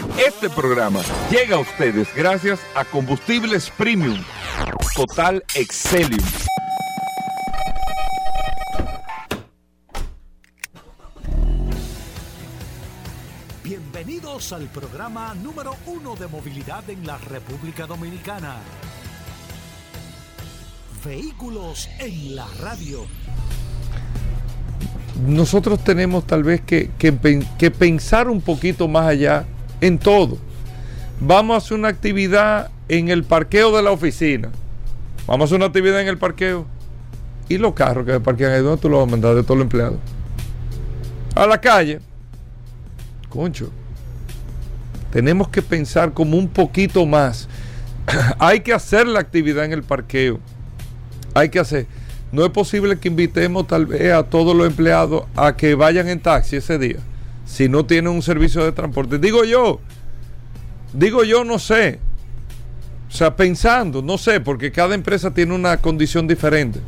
Este 0.00 0.48
programa 0.48 1.00
llega 1.30 1.56
a 1.56 1.58
ustedes 1.60 2.08
gracias 2.14 2.60
a 2.74 2.84
Combustibles 2.84 3.70
Premium 3.70 4.22
Total 4.94 5.44
Excelium. 5.54 6.24
Bienvenidos 13.62 14.52
al 14.52 14.68
programa 14.68 15.34
número 15.34 15.76
uno 15.86 16.16
de 16.16 16.28
movilidad 16.28 16.88
en 16.88 17.06
la 17.06 17.18
República 17.18 17.86
Dominicana. 17.86 18.56
Vehículos 21.04 21.88
en 21.98 22.36
la 22.36 22.46
radio. 22.60 23.06
Nosotros 25.26 25.84
tenemos 25.84 26.26
tal 26.26 26.42
vez 26.42 26.62
que, 26.62 26.90
que, 26.98 27.44
que 27.58 27.70
pensar 27.70 28.28
un 28.28 28.40
poquito 28.40 28.88
más 28.88 29.06
allá 29.06 29.46
en 29.80 29.98
todo. 29.98 30.38
Vamos 31.20 31.54
a 31.54 31.58
hacer 31.58 31.78
una 31.78 31.88
actividad 31.88 32.70
en 32.88 33.08
el 33.08 33.24
parqueo 33.24 33.76
de 33.76 33.82
la 33.82 33.90
oficina. 33.90 34.50
Vamos 35.26 35.42
a 35.42 35.44
hacer 35.46 35.56
una 35.56 35.66
actividad 35.66 36.00
en 36.00 36.08
el 36.08 36.18
parqueo. 36.18 36.66
¿Y 37.48 37.58
los 37.58 37.74
carros 37.74 38.06
que 38.06 38.12
se 38.12 38.20
parquean 38.20 38.52
ahí? 38.52 38.62
¿Dónde 38.62 38.80
tú 38.80 38.88
los 38.88 39.00
vas 39.00 39.08
a 39.08 39.10
mandar 39.10 39.34
de 39.34 39.42
todos 39.42 39.56
los 39.58 39.64
empleados? 39.64 39.98
A 41.34 41.46
la 41.46 41.60
calle. 41.60 42.00
Concho. 43.28 43.70
Tenemos 45.12 45.48
que 45.48 45.60
pensar 45.60 46.12
como 46.12 46.36
un 46.36 46.48
poquito 46.48 47.04
más. 47.06 47.48
Hay 48.38 48.60
que 48.60 48.72
hacer 48.72 49.06
la 49.06 49.20
actividad 49.20 49.64
en 49.64 49.72
el 49.72 49.82
parqueo. 49.82 50.40
Hay 51.34 51.48
que 51.48 51.58
hacer. 51.58 51.86
No 52.32 52.44
es 52.44 52.50
posible 52.50 52.98
que 52.98 53.08
invitemos 53.08 53.66
tal 53.66 53.86
vez 53.86 54.12
a 54.12 54.22
todos 54.22 54.56
los 54.56 54.66
empleados 54.66 55.24
a 55.36 55.56
que 55.56 55.74
vayan 55.74 56.08
en 56.08 56.20
taxi 56.20 56.56
ese 56.56 56.78
día 56.78 56.98
si 57.50 57.68
no 57.68 57.84
tienen 57.84 58.12
un 58.12 58.22
servicio 58.22 58.64
de 58.64 58.70
transporte. 58.70 59.18
Digo 59.18 59.44
yo, 59.44 59.80
digo 60.92 61.24
yo, 61.24 61.42
no 61.42 61.58
sé. 61.58 61.98
O 63.08 63.12
sea, 63.12 63.34
pensando, 63.34 64.02
no 64.02 64.18
sé, 64.18 64.38
porque 64.38 64.70
cada 64.70 64.94
empresa 64.94 65.34
tiene 65.34 65.52
una 65.52 65.76
condición 65.78 66.28
diferente. 66.28 66.78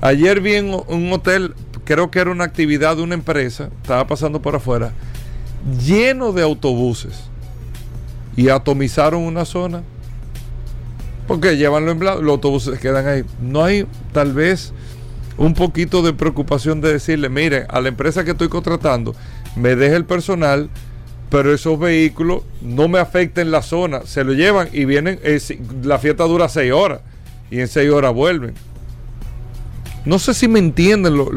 Ayer 0.00 0.40
vi 0.40 0.54
en 0.54 0.72
un 0.72 1.12
hotel, 1.12 1.54
creo 1.84 2.08
que 2.08 2.20
era 2.20 2.30
una 2.30 2.44
actividad 2.44 2.96
de 2.96 3.02
una 3.02 3.14
empresa, 3.14 3.68
estaba 3.82 4.06
pasando 4.06 4.40
por 4.40 4.54
afuera, 4.54 4.92
lleno 5.84 6.30
de 6.30 6.42
autobuses. 6.42 7.24
Y 8.36 8.50
atomizaron 8.50 9.22
una 9.22 9.44
zona. 9.44 9.82
Porque 11.26 11.56
llevan 11.56 11.86
los 11.86 11.96
los 11.96 12.30
autobuses 12.30 12.78
quedan 12.78 13.06
ahí. 13.08 13.24
No 13.40 13.64
hay 13.64 13.86
tal 14.12 14.34
vez 14.34 14.72
un 15.36 15.54
poquito 15.54 16.02
de 16.02 16.12
preocupación 16.12 16.80
de 16.80 16.92
decirle, 16.92 17.28
mire, 17.28 17.66
a 17.68 17.80
la 17.80 17.88
empresa 17.88 18.24
que 18.24 18.32
estoy 18.32 18.48
contratando, 18.48 19.14
me 19.56 19.76
deje 19.76 19.96
el 19.96 20.04
personal, 20.04 20.68
pero 21.30 21.52
esos 21.52 21.78
vehículos 21.78 22.42
no 22.62 22.88
me 22.88 22.98
afecten 22.98 23.50
la 23.50 23.62
zona, 23.62 24.02
se 24.04 24.24
lo 24.24 24.32
llevan 24.32 24.68
y 24.72 24.84
vienen, 24.84 25.18
eh, 25.22 25.40
la 25.82 25.98
fiesta 25.98 26.24
dura 26.24 26.48
seis 26.48 26.72
horas 26.72 27.00
y 27.50 27.60
en 27.60 27.68
seis 27.68 27.90
horas 27.90 28.14
vuelven. 28.14 28.54
No 30.04 30.18
sé 30.18 30.34
si 30.34 30.48
me 30.48 30.58
entienden, 30.58 31.16
lo, 31.16 31.30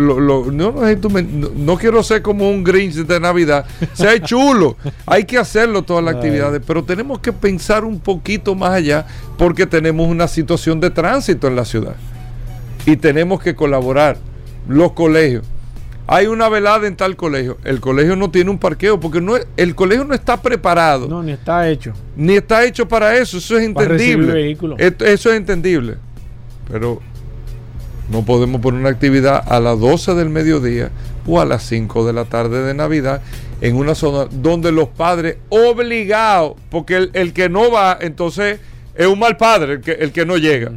no, 0.51 1.77
quiero 1.77 2.03
ser 2.03 2.21
como 2.21 2.49
un 2.49 2.65
Grinch 2.65 2.95
de 2.95 3.19
Navidad, 3.19 3.65
sea 3.93 4.19
chulo, 4.21 4.75
hay 5.05 5.23
que 5.23 5.37
hacerlo 5.37 5.83
todas 5.83 6.03
las 6.03 6.15
actividades, 6.15 6.61
pero 6.67 6.83
tenemos 6.83 7.19
que 7.19 7.31
pensar 7.31 7.85
un 7.85 7.99
poquito 7.99 8.55
más 8.55 8.71
allá 8.71 9.05
porque 9.37 9.65
tenemos 9.65 10.09
una 10.09 10.27
situación 10.27 10.81
de 10.81 10.89
tránsito 10.89 11.47
en 11.47 11.55
la 11.55 11.63
ciudad 11.63 11.95
y 12.85 12.97
tenemos 12.97 13.41
que 13.41 13.55
colaborar 13.55 14.17
los 14.67 14.91
colegios 14.91 15.45
hay 16.07 16.27
una 16.27 16.47
velada 16.47 16.87
en 16.87 16.95
tal 16.95 17.17
colegio. 17.17 17.57
El 17.65 17.81
colegio 17.81 18.15
no 18.15 18.31
tiene 18.31 18.49
un 18.49 18.57
parqueo 18.57 18.97
porque 18.99 19.19
no 19.19 19.35
el 19.57 19.75
colegio 19.75 20.05
no 20.05 20.13
está 20.13 20.41
preparado. 20.41 21.07
No, 21.07 21.21
ni 21.21 21.33
está 21.33 21.69
hecho. 21.69 21.93
Ni 22.15 22.37
está 22.37 22.63
hecho 22.63 22.87
para 22.87 23.17
eso. 23.17 23.37
Eso 23.37 23.57
es 23.57 23.65
entendible. 23.65 24.57
Eso 24.79 25.29
es 25.29 25.35
entendible. 25.35 25.97
Pero 26.71 27.01
no 28.09 28.23
podemos 28.23 28.61
poner 28.61 28.79
una 28.79 28.89
actividad 28.89 29.43
a 29.45 29.59
las 29.59 29.77
12 29.79 30.15
del 30.15 30.29
mediodía 30.29 30.91
o 31.25 31.41
a 31.41 31.45
las 31.45 31.63
5 31.63 32.07
de 32.07 32.13
la 32.13 32.23
tarde 32.23 32.63
de 32.63 32.73
Navidad 32.73 33.21
en 33.59 33.75
una 33.75 33.93
zona 33.93 34.29
donde 34.31 34.71
los 34.71 34.87
padres 34.87 35.37
obligados, 35.49 36.53
porque 36.69 37.09
el, 37.11 37.33
que 37.33 37.49
no 37.49 37.69
va, 37.69 37.97
entonces 37.99 38.61
es 38.95 39.07
un 39.07 39.19
mal 39.19 39.35
padre 39.35 39.73
el 39.73 39.81
que, 39.81 39.91
el 39.91 40.13
que 40.13 40.25
no 40.25 40.37
llega. 40.37 40.71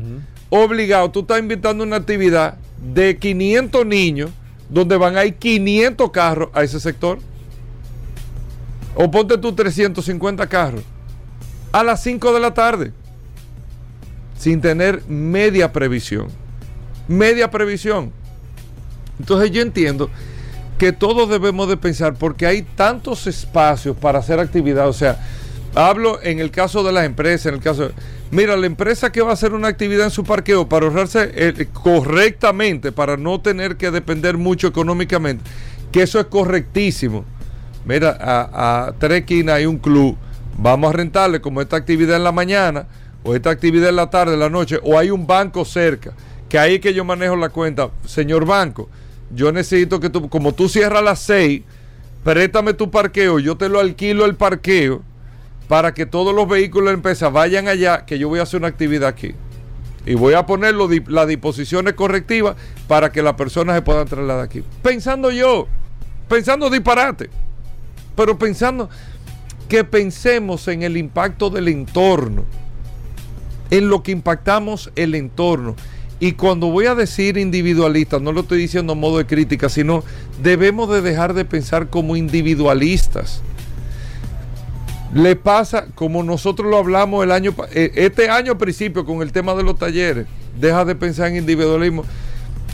Obligado, 0.48 1.08
tú 1.12 1.20
estás 1.20 1.38
invitando 1.38 1.84
una 1.84 1.96
actividad 1.96 2.56
de 2.94 3.16
500 3.16 3.86
niños 3.86 4.30
donde 4.70 4.96
van 4.96 5.16
a 5.16 5.24
ir 5.24 5.34
500 5.34 6.10
carros 6.10 6.48
a 6.54 6.62
ese 6.62 6.80
sector. 6.80 7.18
O 8.94 9.10
ponte 9.10 9.38
tú 9.38 9.52
350 9.52 10.46
carros 10.48 10.82
a 11.72 11.84
las 11.84 12.02
5 12.02 12.32
de 12.32 12.40
la 12.40 12.54
tarde 12.54 12.92
sin 14.36 14.60
tener 14.60 15.02
media 15.06 15.72
previsión. 15.72 16.28
Media 17.08 17.50
previsión. 17.50 18.12
Entonces 19.18 19.50
yo 19.50 19.60
entiendo 19.60 20.08
que 20.78 20.92
todos 20.92 21.28
debemos 21.28 21.68
de 21.68 21.76
pensar 21.76 22.14
porque 22.14 22.46
hay 22.46 22.62
tantos 22.62 23.26
espacios 23.26 23.96
para 23.96 24.20
hacer 24.20 24.40
actividad. 24.40 24.88
O 24.88 24.94
sea, 24.94 25.20
hablo 25.74 26.20
en 26.22 26.40
el 26.40 26.50
caso 26.50 26.82
de 26.82 26.92
las 26.92 27.04
empresas, 27.04 27.46
en 27.46 27.54
el 27.54 27.60
caso 27.60 27.88
de 27.88 27.94
Mira, 28.30 28.56
la 28.56 28.66
empresa 28.66 29.10
que 29.10 29.22
va 29.22 29.30
a 29.30 29.32
hacer 29.32 29.54
una 29.54 29.66
actividad 29.66 30.04
en 30.04 30.12
su 30.12 30.22
parqueo 30.22 30.68
para 30.68 30.86
ahorrarse 30.86 31.32
eh, 31.34 31.66
correctamente, 31.72 32.92
para 32.92 33.16
no 33.16 33.40
tener 33.40 33.76
que 33.76 33.90
depender 33.90 34.36
mucho 34.36 34.68
económicamente, 34.68 35.42
que 35.90 36.02
eso 36.02 36.20
es 36.20 36.26
correctísimo. 36.26 37.24
Mira, 37.84 38.16
a, 38.20 38.86
a 38.86 38.92
tres 38.92 39.24
hay 39.48 39.66
un 39.66 39.78
club, 39.78 40.16
vamos 40.56 40.90
a 40.90 40.96
rentarle 40.96 41.40
como 41.40 41.60
esta 41.60 41.76
actividad 41.76 42.16
en 42.16 42.24
la 42.24 42.30
mañana, 42.30 42.86
o 43.24 43.34
esta 43.34 43.50
actividad 43.50 43.88
en 43.88 43.96
la 43.96 44.10
tarde, 44.10 44.34
en 44.34 44.40
la 44.40 44.48
noche, 44.48 44.78
o 44.84 44.96
hay 44.96 45.10
un 45.10 45.26
banco 45.26 45.64
cerca, 45.64 46.12
que 46.48 46.56
ahí 46.56 46.78
que 46.78 46.94
yo 46.94 47.04
manejo 47.04 47.34
la 47.34 47.48
cuenta. 47.48 47.90
Señor 48.06 48.46
banco, 48.46 48.88
yo 49.34 49.50
necesito 49.50 49.98
que 49.98 50.08
tú, 50.08 50.28
como 50.28 50.52
tú 50.52 50.68
cierras 50.68 51.00
a 51.00 51.04
las 51.04 51.18
seis, 51.18 51.62
préstame 52.22 52.74
tu 52.74 52.92
parqueo, 52.92 53.40
yo 53.40 53.56
te 53.56 53.68
lo 53.68 53.80
alquilo 53.80 54.24
el 54.24 54.36
parqueo 54.36 55.02
para 55.70 55.94
que 55.94 56.04
todos 56.04 56.34
los 56.34 56.48
vehículos 56.48 56.88
de 56.88 56.94
empresa 56.94 57.28
vayan 57.28 57.68
allá, 57.68 58.04
que 58.04 58.18
yo 58.18 58.28
voy 58.28 58.40
a 58.40 58.42
hacer 58.42 58.58
una 58.58 58.66
actividad 58.66 59.08
aquí. 59.08 59.36
Y 60.04 60.14
voy 60.14 60.34
a 60.34 60.44
poner 60.44 60.74
las 60.74 61.28
disposiciones 61.28 61.94
correctivas 61.94 62.56
para 62.88 63.12
que 63.12 63.22
las 63.22 63.34
personas 63.34 63.76
se 63.76 63.82
puedan 63.82 64.08
trasladar 64.08 64.42
aquí. 64.42 64.64
Pensando 64.82 65.30
yo, 65.30 65.68
pensando 66.28 66.70
disparate, 66.70 67.30
pero 68.16 68.36
pensando 68.36 68.90
que 69.68 69.84
pensemos 69.84 70.66
en 70.66 70.82
el 70.82 70.96
impacto 70.96 71.50
del 71.50 71.68
entorno, 71.68 72.44
en 73.70 73.88
lo 73.90 74.02
que 74.02 74.10
impactamos 74.10 74.90
el 74.96 75.14
entorno. 75.14 75.76
Y 76.18 76.32
cuando 76.32 76.66
voy 76.66 76.86
a 76.86 76.96
decir 76.96 77.38
individualista, 77.38 78.18
no 78.18 78.32
lo 78.32 78.40
estoy 78.40 78.58
diciendo 78.58 78.94
a 78.94 78.96
modo 78.96 79.18
de 79.18 79.26
crítica, 79.26 79.68
sino 79.68 80.02
debemos 80.42 80.90
de 80.90 81.00
dejar 81.00 81.32
de 81.32 81.44
pensar 81.44 81.90
como 81.90 82.16
individualistas 82.16 83.40
le 85.12 85.34
pasa 85.36 85.86
como 85.94 86.22
nosotros 86.22 86.70
lo 86.70 86.78
hablamos 86.78 87.24
el 87.24 87.32
año 87.32 87.54
eh, 87.72 87.90
este 87.96 88.30
año 88.30 88.52
al 88.52 88.58
principio 88.58 89.04
con 89.04 89.22
el 89.22 89.32
tema 89.32 89.54
de 89.54 89.62
los 89.62 89.78
talleres. 89.78 90.26
Deja 90.58 90.84
de 90.84 90.94
pensar 90.94 91.28
en 91.28 91.36
individualismo. 91.36 92.04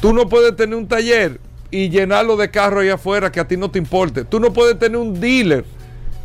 Tú 0.01 0.13
no 0.13 0.29
puedes 0.29 0.55
tener 0.57 0.77
un 0.77 0.87
taller 0.87 1.41
y 1.71 1.89
llenarlo 1.89 2.37
de 2.37 2.51
carros 2.51 2.83
ahí 2.83 2.91
afuera 2.91 3.33
que 3.33 3.41
a 3.41 3.49
ti 3.49 3.57
no 3.57 3.71
te 3.71 3.79
importe. 3.79 4.25
Tú 4.25 4.41
no 4.41 4.53
puedes 4.53 4.79
tener 4.79 4.99
un 4.99 5.19
dealer 5.19 5.65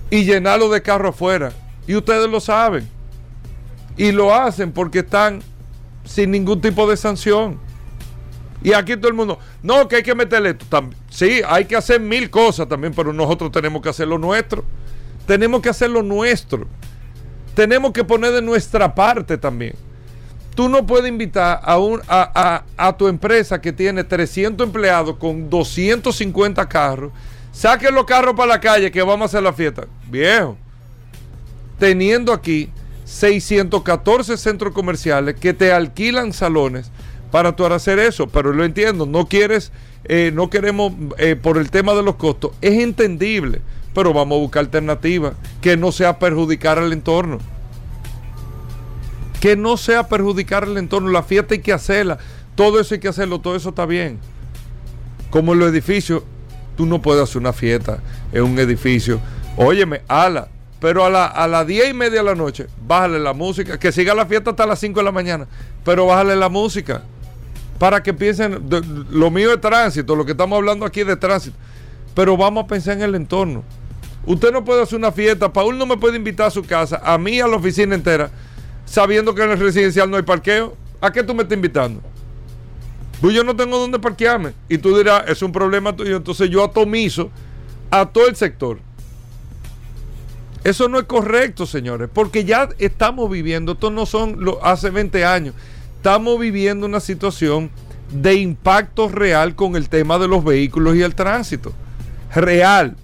y 0.09 0.23
llenarlo 0.23 0.69
de 0.69 0.81
carros 0.81 1.15
afuera. 1.15 1.53
Y 1.87 1.95
ustedes 1.95 2.29
lo 2.29 2.39
saben. 2.39 2.87
Y 3.97 4.11
lo 4.11 4.33
hacen 4.33 4.71
porque 4.71 4.99
están 4.99 5.41
sin 6.03 6.31
ningún 6.31 6.59
tipo 6.61 6.89
de 6.89 6.97
sanción. 6.97 7.57
Y 8.63 8.73
aquí 8.73 8.95
todo 8.95 9.07
el 9.07 9.13
mundo, 9.15 9.39
no, 9.63 9.87
que 9.87 9.97
hay 9.97 10.03
que 10.03 10.13
meterle. 10.13 10.55
Sí, 11.09 11.41
hay 11.47 11.65
que 11.65 11.75
hacer 11.75 11.99
mil 11.99 12.29
cosas 12.29 12.67
también, 12.67 12.93
pero 12.93 13.11
nosotros 13.11 13.51
tenemos 13.51 13.81
que 13.81 13.89
hacer 13.89 14.07
lo 14.07 14.17
nuestro. 14.17 14.63
Tenemos 15.25 15.61
que 15.61 15.69
hacer 15.69 15.89
lo 15.89 16.03
nuestro. 16.03 16.67
Tenemos 17.53 17.91
que 17.91 18.03
poner 18.03 18.31
de 18.31 18.41
nuestra 18.41 18.93
parte 18.93 19.37
también. 19.37 19.75
Tú 20.55 20.67
no 20.67 20.85
puedes 20.85 21.09
invitar 21.09 21.61
a, 21.63 21.77
un, 21.77 22.01
a, 22.07 22.95
tu 22.97 23.07
empresa 23.07 23.61
que 23.61 23.71
tiene 23.71 24.03
300 24.03 24.67
empleados 24.67 25.15
con 25.17 25.49
250 25.49 26.67
carros. 26.67 27.11
Saquen 27.51 27.95
los 27.95 28.05
carros 28.05 28.35
para 28.35 28.49
la 28.49 28.59
calle 28.59 28.91
que 28.91 29.01
vamos 29.01 29.21
a 29.21 29.25
hacer 29.25 29.43
la 29.43 29.53
fiesta. 29.53 29.85
Viejo. 30.09 30.57
Teniendo 31.79 32.33
aquí 32.33 32.69
614 33.05 34.37
centros 34.37 34.73
comerciales 34.73 35.35
que 35.35 35.53
te 35.53 35.71
alquilan 35.71 36.33
salones 36.33 36.91
para 37.31 37.55
tú 37.55 37.65
hacer 37.65 37.99
eso. 37.99 38.27
Pero 38.27 38.53
lo 38.53 38.63
entiendo. 38.65 39.05
No 39.05 39.27
quieres, 39.27 39.71
eh, 40.05 40.31
no 40.33 40.49
queremos 40.49 40.93
eh, 41.17 41.35
por 41.35 41.57
el 41.57 41.71
tema 41.71 41.93
de 41.93 42.03
los 42.03 42.15
costos. 42.15 42.51
Es 42.61 42.79
entendible 42.79 43.61
pero 43.93 44.13
vamos 44.13 44.37
a 44.37 44.39
buscar 44.39 44.61
alternativas 44.61 45.33
que 45.61 45.77
no 45.77 45.91
sea 45.91 46.17
perjudicar 46.19 46.79
al 46.79 46.93
entorno. 46.93 47.39
Que 49.39 49.55
no 49.55 49.75
sea 49.75 50.07
perjudicar 50.07 50.63
al 50.63 50.77
entorno. 50.77 51.09
La 51.09 51.23
fiesta 51.23 51.55
hay 51.55 51.61
que 51.61 51.73
hacerla. 51.73 52.19
Todo 52.55 52.79
eso 52.79 52.93
hay 52.93 52.99
que 52.99 53.07
hacerlo. 53.07 53.39
Todo 53.39 53.55
eso 53.55 53.69
está 53.69 53.85
bien. 53.85 54.19
Como 55.29 55.53
en 55.53 55.59
los 55.59 55.71
edificios, 55.71 56.23
tú 56.77 56.85
no 56.85 57.01
puedes 57.01 57.23
hacer 57.23 57.37
una 57.37 57.53
fiesta 57.53 57.99
en 58.31 58.43
un 58.43 58.59
edificio. 58.59 59.19
Óyeme, 59.57 60.01
ala, 60.07 60.47
pero 60.79 61.05
a, 61.05 61.25
a 61.25 61.47
las 61.47 61.67
10 61.67 61.89
y 61.89 61.93
media 61.93 62.19
de 62.19 62.25
la 62.25 62.35
noche, 62.35 62.67
bájale 62.85 63.19
la 63.19 63.33
música. 63.33 63.79
Que 63.79 63.91
siga 63.91 64.13
la 64.13 64.25
fiesta 64.25 64.51
hasta 64.51 64.65
las 64.65 64.79
5 64.79 64.99
de 64.99 65.03
la 65.03 65.11
mañana, 65.11 65.47
pero 65.83 66.05
bájale 66.05 66.35
la 66.35 66.49
música. 66.49 67.03
Para 67.81 68.03
que 68.03 68.13
piensen, 68.13 68.69
lo 69.09 69.31
mío 69.31 69.51
es 69.51 69.59
tránsito, 69.59 70.15
lo 70.15 70.23
que 70.23 70.33
estamos 70.33 70.55
hablando 70.55 70.85
aquí 70.85 70.99
es 70.99 71.07
de 71.07 71.15
tránsito. 71.15 71.57
Pero 72.13 72.37
vamos 72.37 72.65
a 72.65 72.67
pensar 72.67 72.93
en 72.95 73.01
el 73.01 73.15
entorno. 73.15 73.63
Usted 74.23 74.51
no 74.51 74.63
puede 74.63 74.83
hacer 74.83 74.99
una 74.99 75.11
fiesta, 75.11 75.51
Paul 75.51 75.79
no 75.79 75.87
me 75.87 75.97
puede 75.97 76.15
invitar 76.15 76.45
a 76.45 76.51
su 76.51 76.63
casa, 76.63 77.01
a 77.03 77.17
mí, 77.17 77.39
a 77.39 77.47
la 77.47 77.55
oficina 77.55 77.95
entera, 77.95 78.29
sabiendo 78.85 79.33
que 79.33 79.41
en 79.41 79.49
el 79.49 79.59
residencial 79.59 80.11
no 80.11 80.17
hay 80.17 80.21
parqueo. 80.21 80.77
¿A 81.01 81.11
qué 81.11 81.23
tú 81.23 81.33
me 81.33 81.41
estás 81.41 81.55
invitando? 81.55 82.03
Pues 83.19 83.33
yo 83.33 83.43
no 83.43 83.55
tengo 83.55 83.79
dónde 83.79 83.97
parquearme. 83.97 84.53
Y 84.69 84.77
tú 84.77 84.95
dirás, 84.95 85.23
es 85.27 85.41
un 85.41 85.51
problema 85.51 85.95
tuyo. 85.95 86.17
Entonces 86.17 86.51
yo 86.51 86.63
atomizo 86.63 87.31
a 87.89 88.05
todo 88.05 88.27
el 88.27 88.35
sector. 88.35 88.77
Eso 90.63 90.87
no 90.87 90.99
es 90.99 91.05
correcto, 91.05 91.65
señores, 91.65 92.11
porque 92.13 92.45
ya 92.45 92.69
estamos 92.77 93.27
viviendo, 93.27 93.71
esto 93.71 93.89
no 93.89 94.05
son 94.05 94.35
lo, 94.45 94.63
hace 94.63 94.91
20 94.91 95.25
años, 95.25 95.55
estamos 96.01 96.39
viviendo 96.39 96.87
una 96.87 96.99
situación 96.99 97.69
de 98.11 98.33
impacto 98.33 99.07
real 99.07 99.53
con 99.53 99.75
el 99.75 99.87
tema 99.87 100.17
de 100.17 100.27
los 100.27 100.43
vehículos 100.43 100.95
y 100.95 101.03
el 101.03 101.13
tránsito. 101.13 101.73
Real. 102.33 102.95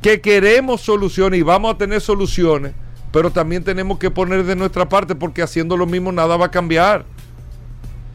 Que 0.00 0.22
queremos 0.22 0.80
soluciones 0.80 1.38
y 1.38 1.42
vamos 1.42 1.74
a 1.74 1.76
tener 1.76 2.00
soluciones, 2.00 2.72
pero 3.12 3.30
también 3.30 3.62
tenemos 3.62 3.98
que 3.98 4.10
poner 4.10 4.44
de 4.44 4.56
nuestra 4.56 4.88
parte 4.88 5.14
porque 5.14 5.42
haciendo 5.42 5.76
lo 5.76 5.84
mismo 5.84 6.12
nada 6.12 6.38
va 6.38 6.46
a 6.46 6.50
cambiar. 6.50 7.04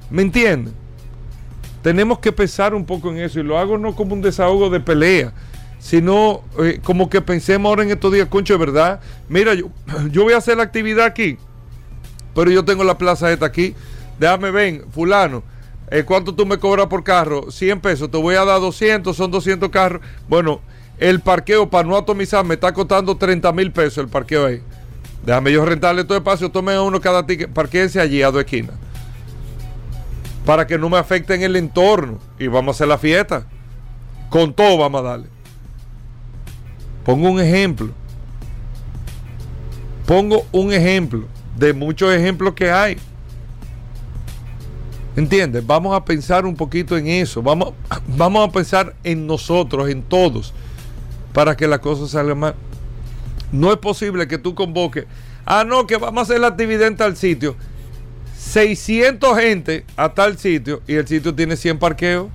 ¿Me 0.10 0.24
entienden? 0.24 0.74
Tenemos 1.84 2.18
que 2.18 2.32
pensar 2.32 2.74
un 2.74 2.84
poco 2.84 3.12
en 3.12 3.20
eso 3.20 3.40
y 3.40 3.44
lo 3.44 3.60
hago 3.60 3.78
no 3.78 3.96
como 3.96 4.16
un 4.16 4.24
desahogo 4.24 4.72
de 4.72 4.80
pelea 4.80 5.32
sino 5.78 6.42
eh, 6.60 6.82
como 6.84 7.10
que 7.10 7.22
pensemos 7.22 7.70
ahora 7.70 7.84
en 7.84 7.92
estos 7.92 8.12
días, 8.12 8.28
concho, 8.28 8.58
verdad. 8.58 9.00
Mira, 9.30 9.54
yo, 9.54 9.70
yo 10.12 10.24
voy 10.24 10.34
a 10.34 10.38
hacer 10.38 10.58
la 10.58 10.64
actividad 10.64 11.06
aquí, 11.06 11.38
pero 12.40 12.52
yo 12.52 12.64
tengo 12.64 12.86
la 12.86 12.98
plaza 12.98 13.30
esta 13.34 13.48
aquí. 13.48 13.76
Déjame 14.18 14.50
ven, 14.50 14.86
fulano. 14.92 15.44
Eh, 15.92 16.04
¿Cuánto 16.06 16.34
tú 16.34 16.46
me 16.46 16.58
cobras 16.58 16.88
por 16.88 17.04
carro? 17.04 17.52
100 17.52 17.82
pesos, 17.82 18.10
te 18.10 18.16
voy 18.16 18.36
a 18.36 18.46
dar 18.46 18.62
200, 18.62 19.14
son 19.14 19.30
200 19.30 19.68
carros. 19.68 20.02
Bueno, 20.30 20.62
el 21.00 21.20
parqueo 21.20 21.70
para 21.70 21.86
no 21.86 21.98
atomizar 21.98 22.46
me 22.46 22.54
está 22.54 22.72
costando 22.72 23.18
30 23.18 23.52
mil 23.52 23.74
pesos 23.74 23.98
el 23.98 24.08
parqueo 24.08 24.46
ahí. 24.46 24.62
Déjame 25.26 25.52
yo 25.52 25.66
rentarle 25.66 26.06
todo 26.06 26.18
espacio, 26.18 26.50
tome 26.50 26.80
uno 26.80 27.02
cada 27.02 27.26
ticket, 27.26 27.52
parqueense 27.52 28.00
allí 28.00 28.22
a 28.22 28.32
dos 28.32 28.40
esquinas. 28.40 28.76
Para 30.46 30.66
que 30.66 30.78
no 30.78 30.88
me 30.88 30.98
afecten 30.98 31.42
el 31.42 31.58
entorno. 31.58 32.20
Y 32.40 32.48
vamos 32.48 32.74
a 32.74 32.76
hacer 32.78 32.88
la 32.88 32.98
fiesta. 32.98 33.48
Con 34.30 34.54
todo 34.54 34.78
vamos 34.78 35.02
a 35.02 35.04
darle. 35.04 35.28
Pongo 37.04 37.32
un 37.32 37.42
ejemplo. 37.42 37.90
Pongo 40.06 40.46
un 40.54 40.72
ejemplo 40.72 41.26
de 41.60 41.74
muchos 41.74 42.12
ejemplos 42.14 42.54
que 42.54 42.72
hay. 42.72 42.98
¿Entiendes? 45.16 45.66
Vamos 45.68 45.96
a 45.96 46.06
pensar 46.06 46.46
un 46.46 46.56
poquito 46.56 46.98
en 46.98 47.08
eso. 47.08 47.42
Vamos, 47.44 47.74
vamos 48.08 48.48
a 48.48 48.52
pensar 48.52 48.96
en 49.04 49.28
nosotros, 49.28 49.90
en 49.90 50.02
todos, 50.02 50.54
para 51.34 51.58
que 51.58 51.68
la 51.68 51.80
cosa 51.80 52.08
salga 52.08 52.34
más. 52.34 52.54
No 53.52 53.72
es 53.72 53.78
posible 53.78 54.28
que 54.28 54.38
tú 54.38 54.56
convoques. 54.56 55.06
Ah, 55.46 55.66
no, 55.66 55.86
que 55.86 55.98
vamos 55.98 56.20
a 56.20 56.24
hacer 56.24 56.40
la 56.40 56.48
actividad 56.48 56.88
en 56.88 56.96
tal 56.96 57.18
sitio. 57.18 57.56
600 58.38 59.38
gente 59.38 59.86
a 59.98 60.14
tal 60.14 60.38
sitio 60.38 60.82
y 60.88 60.94
el 60.94 61.08
sitio 61.08 61.36
tiene 61.36 61.58
100 61.58 61.78
parqueos. 61.80 62.30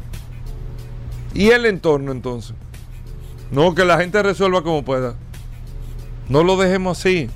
¿Y 1.32 1.48
el 1.48 1.64
entorno 1.66 2.12
entonces? 2.12 2.54
No, 3.50 3.74
que 3.74 3.84
la 3.84 3.98
gente 3.98 4.22
resuelva 4.22 4.62
como 4.62 4.84
pueda. 4.84 5.14
No 6.28 6.42
lo 6.44 6.56
dejemos 6.56 6.98
así. 6.98 7.30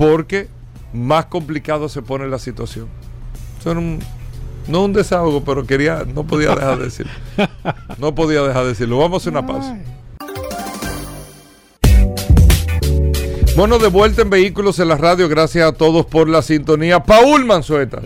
Porque 0.00 0.48
más 0.94 1.26
complicado 1.26 1.90
se 1.90 2.00
pone 2.00 2.26
la 2.26 2.38
situación. 2.38 2.86
Eso 3.58 3.72
un, 3.72 3.98
no 4.66 4.86
un 4.86 4.94
desahogo, 4.94 5.44
pero 5.44 5.66
quería, 5.66 6.06
no 6.14 6.24
podía 6.24 6.54
dejar 6.54 6.78
de 6.78 6.84
decirlo. 6.84 7.12
No 7.98 8.14
podía 8.14 8.40
dejar 8.40 8.62
de 8.62 8.68
decirlo. 8.70 8.96
Vamos 8.96 9.16
a 9.16 9.28
hacer 9.28 9.32
una 9.38 9.46
pausa. 9.46 9.78
Bueno, 13.54 13.78
de 13.78 13.88
vuelta 13.88 14.22
en 14.22 14.30
Vehículos 14.30 14.78
en 14.78 14.88
la 14.88 14.96
Radio. 14.96 15.28
Gracias 15.28 15.68
a 15.68 15.72
todos 15.72 16.06
por 16.06 16.30
la 16.30 16.40
sintonía. 16.40 17.00
Paul 17.00 17.44
Manzueta. 17.44 18.00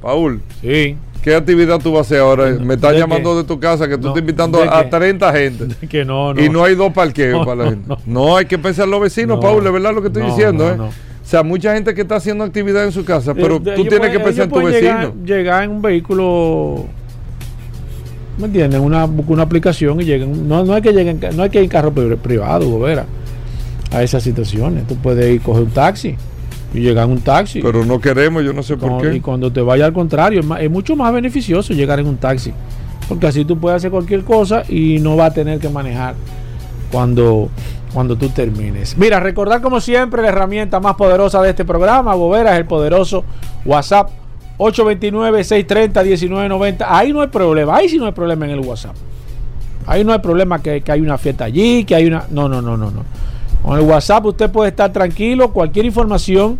Paul. 0.00 0.40
Sí. 0.60 0.96
¿Qué 1.20 1.34
actividad 1.34 1.80
tú 1.80 1.90
vas 1.90 1.98
a 1.98 2.02
hacer 2.02 2.20
ahora? 2.20 2.50
Me 2.60 2.74
estás 2.74 2.94
llamando 2.94 3.36
de 3.36 3.42
tu 3.42 3.58
casa 3.58 3.88
que 3.88 3.98
tú 3.98 4.06
estás 4.06 4.20
invitando 4.20 4.62
a 4.62 4.88
30 4.88 5.32
gente. 5.32 5.88
Que 5.88 6.04
no, 6.04 6.30
Y 6.40 6.48
no 6.48 6.62
hay 6.62 6.76
dos 6.76 6.92
parqueos 6.92 7.44
para 7.44 7.64
la 7.64 7.70
gente. 7.70 7.92
No, 8.06 8.36
hay 8.36 8.46
que 8.46 8.56
pensar 8.56 8.84
en 8.84 8.92
los 8.92 9.00
vecinos, 9.00 9.40
Paul, 9.40 9.66
es 9.66 9.72
verdad 9.72 9.92
lo 9.92 10.00
que 10.00 10.06
estoy 10.06 10.22
diciendo, 10.22 10.68
¿eh? 10.68 10.76
O 11.30 11.32
sea, 11.32 11.44
mucha 11.44 11.74
gente 11.74 11.94
que 11.94 12.00
está 12.00 12.16
haciendo 12.16 12.42
actividad 12.42 12.82
en 12.82 12.90
su 12.90 13.04
casa, 13.04 13.34
pero 13.34 13.58
eh, 13.64 13.74
tú 13.76 13.84
tienes 13.84 14.10
que 14.10 14.18
pensar 14.18 14.46
en 14.46 14.50
tu 14.50 14.62
vecino. 14.64 15.14
Llegar, 15.24 15.62
en 15.62 15.70
un 15.70 15.80
vehículo, 15.80 16.86
¿me 18.36 18.46
entiendes? 18.46 18.80
Una, 18.80 19.04
una 19.04 19.44
aplicación 19.44 20.00
y 20.00 20.04
lleguen. 20.06 20.48
No, 20.48 20.64
no 20.64 20.74
hay 20.74 20.82
que 20.82 20.92
lleguen, 20.92 21.20
no 21.36 21.44
hay 21.44 21.50
que 21.50 21.58
ir 21.58 21.64
en 21.66 21.70
carro 21.70 21.92
privado, 21.92 22.80
ver 22.80 23.04
a 23.92 24.02
esas 24.02 24.24
situaciones. 24.24 24.88
Tú 24.88 24.96
puedes 24.96 25.32
ir 25.32 25.40
coger 25.40 25.62
un 25.62 25.70
taxi 25.70 26.16
y 26.74 26.80
llegar 26.80 27.04
en 27.04 27.12
un 27.12 27.20
taxi. 27.20 27.62
Pero 27.62 27.84
no 27.84 28.00
queremos, 28.00 28.42
yo 28.42 28.52
no 28.52 28.64
sé 28.64 28.76
por 28.76 29.00
qué. 29.00 29.14
Y 29.14 29.20
cuando 29.20 29.52
te 29.52 29.60
vaya 29.60 29.86
al 29.86 29.92
contrario, 29.92 30.40
es, 30.58 30.68
mucho 30.68 30.96
más 30.96 31.12
beneficioso 31.12 31.72
llegar 31.74 32.00
en 32.00 32.08
un 32.08 32.16
taxi. 32.16 32.52
Porque 33.08 33.28
así 33.28 33.44
tú 33.44 33.56
puedes 33.56 33.76
hacer 33.76 33.92
cualquier 33.92 34.24
cosa 34.24 34.64
y 34.68 34.98
no 34.98 35.14
vas 35.14 35.30
a 35.30 35.34
tener 35.34 35.60
que 35.60 35.68
manejar 35.68 36.16
cuando, 36.90 37.50
cuando 37.92 38.16
tú 38.16 38.28
termines. 38.28 38.96
Mira, 38.96 39.18
recordar 39.20 39.60
como 39.60 39.80
siempre 39.80 40.22
la 40.22 40.28
herramienta 40.28 40.78
más 40.80 40.96
poderosa 40.96 41.42
de 41.42 41.50
este 41.50 41.64
programa, 41.64 42.14
Bobera, 42.14 42.52
es 42.52 42.58
el 42.58 42.66
poderoso 42.66 43.24
WhatsApp 43.64 44.10
829-630-1990. 44.58 46.86
Ahí 46.88 47.12
no 47.12 47.20
hay 47.20 47.28
problema, 47.28 47.76
ahí 47.76 47.88
sí 47.88 47.98
no 47.98 48.06
hay 48.06 48.12
problema 48.12 48.46
en 48.46 48.52
el 48.52 48.60
WhatsApp. 48.60 48.94
Ahí 49.86 50.04
no 50.04 50.12
hay 50.12 50.18
problema 50.20 50.60
que, 50.60 50.82
que 50.82 50.92
hay 50.92 51.00
una 51.00 51.18
fiesta 51.18 51.44
allí, 51.44 51.84
que 51.84 51.94
hay 51.94 52.06
una... 52.06 52.24
No, 52.30 52.48
no, 52.48 52.62
no, 52.62 52.76
no, 52.76 52.90
no. 52.90 53.04
Con 53.62 53.78
el 53.78 53.84
WhatsApp 53.84 54.24
usted 54.26 54.50
puede 54.50 54.70
estar 54.70 54.92
tranquilo, 54.92 55.52
cualquier 55.52 55.86
información 55.86 56.58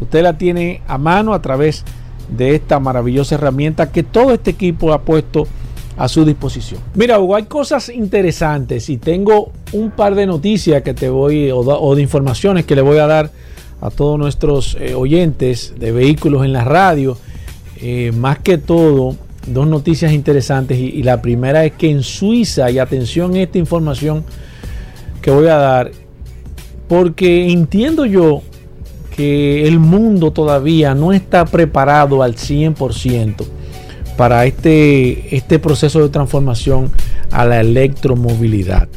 usted 0.00 0.22
la 0.22 0.36
tiene 0.36 0.82
a 0.86 0.98
mano 0.98 1.32
a 1.32 1.42
través 1.42 1.84
de 2.28 2.54
esta 2.54 2.78
maravillosa 2.80 3.36
herramienta 3.36 3.90
que 3.90 4.02
todo 4.02 4.32
este 4.32 4.50
equipo 4.50 4.92
ha 4.92 5.00
puesto 5.00 5.46
a 5.96 6.08
su 6.08 6.24
disposición. 6.24 6.80
Mira, 6.94 7.18
Hugo, 7.18 7.36
hay 7.36 7.44
cosas 7.44 7.88
interesantes 7.88 8.90
y 8.90 8.98
tengo 8.98 9.52
un 9.72 9.90
par 9.90 10.14
de 10.14 10.26
noticias 10.26 10.82
que 10.82 10.94
te 10.94 11.08
voy 11.08 11.50
o, 11.50 11.94
de 11.94 12.02
informaciones 12.02 12.66
que 12.66 12.76
le 12.76 12.82
voy 12.82 12.98
a 12.98 13.06
dar 13.06 13.30
a 13.80 13.90
todos 13.90 14.18
nuestros 14.18 14.76
eh, 14.80 14.94
oyentes 14.94 15.74
de 15.78 15.92
vehículos 15.92 16.44
en 16.44 16.52
la 16.52 16.64
radio. 16.64 17.16
Eh, 17.80 18.12
más 18.14 18.38
que 18.38 18.58
todo, 18.58 19.16
dos 19.46 19.66
noticias 19.66 20.12
interesantes 20.12 20.78
y, 20.78 20.86
y 20.86 21.02
la 21.02 21.22
primera 21.22 21.64
es 21.64 21.72
que 21.72 21.90
en 21.90 22.02
Suiza, 22.02 22.70
y 22.70 22.78
atención 22.78 23.34
a 23.34 23.40
esta 23.40 23.58
información 23.58 24.24
que 25.22 25.30
voy 25.30 25.48
a 25.48 25.56
dar, 25.56 25.90
porque 26.88 27.50
entiendo 27.50 28.04
yo 28.04 28.42
que 29.14 29.66
el 29.66 29.78
mundo 29.78 30.30
todavía 30.30 30.94
no 30.94 31.14
está 31.14 31.46
preparado 31.46 32.22
al 32.22 32.34
100% 32.34 33.55
para 34.16 34.46
este, 34.46 35.36
este 35.36 35.58
proceso 35.58 36.00
de 36.02 36.08
transformación 36.08 36.90
a 37.30 37.44
la 37.44 37.60
electromovilidad. 37.60 38.88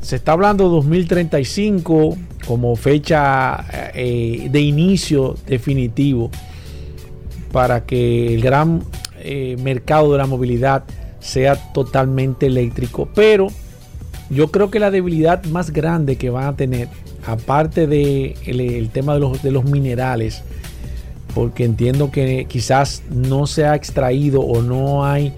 Se 0.00 0.16
está 0.16 0.32
hablando 0.32 0.64
de 0.64 0.70
2035 0.70 2.16
como 2.46 2.74
fecha 2.76 3.64
eh, 3.94 4.48
de 4.50 4.60
inicio 4.60 5.36
definitivo 5.46 6.30
para 7.52 7.84
que 7.84 8.34
el 8.34 8.40
gran 8.40 8.82
eh, 9.20 9.56
mercado 9.62 10.12
de 10.12 10.18
la 10.18 10.26
movilidad 10.26 10.84
sea 11.20 11.56
totalmente 11.72 12.46
eléctrico, 12.46 13.08
pero 13.14 13.48
yo 14.30 14.50
creo 14.50 14.70
que 14.70 14.80
la 14.80 14.90
debilidad 14.90 15.44
más 15.44 15.70
grande 15.70 16.16
que 16.16 16.30
van 16.30 16.44
a 16.44 16.56
tener, 16.56 16.88
aparte 17.26 17.86
del 17.86 18.34
de 18.46 18.78
el 18.78 18.90
tema 18.90 19.14
de 19.14 19.20
los, 19.20 19.42
de 19.42 19.50
los 19.50 19.64
minerales, 19.64 20.42
porque 21.34 21.64
entiendo 21.64 22.10
que 22.10 22.46
quizás 22.48 23.02
no 23.10 23.46
se 23.46 23.64
ha 23.64 23.74
extraído 23.74 24.40
o 24.40 24.62
no 24.62 25.04
hay 25.04 25.32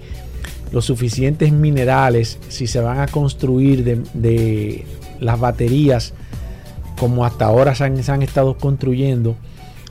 los 0.71 0.85
suficientes 0.85 1.51
minerales 1.51 2.39
si 2.49 2.65
se 2.67 2.79
van 2.79 2.99
a 2.99 3.07
construir 3.07 3.83
de, 4.13 4.85
las 5.19 5.39
baterías 5.39 6.13
como 6.97 7.25
hasta 7.25 7.45
ahora 7.45 7.75
se 7.75 7.83
han, 7.83 8.21
estado 8.21 8.57
construyendo 8.57 9.35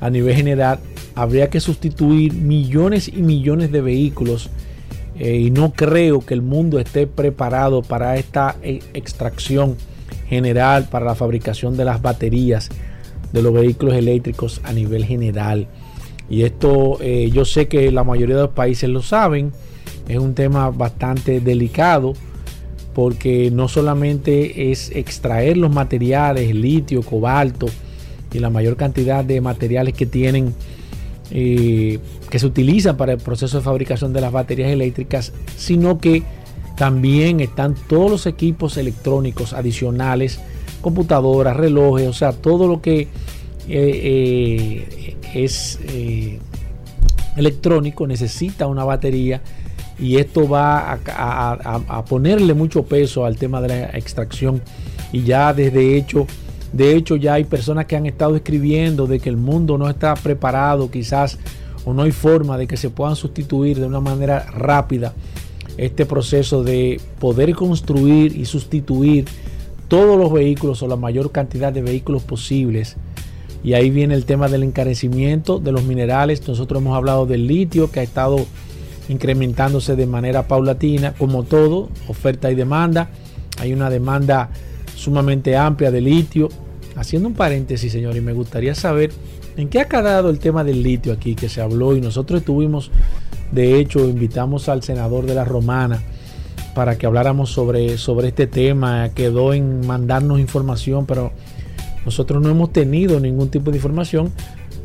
a 0.01 0.11
nivel 0.11 0.35
general, 0.35 0.81
habría 1.15 1.51
que 1.51 1.61
sustituir 1.61 2.33
millones 2.33 3.09
y 3.09 3.23
millones 3.23 3.71
de 3.71 3.81
vehículos 3.81 4.51
eh, 5.19 5.37
y 5.37 5.51
no 5.51 5.73
creo 5.73 6.21
que 6.21 6.35
el 6.35 6.43
mundo 6.43 6.81
esté 6.81 7.07
preparado 7.07 7.83
para 7.83 8.17
esta 8.17 8.57
eh, 8.63 8.81
extracción 8.95 9.77
general, 10.29 10.89
para 10.91 11.05
la 11.05 11.15
fabricación 11.15 11.77
de 11.77 11.85
las 11.85 12.03
baterías 12.03 12.71
de 13.33 13.43
los 13.43 13.53
vehículos 13.53 13.95
eléctricos 13.95 14.61
a 14.65 14.73
nivel 14.73 15.05
general. 15.05 15.69
Y 16.33 16.45
esto 16.45 16.97
eh, 17.03 17.31
yo 17.31 17.45
sé 17.45 17.69
que 17.69 17.93
la 17.93 18.05
mayoría 18.05 18.37
de 18.37 18.43
los 18.45 18.53
países 18.53 18.89
lo 18.89 19.03
saben, 19.03 19.53
es 20.09 20.17
un 20.17 20.33
tema 20.35 20.71
bastante 20.71 21.41
delicado, 21.41 22.15
porque 22.95 23.51
no 23.51 23.69
solamente 23.69 24.73
es 24.73 24.91
extraer 24.93 25.59
los 25.59 25.71
materiales, 25.71 26.55
litio, 26.55 27.03
cobalto 27.03 27.67
y 28.33 28.39
la 28.39 28.49
mayor 28.49 28.77
cantidad 28.77 29.23
de 29.23 29.43
materiales 29.43 29.93
que 29.93 30.07
tienen, 30.07 30.55
eh, 31.31 31.99
que 32.31 32.39
se 32.39 32.47
utilizan 32.47 32.97
para 32.97 33.13
el 33.13 33.19
proceso 33.19 33.59
de 33.59 33.63
fabricación 33.63 34.15
de 34.15 34.23
las 34.23 34.33
baterías 34.33 34.71
eléctricas, 34.71 35.35
sino 35.59 35.99
que 35.99 36.23
también 36.79 37.41
están 37.41 37.75
todos 37.75 38.11
los 38.11 38.25
equipos 38.25 38.79
electrónicos 38.79 39.53
adicionales, 39.53 40.41
computadoras, 40.81 41.59
relojes, 41.59 42.09
o 42.09 42.15
sea, 42.15 42.33
todo 42.33 42.67
lo 42.69 42.81
que 42.81 43.09
eh, 43.69 45.17
es 45.35 45.79
electrónico 47.37 48.07
necesita 48.07 48.67
una 48.67 48.85
batería 48.85 49.41
y 49.99 50.17
esto 50.17 50.49
va 50.49 50.99
a, 51.07 52.05
ponerle 52.05 52.55
mucho 52.55 52.83
peso 52.83 53.25
al 53.25 53.37
tema 53.37 53.61
de 53.61 53.69
la 53.69 53.85
extracción. 53.97 54.61
Y 55.13 55.23
ya 55.23 55.53
desde 55.53 55.97
hecho 55.97 56.27
de 56.73 56.97
hecho 56.97 57.17
ya 57.17 57.35
hay 57.35 57.45
personas 57.45 57.85
que 57.85 57.97
han 57.97 58.07
estado 58.07 58.35
escribiendo 58.35 59.07
de 59.07 59.21
que 59.21 59.29
el 59.29 59.37
mundo 59.37 59.77
no 59.77 59.91
está 59.91 60.15
preparado 60.15 60.91
quizás 60.91 61.39
o 61.85 61.93
no 61.93 62.03
hay 62.03 62.13
forma 62.13 62.57
de 62.57 62.67
que 62.67 62.77
se 62.79 62.89
puedan 62.89 63.15
sustituir 63.15 63.79
de 63.79 63.87
una 63.87 64.01
manera 64.01 64.47
rápida 64.51 65.13
este 65.77 66.07
proceso 66.07 66.63
de 66.63 67.01
poder 67.19 67.55
construir 67.55 68.37
y 68.37 68.47
sustituir 68.47 69.27
todos 69.89 70.19
los 70.19 70.33
vehículos 70.33 70.83
o 70.83 70.89
la 70.89 70.97
mayor 70.97 71.31
cantidad 71.31 71.73
de 71.73 71.83
vehículos 71.83 72.23
posibles 72.23 72.97
y 73.65 73.75
ahí 73.75 73.91
viene 73.91 74.15
el 74.15 74.25
tema 74.25 74.49
del 74.49 74.63
encarecimiento 74.63 75.59
de 75.59 75.73
los 75.73 75.85
minerales 75.85 76.47
nosotros 76.49 76.81
hemos 76.83 76.97
hablado 76.97 77.27
del 77.27 77.47
litio 77.47 77.91
que 77.91 78.01
ha 78.01 78.03
estado 78.03 78.45
incrementándose 79.09 79.97
de 79.97 80.07
manera 80.07 80.47
paulatina, 80.49 81.13
como 81.15 81.45
todo, 81.45 81.89
oferta 82.09 82.51
y 82.51 82.55
demanda. 82.55 83.11
Hay 83.59 83.73
una 83.73 83.91
demanda 83.91 84.51
sumamente 84.97 85.57
amplia 85.57 85.91
de 85.91 86.01
litio. 86.01 86.49
Haciendo 86.95 87.29
un 87.29 87.35
paréntesis, 87.35 87.91
señor, 87.91 88.17
y 88.17 88.21
me 88.21 88.33
gustaría 88.33 88.75
saber 88.75 89.13
en 89.57 89.69
qué 89.69 89.81
ha 89.81 89.89
quedado 89.89 90.31
el 90.31 90.39
tema 90.39 90.63
del 90.63 90.83
litio 90.83 91.13
aquí 91.13 91.35
que 91.35 91.49
se 91.49 91.61
habló 91.61 91.97
y 91.97 92.01
nosotros 92.01 92.41
estuvimos, 92.41 92.91
de 93.51 93.79
hecho, 93.79 94.01
invitamos 94.01 94.69
al 94.69 94.83
senador 94.83 95.27
de 95.27 95.35
la 95.35 95.45
Romana 95.45 96.03
para 96.75 96.97
que 96.97 97.07
habláramos 97.07 97.51
sobre, 97.51 97.99
sobre 97.99 98.29
este 98.29 98.47
tema. 98.47 99.11
Quedó 99.15 99.55
en 99.55 99.87
mandarnos 99.87 100.39
información, 100.39 101.07
pero 101.07 101.33
nosotros 102.05 102.43
no 102.43 102.51
hemos 102.51 102.73
tenido 102.73 103.21
ningún 103.21 103.49
tipo 103.49 103.71
de 103.71 103.77
información. 103.79 104.33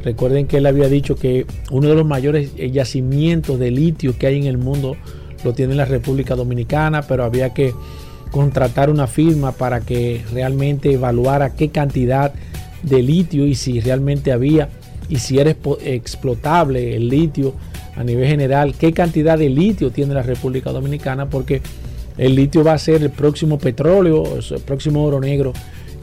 Recuerden 0.03 0.47
que 0.47 0.57
él 0.57 0.65
había 0.65 0.87
dicho 0.87 1.15
que 1.15 1.45
uno 1.71 1.89
de 1.89 1.95
los 1.95 2.05
mayores 2.05 2.55
yacimientos 2.55 3.59
de 3.59 3.71
litio 3.71 4.17
que 4.17 4.27
hay 4.27 4.37
en 4.37 4.45
el 4.45 4.57
mundo 4.57 4.95
lo 5.43 5.53
tiene 5.53 5.75
la 5.75 5.85
República 5.85 6.35
Dominicana, 6.35 7.01
pero 7.01 7.23
había 7.23 7.53
que 7.53 7.73
contratar 8.31 8.89
una 8.89 9.07
firma 9.07 9.51
para 9.51 9.81
que 9.81 10.21
realmente 10.31 10.93
evaluara 10.93 11.55
qué 11.55 11.69
cantidad 11.69 12.33
de 12.83 13.01
litio 13.01 13.45
y 13.45 13.55
si 13.55 13.79
realmente 13.79 14.31
había 14.31 14.69
y 15.09 15.17
si 15.17 15.39
era 15.39 15.55
explotable 15.83 16.95
el 16.95 17.09
litio 17.09 17.53
a 17.95 18.03
nivel 18.03 18.27
general, 18.27 18.75
qué 18.77 18.93
cantidad 18.93 19.37
de 19.37 19.49
litio 19.49 19.89
tiene 19.89 20.13
la 20.13 20.21
República 20.21 20.71
Dominicana, 20.71 21.29
porque 21.29 21.61
el 22.17 22.35
litio 22.35 22.63
va 22.63 22.73
a 22.73 22.77
ser 22.77 23.01
el 23.01 23.09
próximo 23.09 23.57
petróleo, 23.57 24.37
el 24.37 24.61
próximo 24.61 25.03
oro 25.03 25.19
negro 25.19 25.53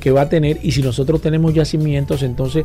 que 0.04 0.12
va 0.12 0.20
a 0.20 0.28
tener 0.28 0.60
y 0.62 0.70
si 0.70 0.82
nosotros 0.82 1.20
tenemos 1.20 1.52
yacimientos, 1.52 2.22
entonces 2.22 2.64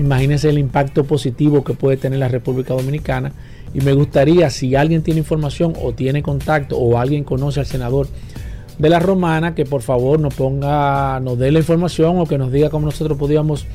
Imagínense 0.00 0.48
el 0.48 0.58
impacto 0.58 1.04
positivo 1.04 1.62
que 1.62 1.74
puede 1.74 1.98
tener 1.98 2.18
la 2.18 2.28
República 2.28 2.72
Dominicana. 2.72 3.32
Y 3.74 3.82
me 3.82 3.92
gustaría, 3.92 4.48
si 4.48 4.74
alguien 4.74 5.02
tiene 5.02 5.20
información 5.20 5.74
o 5.80 5.92
tiene 5.92 6.22
contacto 6.22 6.78
o 6.78 6.98
alguien 6.98 7.22
conoce 7.22 7.60
al 7.60 7.66
senador 7.66 8.08
de 8.78 8.88
la 8.88 8.98
Romana, 8.98 9.54
que 9.54 9.66
por 9.66 9.82
favor 9.82 10.18
nos 10.18 10.34
ponga, 10.34 11.20
nos 11.20 11.38
dé 11.38 11.52
la 11.52 11.58
información 11.58 12.18
o 12.18 12.26
que 12.26 12.38
nos 12.38 12.50
diga 12.50 12.70
cómo 12.70 12.86
nosotros 12.86 13.18
podíamos 13.18 13.66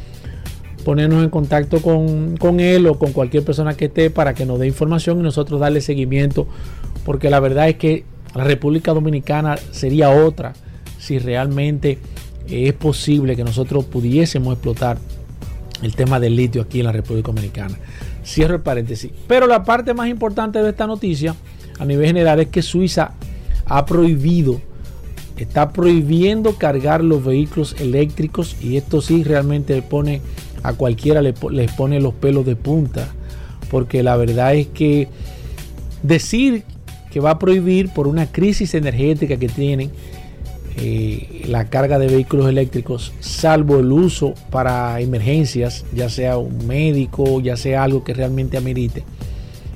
ponernos 0.84 1.24
en 1.24 1.30
contacto 1.30 1.80
con, 1.80 2.38
con, 2.38 2.60
él 2.60 2.88
o 2.88 2.98
con 2.98 3.12
cualquier 3.12 3.44
persona 3.44 3.76
que 3.76 3.86
esté 3.86 4.10
para 4.10 4.34
que 4.34 4.46
nos 4.46 4.60
dé 4.60 4.68
información 4.68 5.20
y 5.20 5.22
nosotros 5.22 5.60
darle 5.60 5.82
seguimiento. 5.82 6.48
Porque 7.06 7.30
la 7.30 7.40
verdad 7.40 7.70
es 7.70 7.76
que 7.76 8.04
la 8.34 8.44
República 8.44 8.94
Dominicana 8.94 9.58
sería 9.72 10.10
otra 10.10 10.54
si 10.98 11.20
realmente 11.20 12.00
es 12.48 12.74
posible 12.74 13.36
que 13.36 13.44
nosotros 13.44 13.86
pudiésemos 13.86 14.54
explotar 14.54 14.98
el 15.82 15.96
tema 15.96 16.20
del 16.20 16.36
litio 16.36 16.62
aquí 16.62 16.80
en 16.80 16.86
la 16.86 16.92
República 16.92 17.28
Dominicana. 17.28 17.78
Cierro 18.26 18.56
el 18.56 18.62
paréntesis. 18.62 19.12
Pero 19.28 19.48
la 19.48 19.64
parte 19.64 19.94
más 19.94 20.08
importante 20.08 20.62
de 20.62 20.70
esta 20.70 20.88
noticia 20.88 21.36
a 21.80 21.86
nivel 21.86 22.08
general 22.08 22.40
es 22.40 22.48
que 22.48 22.62
Suiza 22.62 23.14
ha 23.66 23.86
prohibido, 23.86 24.62
está 25.38 25.72
prohibiendo 25.74 26.56
cargar 26.56 27.04
los 27.04 27.24
vehículos 27.24 27.76
eléctricos 27.80 28.56
y 28.62 28.78
esto 28.78 29.02
sí 29.02 29.24
realmente 29.24 29.82
pone 29.82 30.22
a 30.64 30.74
cualquiera 30.74 31.22
le, 31.22 31.34
les 31.52 31.72
pone 31.72 32.00
los 32.00 32.14
pelos 32.14 32.46
de 32.46 32.56
punta. 32.56 33.10
Porque 33.70 34.04
la 34.04 34.16
verdad 34.16 34.56
es 34.56 34.68
que 34.68 35.08
decir 36.04 36.64
que 37.12 37.20
va 37.20 37.32
a 37.32 37.40
prohibir 37.40 37.90
por 37.90 38.08
una 38.08 38.32
crisis 38.32 38.74
energética 38.74 39.38
que 39.38 39.48
tienen 39.48 39.92
eh, 40.78 41.44
la 41.48 41.70
carga 41.70 41.98
de 42.00 42.08
vehículos 42.08 42.50
eléctricos, 42.50 43.14
salvo 43.22 43.80
el 43.80 43.92
uso 43.92 44.34
para 44.52 45.00
emergencias, 45.00 45.86
ya 45.94 46.10
sea 46.10 46.38
un 46.38 46.68
médico, 46.68 47.40
ya 47.40 47.56
sea 47.56 47.84
algo 47.84 48.04
que 48.04 48.14
realmente 48.14 48.58
amerite. 48.58 49.04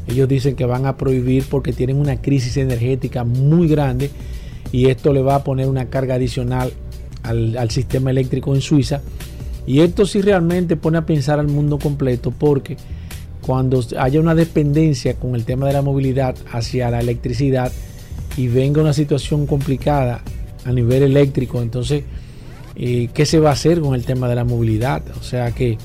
Ellos 0.08 0.28
dicen 0.28 0.56
que 0.56 0.66
van 0.66 0.86
a 0.86 0.98
prohibir 0.98 1.46
porque 1.50 1.72
tienen 1.72 1.98
una 1.98 2.22
crisis 2.22 2.58
energética 2.58 3.24
muy 3.24 3.68
grande 3.68 4.10
y 4.72 4.88
esto 4.88 5.14
le 5.14 5.22
va 5.22 5.36
a 5.36 5.44
poner 5.44 5.68
una 5.68 5.86
carga 5.86 6.16
adicional 6.16 6.74
al, 7.24 7.58
al 7.58 7.70
sistema 7.72 8.10
eléctrico 8.10 8.54
en 8.54 8.62
Suiza. 8.62 9.02
Y 9.66 9.82
esto 9.82 10.06
sí 10.06 10.22
realmente 10.22 10.76
pone 10.76 10.98
a 10.98 11.06
pensar 11.06 11.40
al 11.40 11.48
mundo 11.48 11.80
completo 11.80 12.32
porque 12.32 12.76
cuando 13.42 13.82
haya 13.98 14.20
una 14.20 14.36
dependencia 14.36 15.14
con 15.14 15.36
el 15.36 15.46
tema 15.46 15.68
de 15.68 15.74
la 15.74 15.82
movilidad 15.82 16.36
hacia 16.52 16.90
la 16.90 17.00
electricidad 17.00 17.72
y 18.36 18.48
venga 18.48 18.82
una 18.82 18.94
situación 18.94 19.46
complicada 19.46 20.24
a 20.70 20.74
nivel 20.74 21.04
eléctrico. 21.04 21.62
Entonces, 21.62 22.04
eh, 22.76 23.10
¿qué 23.14 23.26
se 23.26 23.40
va 23.40 23.50
a 23.50 23.54
hacer 23.54 23.82
con 23.82 23.96
el 23.96 24.06
tema 24.06 24.30
de 24.30 24.36
la 24.36 24.44
movilidad? 24.44 25.04
O 25.20 25.24
sea 25.24 25.52
que 25.52 25.78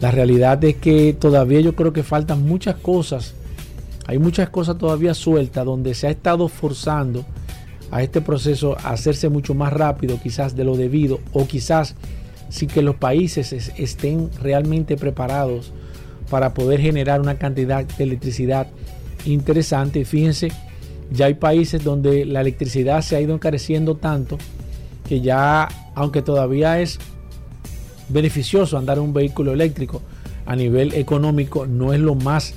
la 0.00 0.10
realidad 0.10 0.62
es 0.64 0.76
que 0.76 1.14
todavía 1.14 1.60
yo 1.60 1.74
creo 1.74 1.92
que 1.92 2.02
faltan 2.02 2.44
muchas 2.44 2.76
cosas. 2.76 3.34
Hay 4.06 4.18
muchas 4.18 4.50
cosas 4.50 4.78
todavía 4.78 5.14
sueltas 5.14 5.64
donde 5.64 5.94
se 5.94 6.08
ha 6.08 6.10
estado 6.10 6.48
forzando 6.48 7.24
a 7.90 8.02
este 8.02 8.20
proceso 8.20 8.76
a 8.82 8.90
hacerse 8.90 9.28
mucho 9.28 9.54
más 9.54 9.72
rápido 9.72 10.18
quizás 10.20 10.56
de 10.56 10.64
lo 10.64 10.76
debido 10.76 11.20
o 11.32 11.46
quizás 11.46 11.94
sin 12.48 12.68
que 12.68 12.82
los 12.82 12.96
países 12.96 13.52
estén 13.76 14.30
realmente 14.42 14.96
preparados 14.96 15.72
para 16.30 16.52
poder 16.52 16.80
generar 16.80 17.20
una 17.20 17.38
cantidad 17.38 17.84
de 17.84 18.04
electricidad 18.04 18.66
interesante. 19.24 20.04
Fíjense 20.04 20.50
ya 21.10 21.26
hay 21.26 21.34
países 21.34 21.82
donde 21.84 22.24
la 22.24 22.40
electricidad 22.40 23.02
se 23.02 23.16
ha 23.16 23.20
ido 23.20 23.34
encareciendo 23.34 23.96
tanto 23.96 24.38
que 25.08 25.20
ya, 25.20 25.68
aunque 25.94 26.22
todavía 26.22 26.80
es 26.80 26.98
beneficioso 28.08 28.76
andar 28.76 28.98
en 28.98 29.04
un 29.04 29.12
vehículo 29.12 29.52
eléctrico 29.52 30.02
a 30.44 30.56
nivel 30.56 30.94
económico, 30.94 31.66
no 31.66 31.92
es 31.92 32.00
lo 32.00 32.14
más, 32.14 32.54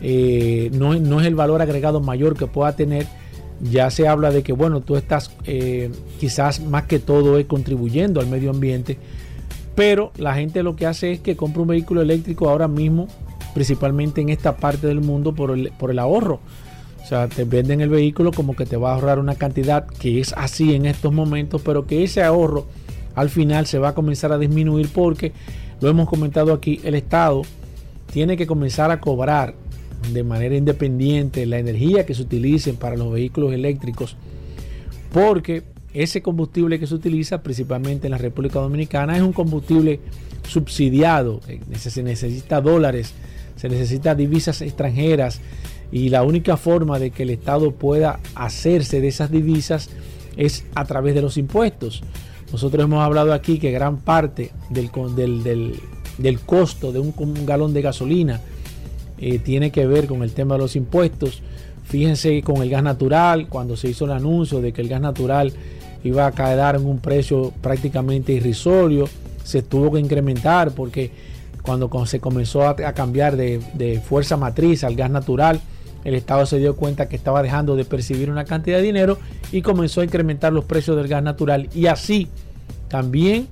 eh, 0.00 0.70
no, 0.72 0.94
es 0.94 1.26
el 1.26 1.34
valor 1.34 1.62
agregado 1.62 2.00
mayor 2.00 2.36
que 2.36 2.46
pueda 2.46 2.74
tener. 2.76 3.06
Ya 3.62 3.90
se 3.90 4.06
habla 4.06 4.30
de 4.30 4.42
que, 4.42 4.52
bueno, 4.52 4.82
tú 4.82 4.96
estás 4.96 5.34
eh, 5.44 5.90
quizás 6.20 6.60
más 6.60 6.84
que 6.84 6.98
todo 6.98 7.38
es 7.38 7.46
contribuyendo 7.46 8.20
al 8.20 8.26
medio 8.26 8.50
ambiente, 8.50 8.98
pero 9.74 10.12
la 10.18 10.34
gente 10.34 10.62
lo 10.62 10.76
que 10.76 10.86
hace 10.86 11.12
es 11.12 11.20
que 11.20 11.36
compra 11.36 11.62
un 11.62 11.68
vehículo 11.68 12.02
eléctrico 12.02 12.50
ahora 12.50 12.68
mismo, 12.68 13.08
principalmente 13.54 14.20
en 14.20 14.28
esta 14.28 14.56
parte 14.56 14.86
del 14.86 15.00
mundo, 15.00 15.34
por 15.34 15.50
el 15.90 15.98
ahorro 15.98 16.40
o 17.06 17.08
sea, 17.08 17.28
te 17.28 17.44
venden 17.44 17.80
el 17.80 17.88
vehículo 17.88 18.32
como 18.32 18.56
que 18.56 18.66
te 18.66 18.76
va 18.76 18.90
a 18.90 18.94
ahorrar 18.94 19.20
una 19.20 19.36
cantidad 19.36 19.86
que 19.86 20.18
es 20.18 20.32
así 20.32 20.74
en 20.74 20.86
estos 20.86 21.12
momentos, 21.12 21.62
pero 21.64 21.86
que 21.86 22.02
ese 22.02 22.24
ahorro 22.24 22.66
al 23.14 23.30
final 23.30 23.66
se 23.66 23.78
va 23.78 23.90
a 23.90 23.94
comenzar 23.94 24.32
a 24.32 24.38
disminuir 24.38 24.88
porque, 24.92 25.30
lo 25.80 25.88
hemos 25.88 26.08
comentado 26.08 26.52
aquí, 26.52 26.80
el 26.82 26.96
Estado 26.96 27.42
tiene 28.12 28.36
que 28.36 28.48
comenzar 28.48 28.90
a 28.90 29.00
cobrar 29.00 29.54
de 30.12 30.24
manera 30.24 30.56
independiente 30.56 31.46
la 31.46 31.60
energía 31.60 32.04
que 32.04 32.12
se 32.12 32.22
utilice 32.22 32.72
para 32.72 32.96
los 32.96 33.12
vehículos 33.12 33.52
eléctricos 33.52 34.16
porque 35.12 35.62
ese 35.94 36.22
combustible 36.22 36.80
que 36.80 36.88
se 36.88 36.94
utiliza 36.96 37.40
principalmente 37.40 38.08
en 38.08 38.10
la 38.10 38.18
República 38.18 38.58
Dominicana 38.58 39.16
es 39.16 39.22
un 39.22 39.32
combustible 39.32 40.00
subsidiado, 40.44 41.40
eh, 41.46 41.60
se 41.78 42.02
necesita 42.02 42.60
dólares, 42.60 43.14
se 43.54 43.68
necesita 43.68 44.16
divisas 44.16 44.60
extranjeras, 44.60 45.40
y 45.92 46.08
la 46.08 46.22
única 46.22 46.56
forma 46.56 46.98
de 46.98 47.10
que 47.10 47.22
el 47.22 47.30
Estado 47.30 47.72
pueda 47.72 48.20
hacerse 48.34 49.00
de 49.00 49.08
esas 49.08 49.30
divisas 49.30 49.88
es 50.36 50.64
a 50.74 50.84
través 50.84 51.14
de 51.14 51.22
los 51.22 51.36
impuestos. 51.36 52.02
Nosotros 52.52 52.84
hemos 52.84 53.02
hablado 53.02 53.32
aquí 53.32 53.58
que 53.58 53.70
gran 53.70 53.98
parte 53.98 54.50
del, 54.70 54.90
del, 56.18 56.40
costo 56.40 56.92
de 56.92 56.98
un, 56.98 57.14
galón 57.46 57.72
de 57.72 57.82
gasolina 57.82 58.40
eh, 59.18 59.38
tiene 59.38 59.70
que 59.70 59.86
ver 59.86 60.06
con 60.06 60.22
el 60.22 60.32
tema 60.32 60.54
de 60.54 60.60
los 60.60 60.76
impuestos. 60.76 61.42
fíjense 61.84 62.42
con 62.42 62.62
el 62.62 62.70
gas 62.70 62.82
natural, 62.82 63.48
cuando 63.48 63.76
se 63.76 63.88
hizo 63.88 64.04
el 64.04 64.12
anuncio 64.12 64.60
de 64.60 64.72
que 64.72 64.82
el 64.82 64.88
gas 64.88 65.00
natural 65.00 65.52
iba 66.04 66.26
a 66.26 66.32
quedar 66.32 66.76
en 66.76 66.86
un 66.86 66.98
precio 66.98 67.52
prácticamente 67.60 68.32
irrisorio, 68.32 69.08
se 69.42 69.62
tuvo 69.62 69.92
que 69.92 70.00
incrementar 70.00 70.72
porque 70.72 71.10
cuando 71.62 71.90
se 72.06 72.20
comenzó 72.20 72.66
a, 72.66 72.76
cambiar 72.92 73.36
de, 73.36 74.00
fuerza 74.04 74.36
matriz 74.36 74.84
al 74.84 74.94
gas 74.94 75.10
natural, 75.10 75.60
el 76.06 76.14
Estado 76.14 76.46
se 76.46 76.60
dio 76.60 76.76
cuenta 76.76 77.08
que 77.08 77.16
estaba 77.16 77.42
dejando 77.42 77.74
de 77.74 77.84
percibir 77.84 78.30
una 78.30 78.44
cantidad 78.44 78.76
de 78.76 78.84
dinero 78.84 79.18
y 79.50 79.60
comenzó 79.60 80.02
a 80.02 80.04
incrementar 80.04 80.52
los 80.52 80.64
precios 80.64 80.96
del 80.96 81.08
gas 81.08 81.20
natural. 81.20 81.68
Y 81.74 81.86
así 81.86 82.28
también 82.86 83.48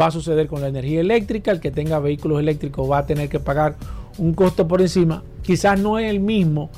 va 0.00 0.06
a 0.06 0.10
suceder 0.12 0.46
con 0.46 0.60
la 0.60 0.68
energía 0.68 1.00
eléctrica. 1.00 1.50
El 1.50 1.58
que 1.58 1.72
tenga 1.72 1.98
vehículos 1.98 2.38
eléctricos 2.38 2.88
va 2.88 2.98
a 2.98 3.06
tener 3.06 3.28
que 3.28 3.40
pagar 3.40 3.74
un 4.16 4.32
costo 4.32 4.68
por 4.68 4.80
encima. 4.80 5.24
Quizás 5.42 5.80
no 5.80 5.98
es 5.98 6.08
el 6.08 6.20
mismo 6.20 6.70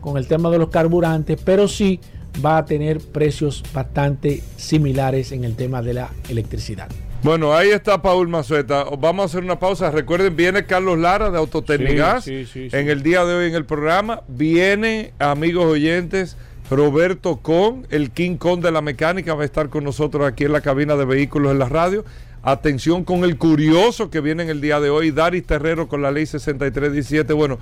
con 0.00 0.16
el 0.16 0.26
tema 0.26 0.50
de 0.50 0.58
los 0.58 0.70
carburantes, 0.70 1.40
pero 1.44 1.68
sí 1.68 2.00
va 2.44 2.58
a 2.58 2.64
tener 2.64 2.98
precios 2.98 3.62
bastante 3.72 4.42
similares 4.56 5.30
en 5.30 5.44
el 5.44 5.54
tema 5.54 5.80
de 5.80 5.94
la 5.94 6.10
electricidad. 6.28 6.88
Bueno, 7.26 7.56
ahí 7.56 7.70
está 7.70 8.00
Paul 8.02 8.28
Mazueta. 8.28 8.84
Vamos 9.00 9.24
a 9.24 9.26
hacer 9.26 9.42
una 9.42 9.58
pausa. 9.58 9.90
Recuerden, 9.90 10.36
viene 10.36 10.64
Carlos 10.64 10.96
Lara 10.96 11.28
de 11.28 11.38
Autotecnigas 11.38 12.28
en 12.28 12.88
el 12.88 13.02
día 13.02 13.24
de 13.24 13.34
hoy 13.34 13.48
en 13.48 13.56
el 13.56 13.64
programa. 13.64 14.22
Viene, 14.28 15.12
amigos 15.18 15.64
oyentes, 15.64 16.36
Roberto 16.70 17.38
Con, 17.38 17.84
el 17.90 18.12
King 18.12 18.36
Kong 18.36 18.60
de 18.60 18.70
la 18.70 18.80
mecánica, 18.80 19.34
va 19.34 19.42
a 19.42 19.44
estar 19.44 19.70
con 19.70 19.82
nosotros 19.82 20.24
aquí 20.24 20.44
en 20.44 20.52
la 20.52 20.60
cabina 20.60 20.94
de 20.94 21.04
vehículos 21.04 21.50
en 21.50 21.58
la 21.58 21.68
radio. 21.68 22.04
Atención 22.44 23.02
con 23.02 23.24
el 23.24 23.38
curioso 23.38 24.08
que 24.08 24.20
viene 24.20 24.44
en 24.44 24.48
el 24.48 24.60
día 24.60 24.78
de 24.78 24.90
hoy, 24.90 25.10
Daris 25.10 25.44
Terrero 25.44 25.88
con 25.88 26.02
la 26.02 26.12
ley 26.12 26.26
6317. 26.26 27.32
Bueno, 27.32 27.58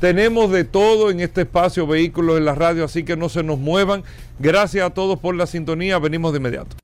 tenemos 0.00 0.52
de 0.52 0.62
todo 0.62 1.10
en 1.10 1.18
este 1.18 1.40
espacio 1.40 1.88
vehículos 1.88 2.38
en 2.38 2.44
la 2.44 2.54
radio, 2.54 2.84
así 2.84 3.02
que 3.02 3.16
no 3.16 3.28
se 3.28 3.42
nos 3.42 3.58
muevan. 3.58 4.04
Gracias 4.38 4.86
a 4.86 4.90
todos 4.90 5.18
por 5.18 5.34
la 5.34 5.48
sintonía. 5.48 5.98
Venimos 5.98 6.32
de 6.32 6.38
inmediato. 6.38 6.76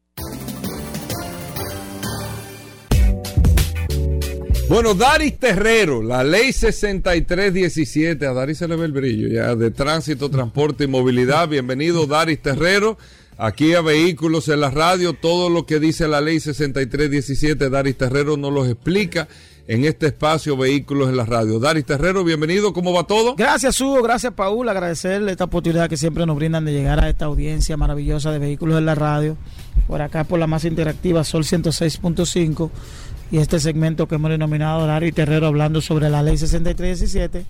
Bueno, 4.68 4.94
Daris 4.94 5.38
Terrero, 5.38 6.02
la 6.02 6.24
ley 6.24 6.50
6317, 6.52 8.26
a 8.26 8.32
Daris 8.32 8.58
se 8.58 8.66
le 8.66 8.76
ve 8.76 8.86
el 8.86 8.92
brillo 8.92 9.28
ya, 9.28 9.54
de 9.54 9.70
tránsito, 9.70 10.30
transporte 10.30 10.84
y 10.84 10.86
movilidad. 10.86 11.48
Bienvenido, 11.48 12.06
Daris 12.06 12.40
Terrero, 12.40 12.96
aquí 13.36 13.74
a 13.74 13.82
Vehículos 13.82 14.48
en 14.48 14.60
la 14.60 14.70
Radio. 14.70 15.12
Todo 15.12 15.50
lo 15.50 15.66
que 15.66 15.78
dice 15.80 16.08
la 16.08 16.22
ley 16.22 16.40
6317, 16.40 17.68
Daris 17.68 17.98
Terrero 17.98 18.38
nos 18.38 18.52
lo 18.52 18.64
explica 18.64 19.28
en 19.68 19.84
este 19.84 20.06
espacio 20.06 20.56
Vehículos 20.56 21.10
en 21.10 21.18
la 21.18 21.26
Radio. 21.26 21.58
Daris 21.60 21.84
Terrero, 21.84 22.24
bienvenido, 22.24 22.72
¿cómo 22.72 22.94
va 22.94 23.06
todo? 23.06 23.34
Gracias, 23.36 23.78
Hugo, 23.82 24.02
gracias, 24.02 24.32
Paul, 24.32 24.66
agradecerle 24.68 25.32
esta 25.32 25.44
oportunidad 25.44 25.90
que 25.90 25.98
siempre 25.98 26.24
nos 26.24 26.36
brindan 26.36 26.64
de 26.64 26.72
llegar 26.72 27.04
a 27.04 27.10
esta 27.10 27.26
audiencia 27.26 27.76
maravillosa 27.76 28.32
de 28.32 28.38
Vehículos 28.38 28.78
en 28.78 28.86
la 28.86 28.94
Radio. 28.94 29.36
Por 29.86 30.00
acá, 30.00 30.24
por 30.24 30.38
la 30.38 30.46
más 30.46 30.64
interactiva, 30.64 31.22
Sol 31.22 31.44
106.5 31.44 32.70
y 33.34 33.38
este 33.38 33.58
segmento 33.58 34.06
que 34.06 34.14
hemos 34.14 34.30
denominado 34.30 34.86
Dario 34.86 35.08
y 35.08 35.12
Terrero 35.12 35.48
hablando 35.48 35.80
sobre 35.80 36.08
la 36.08 36.22
ley 36.22 36.38
6317, 36.38 37.44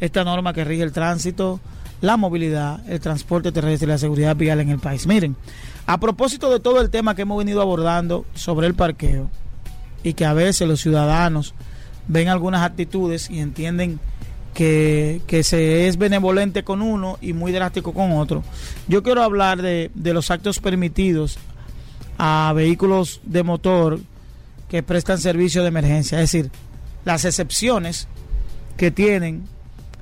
esta 0.00 0.24
norma 0.24 0.54
que 0.54 0.64
rige 0.64 0.82
el 0.82 0.92
tránsito, 0.92 1.60
la 2.00 2.16
movilidad, 2.16 2.80
el 2.88 3.00
transporte 3.00 3.52
terrestre 3.52 3.84
y 3.84 3.90
la 3.90 3.98
seguridad 3.98 4.34
vial 4.34 4.60
en 4.60 4.70
el 4.70 4.78
país. 4.78 5.06
Miren, 5.06 5.36
a 5.84 6.00
propósito 6.00 6.50
de 6.50 6.58
todo 6.58 6.80
el 6.80 6.88
tema 6.88 7.14
que 7.14 7.20
hemos 7.20 7.36
venido 7.36 7.60
abordando 7.60 8.24
sobre 8.32 8.66
el 8.66 8.72
parqueo 8.72 9.28
y 10.02 10.14
que 10.14 10.24
a 10.24 10.32
veces 10.32 10.66
los 10.66 10.80
ciudadanos 10.80 11.52
ven 12.08 12.28
algunas 12.28 12.62
actitudes 12.62 13.28
y 13.28 13.40
entienden 13.40 14.00
que, 14.54 15.20
se 15.42 15.86
es 15.86 15.98
benevolente 15.98 16.64
con 16.64 16.80
uno 16.80 17.18
y 17.20 17.34
muy 17.34 17.52
drástico 17.52 17.92
con 17.92 18.12
otro. 18.12 18.42
Yo 18.88 19.02
quiero 19.02 19.22
hablar 19.22 19.60
de, 19.60 19.90
de 19.94 20.14
los 20.14 20.30
actos 20.30 20.60
permitidos 20.60 21.38
a 22.16 22.54
vehículos 22.54 23.20
de 23.24 23.42
motor 23.42 24.00
que 24.70 24.84
prestan 24.84 25.18
servicio 25.18 25.62
de 25.62 25.68
emergencia. 25.68 26.22
Es 26.22 26.30
decir, 26.30 26.50
las 27.04 27.24
excepciones 27.24 28.06
que 28.76 28.92
tienen 28.92 29.42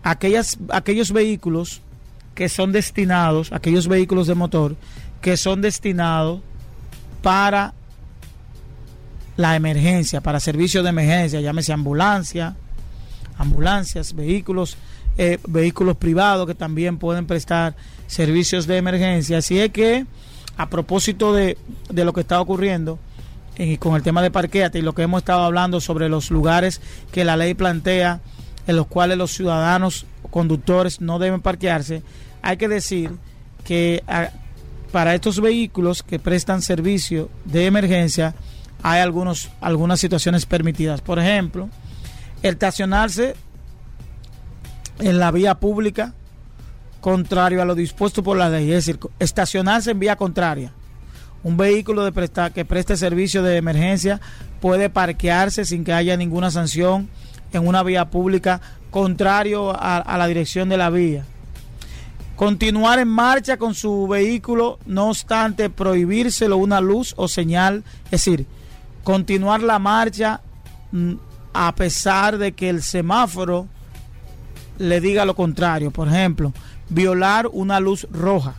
aquellas, 0.03 0.59
aquellos 0.69 1.11
vehículos 1.11 1.81
que 2.35 2.51
son 2.51 2.71
destinados, 2.71 3.51
aquellos 3.51 3.89
vehículos 3.89 4.27
de 4.27 4.35
motor 4.35 4.77
que 5.23 5.39
son 5.39 5.63
destinados 5.63 6.43
para 7.23 7.73
la 9.37 9.57
emergencia, 9.57 10.21
para 10.21 10.39
servicio 10.39 10.83
de 10.83 10.91
emergencia, 10.91 11.41
llámese 11.41 11.73
ambulancia, 11.73 12.55
ambulancias, 13.39 14.15
vehículos, 14.15 14.77
eh, 15.17 15.39
vehículos 15.49 15.97
privados 15.97 16.47
que 16.47 16.55
también 16.55 16.99
pueden 16.99 17.27
prestar 17.27 17.75
servicios 18.07 18.67
de 18.67 18.77
emergencia. 18.77 19.39
Así 19.39 19.59
es 19.59 19.71
que, 19.71 20.05
a 20.59 20.69
propósito 20.69 21.33
de, 21.33 21.57
de 21.89 22.05
lo 22.05 22.13
que 22.13 22.21
está 22.21 22.41
ocurriendo, 22.41 22.99
con 23.79 23.97
el 23.97 24.03
tema 24.03 24.23
de 24.23 24.31
parqueate 24.31 24.79
y 24.79 24.83
lo 24.83 24.95
que 24.95 25.03
hemos 25.03 25.19
estado 25.19 25.43
hablando 25.43 25.81
sobre 25.81 26.09
los 26.09 26.31
lugares 26.31 26.81
que 27.11 27.25
la 27.25 27.37
ley 27.37 27.55
plantea 27.55 28.21
en 28.69 28.77
los 28.77 28.87
cuales 28.87 29.19
los 29.19 29.33
ciudadanos 29.33 30.07
conductores 30.31 31.01
no 31.01 31.19
deben 31.19 31.41
parquearse, 31.41 32.03
hay 32.43 32.57
que 32.57 32.69
decir 32.69 33.11
que 33.65 34.05
ah, 34.07 34.31
para 34.93 35.15
estos 35.15 35.41
vehículos 35.41 36.03
que 36.03 36.19
prestan 36.19 36.63
servicio 36.63 37.31
de 37.47 37.67
emergencia 37.67 38.35
hay 38.83 39.01
algunos, 39.01 39.51
algunas 39.61 39.99
situaciones 39.99 40.47
permitidas. 40.47 41.01
Por 41.01 41.19
ejemplo, 41.19 41.69
estacionarse 42.43 43.35
en 45.01 45.19
la 45.19 45.33
vía 45.33 45.57
pública 45.57 46.15
contrario 47.01 47.61
a 47.61 47.65
lo 47.65 47.75
dispuesto 47.75 48.23
por 48.23 48.37
la 48.37 48.49
ley, 48.49 48.71
es 48.71 48.87
decir, 48.87 49.01
estacionarse 49.19 49.91
en 49.91 49.99
vía 49.99 50.17
contraria 50.17 50.73
un 51.43 51.57
vehículo 51.57 52.05
de 52.05 52.13
presta, 52.13 52.51
que 52.51 52.65
preste 52.65 52.97
servicio 52.97 53.43
de 53.43 53.57
emergencia 53.57 54.21
puede 54.61 54.91
parquearse 54.91 55.65
sin 55.65 55.85
que 55.85 55.93
haya 55.93 56.17
ninguna 56.17 56.51
sanción 56.51 57.09
en 57.53 57.67
una 57.67 57.83
vía 57.83 58.11
pública 58.11 58.61
contrario 58.91 59.73
a, 59.79 60.17
la 60.19 60.27
dirección 60.27 60.69
de 60.69 60.77
la 60.77 60.91
vía. 60.91 61.25
Continuar 62.37 62.99
en 62.99 63.09
marcha 63.09 63.57
con 63.57 63.75
su 63.75 64.07
vehículo, 64.07 64.79
no 64.87 65.09
obstante 65.09 65.71
prohibírselo 65.71 66.57
una 66.57 66.81
luz 66.81 67.15
o 67.17 67.29
señal, 67.29 67.83
es 68.07 68.11
decir, 68.11 68.47
continuar 69.03 69.63
la 69.63 69.79
marcha 69.79 70.41
mm, 70.93 71.15
a 71.53 71.75
pesar 71.75 72.39
de 72.39 72.53
que 72.53 72.69
el 72.69 72.83
semáforo 72.83 73.67
le 74.79 75.01
diga 75.01 75.25
lo 75.25 75.35
contrario. 75.35 75.91
Por 75.91 76.09
ejemplo, 76.09 76.53
violar 76.89 77.49
una 77.53 77.81
luz 77.81 78.07
roja 78.13 78.55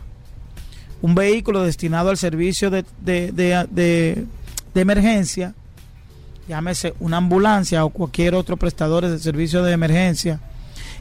un 1.02 1.14
vehículo 1.14 1.62
destinado 1.62 2.10
al 2.10 2.16
servicio 2.16 2.70
de, 2.70 2.84
de, 3.02 4.26
emergencia, 4.74 5.54
llámese 6.48 6.94
una 7.00 7.16
ambulancia 7.16 7.84
o 7.84 7.90
cualquier 7.90 8.34
otro 8.34 8.56
prestador 8.56 9.06
de 9.06 9.18
servicio 9.18 9.62
de 9.62 9.72
emergencia 9.72 10.40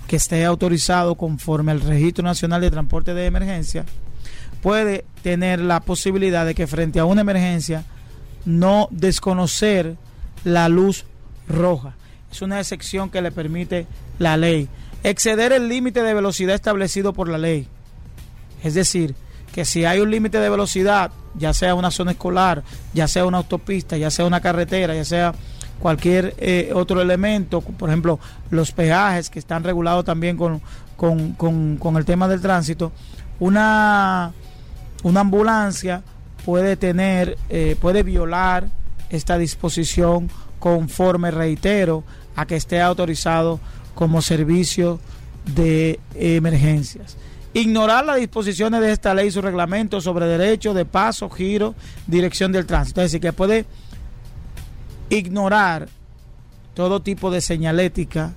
que 0.07 0.15
esté 0.15 0.45
autorizado 0.45 1.15
conforme 1.15 1.71
al 1.71 1.81
Registro 1.81 2.23
Nacional 2.23 2.61
de 2.61 2.71
Transporte 2.71 3.13
de 3.13 3.25
Emergencia, 3.25 3.85
puede 4.61 5.05
tener 5.21 5.59
la 5.59 5.81
posibilidad 5.81 6.45
de 6.45 6.55
que 6.55 6.67
frente 6.67 6.99
a 6.99 7.05
una 7.05 7.21
emergencia 7.21 7.83
no 8.45 8.87
desconocer 8.91 9.95
la 10.43 10.69
luz 10.69 11.05
roja. 11.47 11.95
Es 12.31 12.41
una 12.41 12.59
excepción 12.59 13.09
que 13.09 13.21
le 13.21 13.31
permite 13.31 13.85
la 14.17 14.37
ley. 14.37 14.67
Exceder 15.03 15.51
el 15.51 15.67
límite 15.67 16.03
de 16.03 16.13
velocidad 16.13 16.55
establecido 16.55 17.13
por 17.13 17.29
la 17.29 17.37
ley. 17.37 17.67
Es 18.63 18.73
decir, 18.73 19.15
que 19.53 19.65
si 19.65 19.85
hay 19.85 19.99
un 19.99 20.11
límite 20.11 20.39
de 20.39 20.49
velocidad, 20.49 21.11
ya 21.35 21.53
sea 21.53 21.75
una 21.75 21.91
zona 21.91 22.11
escolar, 22.11 22.63
ya 22.93 23.07
sea 23.07 23.25
una 23.25 23.39
autopista, 23.39 23.97
ya 23.97 24.11
sea 24.11 24.25
una 24.25 24.41
carretera, 24.41 24.93
ya 24.95 25.05
sea 25.05 25.33
cualquier 25.79 26.35
eh, 26.37 26.71
otro 26.73 27.01
elemento, 27.01 27.61
por 27.61 27.89
ejemplo, 27.89 28.19
los 28.49 28.71
peajes 28.71 29.29
que 29.29 29.39
están 29.39 29.63
regulados 29.63 30.05
también 30.05 30.37
con, 30.37 30.61
con, 30.97 31.97
el 31.97 32.05
tema 32.05 32.27
del 32.27 32.41
tránsito, 32.41 32.91
una, 33.39 34.33
una 35.03 35.19
ambulancia 35.21 36.03
puede 36.45 36.75
tener, 36.75 37.37
eh, 37.49 37.75
puede 37.79 38.03
violar 38.03 38.67
esta 39.09 39.37
disposición 39.37 40.29
conforme, 40.59 41.31
reitero, 41.31 42.03
a 42.35 42.45
que 42.45 42.57
esté 42.57 42.81
autorizado 42.81 43.59
como 43.95 44.21
servicio 44.21 44.99
de 45.45 45.99
emergencias. 46.15 47.17
Ignorar 47.53 48.05
las 48.05 48.17
disposiciones 48.17 48.81
de 48.81 48.91
esta 48.91 49.13
ley 49.13 49.27
y 49.27 49.31
su 49.31 49.41
reglamento 49.41 49.99
sobre 50.01 50.27
derecho 50.27 50.73
de 50.73 50.85
paso, 50.85 51.29
giro, 51.29 51.73
dirección 52.05 52.51
del 52.51 52.67
tránsito. 52.67 53.01
Es 53.01 53.11
decir, 53.11 53.21
que 53.21 53.33
puede 53.33 53.65
ignorar 55.09 55.89
todo 56.75 57.01
tipo 57.01 57.31
de 57.31 57.41
señalética 57.41 58.33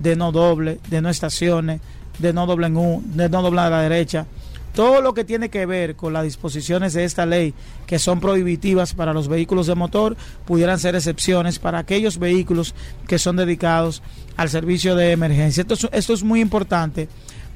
de 0.00 0.16
no 0.16 0.32
doble, 0.32 0.80
de 0.88 1.02
no 1.02 1.10
estaciones, 1.10 1.80
de 2.18 2.32
no 2.32 2.46
doble 2.46 2.68
en 2.68 2.76
U, 2.76 3.02
de 3.04 3.28
no 3.28 3.42
doble 3.42 3.60
a 3.60 3.70
la 3.70 3.82
derecha. 3.82 4.26
Todo 4.74 5.00
lo 5.00 5.14
que 5.14 5.24
tiene 5.24 5.48
que 5.48 5.64
ver 5.64 5.96
con 5.96 6.12
las 6.12 6.24
disposiciones 6.24 6.92
de 6.92 7.04
esta 7.04 7.24
ley 7.24 7.54
que 7.86 7.98
son 7.98 8.20
prohibitivas 8.20 8.92
para 8.92 9.14
los 9.14 9.26
vehículos 9.26 9.66
de 9.66 9.74
motor 9.74 10.16
pudieran 10.44 10.78
ser 10.78 10.94
excepciones 10.94 11.58
para 11.58 11.78
aquellos 11.78 12.18
vehículos 12.18 12.74
que 13.06 13.18
son 13.18 13.36
dedicados 13.36 14.02
al 14.36 14.50
servicio 14.50 14.94
de 14.94 15.12
emergencia. 15.12 15.64
Esto 15.92 16.12
es 16.12 16.22
muy 16.22 16.40
importante 16.40 17.08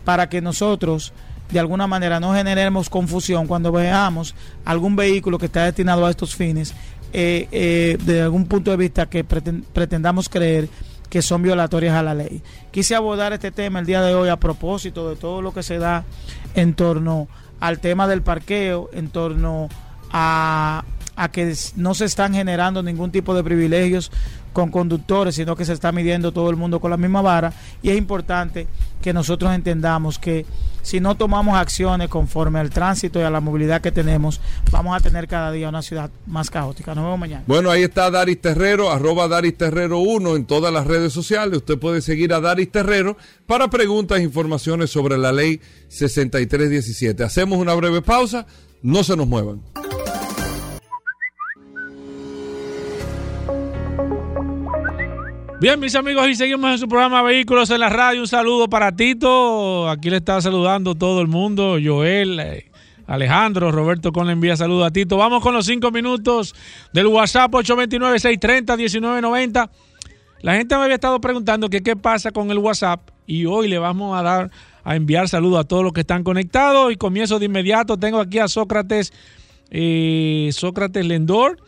para 0.05 0.29
que 0.29 0.41
nosotros 0.41 1.13
de 1.51 1.59
alguna 1.59 1.87
manera 1.87 2.21
no 2.21 2.33
generemos 2.35 2.89
confusión 2.89 3.47
cuando 3.47 3.73
veamos 3.73 4.35
algún 4.65 4.97
vehículo 4.97 5.39
que 5.39 5.47
está 5.47 5.65
destinado 5.65 6.07
a 6.07 6.11
estos 6.11 6.35
fines, 6.35 6.75
eh, 7.13 7.49
eh, 7.51 7.99
de 8.05 8.23
algún 8.23 8.47
punto 8.47 8.71
de 8.71 8.77
vista 8.77 9.07
que 9.07 9.25
pretendamos 9.25 10.29
creer 10.29 10.69
que 11.09 11.23
son 11.23 11.43
violatorias 11.43 11.95
a 11.97 12.03
la 12.03 12.15
ley. 12.15 12.41
Quise 12.71 12.95
abordar 12.95 13.33
este 13.33 13.51
tema 13.51 13.81
el 13.81 13.87
día 13.87 14.01
de 14.01 14.15
hoy 14.15 14.29
a 14.29 14.37
propósito 14.37 15.11
de 15.11 15.17
todo 15.17 15.43
lo 15.43 15.53
que 15.53 15.65
se 15.65 15.79
da 15.79 16.05
en 16.55 16.75
torno 16.75 17.27
al 17.59 17.81
tema 17.81 18.07
del 18.07 18.23
parqueo, 18.23 18.89
en 18.93 19.09
torno 19.09 19.69
a, 20.13 20.85
a 21.17 21.29
que 21.31 21.53
no 21.75 21.95
se 21.95 22.05
están 22.05 22.33
generando 22.33 22.83
ningún 22.83 23.11
tipo 23.11 23.35
de 23.35 23.43
privilegios 23.43 24.13
con 24.53 24.71
conductores, 24.71 25.35
sino 25.35 25.57
que 25.57 25.65
se 25.65 25.73
está 25.73 25.93
midiendo 25.93 26.33
todo 26.33 26.51
el 26.51 26.57
mundo 26.57 26.81
con 26.81 26.91
la 26.91 26.97
misma 26.97 27.23
vara. 27.23 27.53
Y 27.83 27.91
es 27.91 27.99
importante 27.99 28.67
que 29.01 29.13
nosotros 29.13 29.55
entendamos 29.55 30.19
que 30.19 30.45
si 30.83 31.01
no 31.01 31.15
tomamos 31.17 31.57
acciones 31.57 32.09
conforme 32.09 32.59
al 32.59 32.71
tránsito 32.71 33.21
y 33.21 33.23
a 33.23 33.31
la 33.31 33.41
movilidad 33.41 33.81
que 33.81 33.93
tenemos, 33.93 34.41
vamos 34.71 34.97
a 34.97 35.01
tener 35.01 35.29
cada 35.29 35.53
día 35.53 35.69
una 35.69 35.83
ciudad 35.83 36.11
más 36.27 36.51
caótica. 36.51 36.95
Nos 36.95 37.05
vemos 37.05 37.19
mañana. 37.19 37.45
Bueno, 37.47 37.71
ahí 37.71 37.83
está 37.83 38.11
Daris 38.11 38.41
Terrero, 38.41 38.91
arroba 38.91 39.29
Daris 39.29 39.57
Terrero 39.57 39.99
1 39.99 40.37
en 40.37 40.47
todas 40.47 40.73
las 40.73 40.87
redes 40.87 41.13
sociales. 41.13 41.59
Usted 41.59 41.79
puede 41.79 42.01
seguir 42.01 42.33
a 42.33 42.41
Daris 42.41 42.71
Terrero 42.71 43.17
para 43.47 43.69
preguntas 43.69 44.19
e 44.19 44.23
informaciones 44.23 44.91
sobre 44.91 45.19
la 45.19 45.33
ley 45.33 45.61
6317. 45.89 47.25
Hacemos 47.25 47.59
una 47.59 47.75
breve 47.75 48.03
pausa, 48.03 48.47
no 48.83 49.05
se 49.05 49.17
nos 49.17 49.27
muevan. 49.27 49.61
Bien, 55.61 55.79
mis 55.79 55.95
amigos, 55.95 56.27
y 56.27 56.35
seguimos 56.37 56.71
en 56.71 56.79
su 56.79 56.89
programa 56.89 57.21
Vehículos 57.21 57.69
en 57.69 57.81
la 57.81 57.91
Radio. 57.91 58.23
Un 58.23 58.27
saludo 58.27 58.71
para 58.71 58.97
Tito. 58.97 59.91
Aquí 59.91 60.09
le 60.09 60.17
está 60.17 60.41
saludando 60.41 60.95
todo 60.95 61.21
el 61.21 61.27
mundo. 61.27 61.77
Joel, 61.85 62.41
eh, 62.41 62.71
Alejandro, 63.07 63.71
Roberto 63.71 64.11
con 64.11 64.27
le 64.27 64.33
envía 64.33 64.57
saludos 64.57 64.87
a 64.87 64.91
Tito. 64.91 65.19
Vamos 65.19 65.43
con 65.43 65.53
los 65.53 65.67
cinco 65.67 65.91
minutos 65.91 66.55
del 66.95 67.09
WhatsApp 67.09 67.53
829-630-1990. 67.53 69.69
La 70.41 70.55
gente 70.55 70.79
me 70.79 70.85
había 70.85 70.95
estado 70.95 71.21
preguntando 71.21 71.69
qué 71.69 71.95
pasa 71.95 72.31
con 72.31 72.51
el 72.51 72.57
WhatsApp 72.57 73.11
y 73.27 73.45
hoy 73.45 73.69
le 73.69 73.79
vamos 73.79 74.19
a 74.19 74.23
dar 74.23 74.51
a 74.83 74.97
enviar 74.97 75.29
saludos 75.29 75.61
a 75.61 75.65
todos 75.65 75.85
los 75.85 75.93
que 75.93 76.01
están 76.01 76.25
conectados 76.25 76.91
y 76.91 76.97
comienzo 76.97 77.39
de 77.39 77.45
inmediato. 77.45 77.99
Tengo 77.99 78.19
aquí 78.19 78.39
a 78.39 78.49
Sócrates, 78.49 79.13
eh, 79.71 80.49
Sócrates 80.53 81.05
Lendor. 81.05 81.59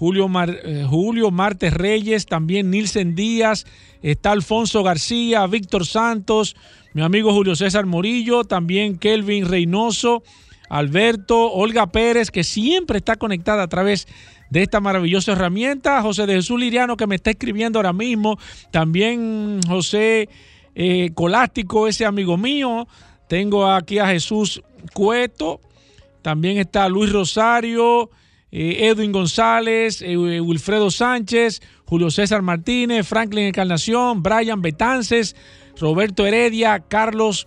Julio, 0.00 0.30
eh, 0.64 0.86
Julio 0.88 1.30
Martes 1.30 1.74
Reyes, 1.74 2.24
también 2.24 2.70
Nilsen 2.70 3.14
Díaz, 3.14 3.66
está 4.00 4.32
Alfonso 4.32 4.82
García, 4.82 5.46
Víctor 5.46 5.84
Santos, 5.84 6.56
mi 6.94 7.02
amigo 7.02 7.34
Julio 7.34 7.54
César 7.54 7.84
Morillo, 7.84 8.44
también 8.44 8.96
Kelvin 8.96 9.46
Reynoso, 9.46 10.22
Alberto, 10.70 11.52
Olga 11.52 11.88
Pérez, 11.88 12.30
que 12.30 12.44
siempre 12.44 12.96
está 12.96 13.16
conectada 13.16 13.62
a 13.62 13.68
través 13.68 14.08
de 14.48 14.62
esta 14.62 14.80
maravillosa 14.80 15.32
herramienta, 15.32 16.00
José 16.00 16.24
de 16.24 16.36
Jesús 16.36 16.58
Liriano, 16.58 16.96
que 16.96 17.06
me 17.06 17.16
está 17.16 17.32
escribiendo 17.32 17.78
ahora 17.78 17.92
mismo, 17.92 18.38
también 18.70 19.60
José 19.68 20.30
eh, 20.74 21.10
Colástico, 21.12 21.86
ese 21.86 22.06
amigo 22.06 22.38
mío, 22.38 22.88
tengo 23.28 23.70
aquí 23.70 23.98
a 23.98 24.06
Jesús 24.06 24.62
Cueto, 24.94 25.60
también 26.22 26.56
está 26.56 26.88
Luis 26.88 27.12
Rosario, 27.12 28.08
eh, 28.52 28.88
Edwin 28.88 29.12
González, 29.12 30.02
eh, 30.02 30.16
Wilfredo 30.16 30.90
Sánchez, 30.90 31.62
Julio 31.84 32.10
César 32.10 32.42
Martínez, 32.42 33.06
Franklin 33.06 33.46
Encarnación, 33.46 34.22
Brian 34.22 34.60
Betances, 34.60 35.36
Roberto 35.78 36.26
Heredia, 36.26 36.80
Carlos 36.80 37.46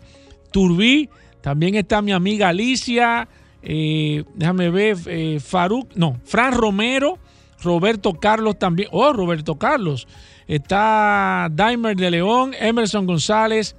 Turbí. 0.51 1.09
También 1.41 1.75
está 1.75 2.01
mi 2.01 2.13
amiga 2.13 2.49
Alicia, 2.49 3.27
eh, 3.61 4.23
déjame 4.33 4.69
ver, 4.69 5.41
Faruk, 5.41 5.93
no, 5.95 6.17
Fran 6.23 6.53
Romero, 6.53 7.19
Roberto 7.61 8.13
Carlos 8.13 8.57
también, 8.57 8.87
oh, 8.91 9.11
Roberto 9.11 9.55
Carlos. 9.55 10.07
Está 10.47 11.49
Daimer 11.51 11.95
de 11.95 12.11
León, 12.11 12.53
Emerson 12.57 13.05
González, 13.05 13.75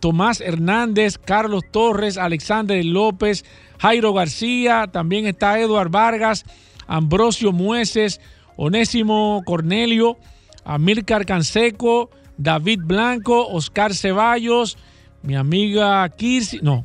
Tomás 0.00 0.40
Hernández, 0.40 1.16
Carlos 1.16 1.62
Torres, 1.70 2.18
Alexander 2.18 2.84
López, 2.84 3.44
Jairo 3.82 4.12
García, 4.12 4.86
también 4.92 5.26
está 5.26 5.58
Eduard 5.58 5.90
Vargas, 5.90 6.44
Ambrosio 6.86 7.50
Mueces, 7.50 8.20
Onésimo 8.54 9.42
Cornelio, 9.44 10.18
Amílcar 10.64 11.26
Canseco, 11.26 12.08
David 12.38 12.78
Blanco, 12.84 13.48
Oscar 13.48 13.92
Ceballos, 13.92 14.78
mi 15.24 15.34
amiga 15.34 16.08
Kirsi, 16.10 16.60
no, 16.62 16.84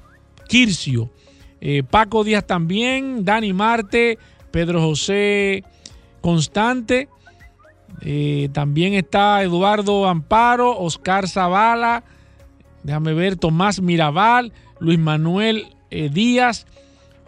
Kircio, 0.49 1.12
eh, 1.62 1.83
Paco 1.83 2.23
Díaz 2.23 2.47
también, 2.47 3.23
Dani 3.23 3.53
Marte, 3.53 4.17
Pedro 4.49 4.81
José 4.81 5.63
Constante, 6.21 7.10
eh, 8.01 8.49
también 8.53 8.95
está 8.95 9.43
Eduardo 9.43 10.07
Amparo, 10.07 10.75
Oscar 10.79 11.27
Zavala, 11.27 12.03
déjame 12.81 13.13
ver, 13.13 13.36
Tomás 13.36 13.81
Mirabal, 13.81 14.51
Luis 14.79 14.97
Manuel 14.97 15.67
eh, 15.91 16.10
Díaz, 16.10 16.65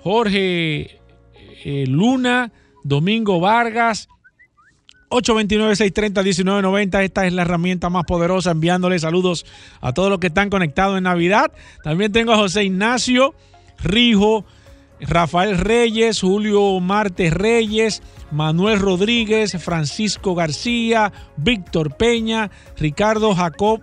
Jorge 0.02 1.00
eh, 1.64 1.86
Luna, 1.88 2.52
Domingo 2.84 3.40
Vargas, 3.40 4.10
829-630-1990. 5.10 7.04
Esta 7.04 7.26
es 7.26 7.34
la 7.34 7.42
herramienta 7.42 7.90
más 7.90 8.06
poderosa, 8.06 8.52
enviándole 8.52 9.00
saludos 9.00 9.46
a 9.82 9.94
todos 9.94 10.10
los 10.10 10.20
que 10.20 10.28
están 10.28 10.50
conectados 10.50 10.98
en 10.98 11.04
Navidad. 11.04 11.52
También 11.84 12.12
tengo 12.12 12.34
a 12.34 12.38
José 12.38 12.64
Ignacio 12.64 13.34
Rijo, 13.84 14.46
Rafael 15.02 15.58
Reyes, 15.58 16.22
Julio 16.22 16.80
Martes 16.80 17.34
Reyes, 17.34 18.04
Manuel 18.32 18.80
Rodríguez, 18.80 19.58
Francisco 19.64 20.36
García, 20.36 21.12
Víctor 21.38 21.96
Peña, 21.96 22.52
Ricardo 22.78 23.34
Jacob, 23.34 23.82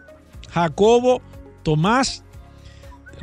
Jacobo, 0.50 1.22
Tomás 1.62 2.22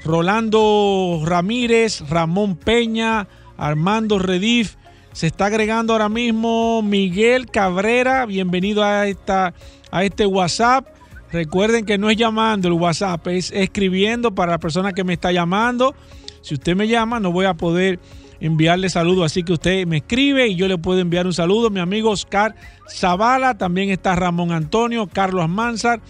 Rolando 0.04 1.22
Ramírez, 1.26 2.02
Ramón 2.10 2.56
Peña, 2.56 3.28
Armando 3.58 4.20
Redif. 4.20 4.76
Se 5.14 5.28
está 5.28 5.46
agregando 5.46 5.94
ahora 5.94 6.10
mismo 6.10 6.82
Miguel 6.82 7.46
Cabrera. 7.48 8.26
Bienvenido 8.26 8.84
a, 8.84 9.08
esta, 9.08 9.54
a 9.92 10.04
este 10.04 10.26
WhatsApp. 10.26 10.88
Recuerden 11.32 11.86
que 11.86 11.98
no 11.98 12.10
es 12.10 12.18
llamando 12.18 12.68
el 12.68 12.76
WhatsApp, 12.76 13.28
es 13.28 13.52
escribiendo 13.52 14.36
para 14.36 14.52
la 14.52 14.60
persona 14.60 14.94
que 14.94 15.04
me 15.04 15.14
está 15.14 15.32
llamando. 15.32 15.96
Si 16.42 16.54
usted 16.54 16.76
me 16.76 16.88
llama, 16.88 17.20
no 17.20 17.32
voy 17.32 17.46
a 17.46 17.54
poder 17.54 18.00
enviarle 18.40 18.90
saludos, 18.90 19.32
así 19.32 19.44
que 19.44 19.54
usted 19.54 19.88
me 19.88 19.98
escribe 19.98 20.48
y 20.48 20.56
yo 20.56 20.68
le 20.68 20.78
puedo 20.78 21.00
enviar 21.00 21.26
un 21.26 21.34
saludo. 21.34 21.70
Mi 21.70 21.80
amigo 21.80 22.12
Oscar 22.12 22.56
Zavala, 22.88 23.58
también 23.58 23.90
está 23.90 24.16
Ramón 24.16 24.52
Antonio, 24.52 25.08
Carlos 25.08 25.48
Mansar, 25.50 26.02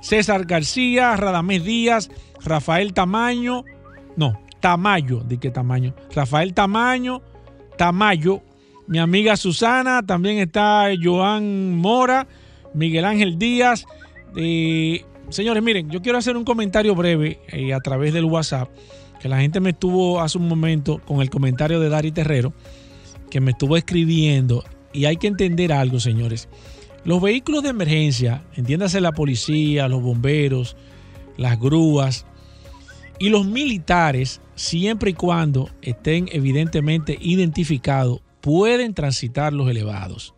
César 0.00 0.46
García, 0.46 1.14
Radamés 1.16 1.64
Díaz, 1.64 2.10
Rafael 2.44 2.92
Tamaño, 2.92 3.64
no, 4.16 4.38
Tamayo, 4.60 5.20
¿de 5.20 5.38
qué 5.38 5.50
tamaño? 5.50 5.94
Rafael 6.14 6.54
Tamaño, 6.54 7.20
Tamayo, 7.76 8.42
mi 8.86 8.98
amiga 8.98 9.36
Susana, 9.36 10.02
también 10.06 10.38
está 10.38 10.88
Joan 11.02 11.76
Mora, 11.76 12.28
Miguel 12.74 13.04
Ángel 13.04 13.38
Díaz. 13.38 13.84
Eh, 14.36 15.04
señores, 15.30 15.62
miren, 15.62 15.90
yo 15.90 16.00
quiero 16.00 16.18
hacer 16.18 16.36
un 16.36 16.44
comentario 16.44 16.94
breve 16.94 17.40
eh, 17.48 17.74
a 17.74 17.80
través 17.80 18.12
del 18.12 18.24
WhatsApp, 18.24 18.68
que 19.20 19.28
la 19.28 19.40
gente 19.40 19.58
me 19.58 19.70
estuvo 19.70 20.20
hace 20.20 20.38
un 20.38 20.46
momento 20.46 21.00
con 21.04 21.20
el 21.22 21.30
comentario 21.30 21.80
de 21.80 21.88
Dari 21.88 22.12
Terrero, 22.12 22.52
que 23.30 23.40
me 23.40 23.52
estuvo 23.52 23.76
escribiendo, 23.76 24.62
y 24.92 25.06
hay 25.06 25.16
que 25.16 25.26
entender 25.26 25.72
algo, 25.72 25.98
señores. 25.98 26.48
Los 27.04 27.20
vehículos 27.20 27.64
de 27.64 27.70
emergencia, 27.70 28.44
entiéndase 28.54 29.00
la 29.00 29.10
policía, 29.10 29.88
los 29.88 30.02
bomberos, 30.02 30.76
las 31.36 31.58
grúas, 31.58 32.26
y 33.22 33.28
los 33.28 33.46
militares, 33.46 34.40
siempre 34.56 35.12
y 35.12 35.14
cuando 35.14 35.70
estén 35.80 36.28
evidentemente 36.32 37.16
identificados, 37.20 38.20
pueden 38.40 38.94
transitar 38.94 39.52
los 39.52 39.70
elevados. 39.70 40.34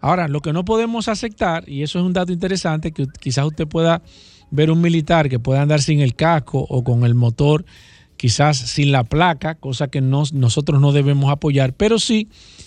Ahora, 0.00 0.26
lo 0.26 0.40
que 0.40 0.52
no 0.52 0.64
podemos 0.64 1.06
aceptar, 1.06 1.68
y 1.68 1.84
eso 1.84 2.00
es 2.00 2.04
un 2.04 2.12
dato 2.12 2.32
interesante, 2.32 2.90
que 2.90 3.06
quizás 3.20 3.46
usted 3.46 3.68
pueda 3.68 4.02
ver 4.50 4.72
un 4.72 4.80
militar 4.80 5.28
que 5.28 5.38
pueda 5.38 5.62
andar 5.62 5.82
sin 5.82 6.00
el 6.00 6.16
casco 6.16 6.66
o 6.68 6.82
con 6.82 7.04
el 7.04 7.14
motor, 7.14 7.64
quizás 8.16 8.56
sin 8.56 8.90
la 8.90 9.04
placa, 9.04 9.54
cosa 9.54 9.86
que 9.86 10.00
nosotros 10.00 10.80
no 10.80 10.90
debemos 10.90 11.30
apoyar, 11.30 11.74
pero 11.74 12.00
sí 12.00 12.26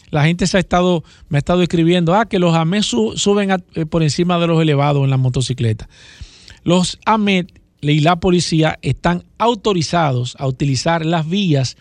la 0.09 0.23
gente 0.23 0.47
se 0.47 0.55
ha 0.55 0.61
estado, 0.61 1.03
me 1.27 1.37
ha 1.37 1.39
estado 1.39 1.63
escribiendo, 1.63 2.15
ah, 2.15 2.27
que 2.27 2.39
los 2.39 2.55
AMED 2.55 2.81
suben 2.81 3.49
eh, 3.51 3.85
por 3.87 4.03
encima 4.03 4.39
de 4.39 4.47
los 4.47 4.61
elevados 4.61 5.03
en 5.03 5.09
la 5.09 5.17
motocicleta. 5.17 5.89
Los 6.63 6.97
AMED 7.05 7.47
y 7.91 7.99
la 7.99 8.19
policía 8.19 8.79
están 8.81 9.23
autorizados 9.37 10.35
a 10.39 10.47
utilizar 10.47 11.05
las 11.05 11.27
vías 11.27 11.77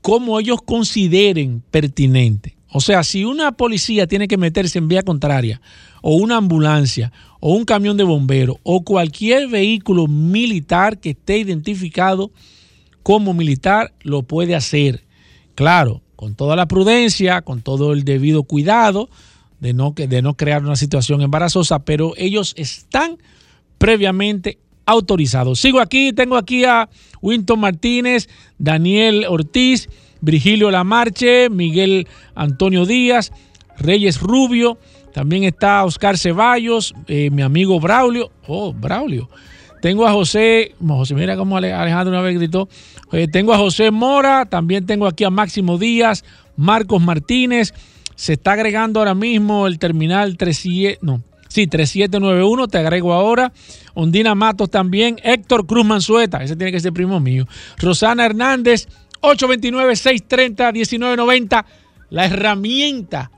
como 0.00 0.40
ellos 0.40 0.62
consideren 0.64 1.62
pertinente. 1.70 2.56
O 2.70 2.80
sea, 2.80 3.02
si 3.02 3.24
una 3.24 3.52
policía 3.52 4.06
tiene 4.06 4.28
que 4.28 4.36
meterse 4.36 4.78
en 4.78 4.88
vía 4.88 5.02
contraria, 5.02 5.60
o 6.02 6.16
una 6.16 6.36
ambulancia, 6.36 7.12
o 7.40 7.54
un 7.54 7.64
camión 7.64 7.96
de 7.96 8.04
bomberos, 8.04 8.56
o 8.62 8.84
cualquier 8.84 9.48
vehículo 9.48 10.06
militar 10.06 10.98
que 10.98 11.10
esté 11.10 11.38
identificado 11.38 12.30
como 13.02 13.32
militar, 13.32 13.94
lo 14.00 14.22
puede 14.22 14.54
hacer. 14.54 15.04
Claro, 15.54 16.02
con 16.14 16.34
toda 16.34 16.56
la 16.56 16.68
prudencia, 16.68 17.42
con 17.42 17.62
todo 17.62 17.92
el 17.92 18.04
debido 18.04 18.42
cuidado 18.42 19.08
de 19.60 19.72
no, 19.72 19.94
de 19.96 20.22
no 20.22 20.36
crear 20.36 20.62
una 20.62 20.76
situación 20.76 21.22
embarazosa, 21.22 21.80
pero 21.80 22.12
ellos 22.16 22.54
están 22.56 23.18
previamente 23.78 24.58
autorizados. 24.88 25.60
Sigo 25.60 25.80
aquí, 25.80 26.12
tengo 26.14 26.36
aquí 26.36 26.64
a 26.64 26.88
Winton 27.20 27.60
Martínez, 27.60 28.28
Daniel 28.58 29.26
Ortiz, 29.28 29.88
Virgilio 30.22 30.70
Lamarche, 30.70 31.50
Miguel 31.50 32.08
Antonio 32.34 32.86
Díaz, 32.86 33.30
Reyes 33.78 34.18
Rubio, 34.20 34.78
también 35.12 35.44
está 35.44 35.84
Oscar 35.84 36.16
Ceballos, 36.16 36.94
eh, 37.06 37.28
mi 37.30 37.42
amigo 37.42 37.78
Braulio. 37.78 38.30
Oh, 38.46 38.72
Braulio. 38.72 39.28
Tengo 39.82 40.06
a 40.06 40.12
José, 40.12 40.74
mira 41.14 41.36
cómo 41.36 41.56
Alejandro 41.58 42.10
una 42.10 42.22
vez 42.22 42.36
gritó. 42.36 42.68
Eh, 43.12 43.28
tengo 43.28 43.52
a 43.52 43.58
José 43.58 43.90
Mora, 43.90 44.46
también 44.46 44.86
tengo 44.86 45.06
aquí 45.06 45.24
a 45.24 45.30
Máximo 45.30 45.76
Díaz, 45.76 46.24
Marcos 46.56 47.00
Martínez. 47.02 47.74
Se 48.16 48.32
está 48.32 48.52
agregando 48.52 49.00
ahora 49.00 49.14
mismo 49.14 49.66
el 49.66 49.78
terminal 49.78 50.36
37, 50.36 50.98
no, 51.02 51.22
sí, 51.48 51.66
3791, 51.66 52.68
te 52.68 52.78
agrego 52.78 53.12
ahora. 53.12 53.52
Ondina 53.94 54.34
Matos 54.34 54.70
también, 54.70 55.18
Héctor 55.22 55.66
Cruz 55.66 55.84
Mansueta, 55.84 56.42
ese 56.42 56.56
tiene 56.56 56.72
que 56.72 56.80
ser 56.80 56.92
primo 56.92 57.18
mío. 57.18 57.46
Rosana 57.78 58.26
Hernández, 58.26 58.86
829-630-1990, 59.22 61.64
la 62.10 62.26
herramienta 62.26 63.30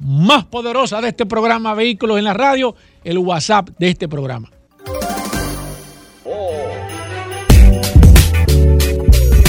más 0.00 0.44
poderosa 0.44 1.00
de 1.00 1.08
este 1.08 1.24
programa 1.24 1.72
Vehículos 1.74 2.18
en 2.18 2.24
la 2.24 2.34
Radio, 2.34 2.74
el 3.04 3.18
WhatsApp 3.18 3.70
de 3.78 3.88
este 3.88 4.08
programa. 4.08 4.50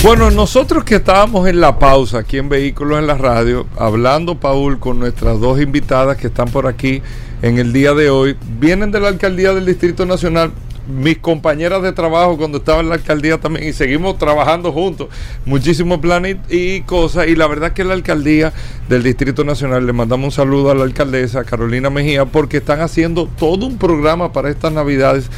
Bueno, 0.06 0.30
nosotros 0.30 0.84
que 0.84 0.98
estábamos 0.98 1.48
en 1.48 1.60
la 1.60 1.80
pausa 1.80 2.20
aquí 2.20 2.38
en 2.38 2.48
Vehículos 2.48 3.00
en 3.00 3.08
la 3.08 3.16
Radio, 3.16 3.66
hablando, 3.76 4.40
Paul, 4.40 4.80
con 4.80 5.00
nuestras 5.00 5.40
dos 5.40 5.60
invitadas 5.60 6.18
que 6.18 6.28
están 6.28 6.48
por 6.50 6.68
aquí 6.68 7.02
en 7.42 7.58
el 7.58 7.74
día 7.74 7.94
de 7.94 8.10
hoy, 8.10 8.36
vienen 8.60 8.92
de 8.92 9.00
la 9.00 9.10
alcaldía 9.10 9.54
del 9.54 9.66
Distrito 9.66 10.06
Nacional 10.06 10.52
mis 10.88 11.18
compañeras 11.18 11.82
de 11.82 11.94
trabajo 11.94 12.38
cuando 12.38 12.60
estaba 12.60 12.82
en 12.82 12.90
la 12.90 12.96
alcaldía 12.96 13.40
también 13.40 13.68
y 13.68 13.74
seguimos 13.74 14.18
trabajando 14.18 14.72
juntos, 14.72 15.08
muchísimos 15.46 16.00
planes 16.00 16.38
y, 16.50 16.82
cosas 16.82 17.28
y 17.28 17.36
la 17.36 17.48
verdad 17.48 17.74
que 17.74 17.84
la 17.84 17.94
alcaldía 17.94 18.54
del 18.88 19.04
Distrito 19.04 19.44
Nacional 19.44 19.86
le 19.86 19.94
mandamos 19.94 20.26
un 20.26 20.32
saludo 20.32 20.72
a 20.72 20.76
la 20.76 20.84
alcaldesa 20.84 21.44
Carolina 21.44 21.90
Mejía 21.90 22.26
porque 22.26 22.58
están 22.58 22.82
haciendo 22.82 23.28
todo 23.38 23.66
un 23.66 23.78
programa 23.78 24.32
para 24.32 24.50
estas 24.50 24.74
navidades 24.74 25.30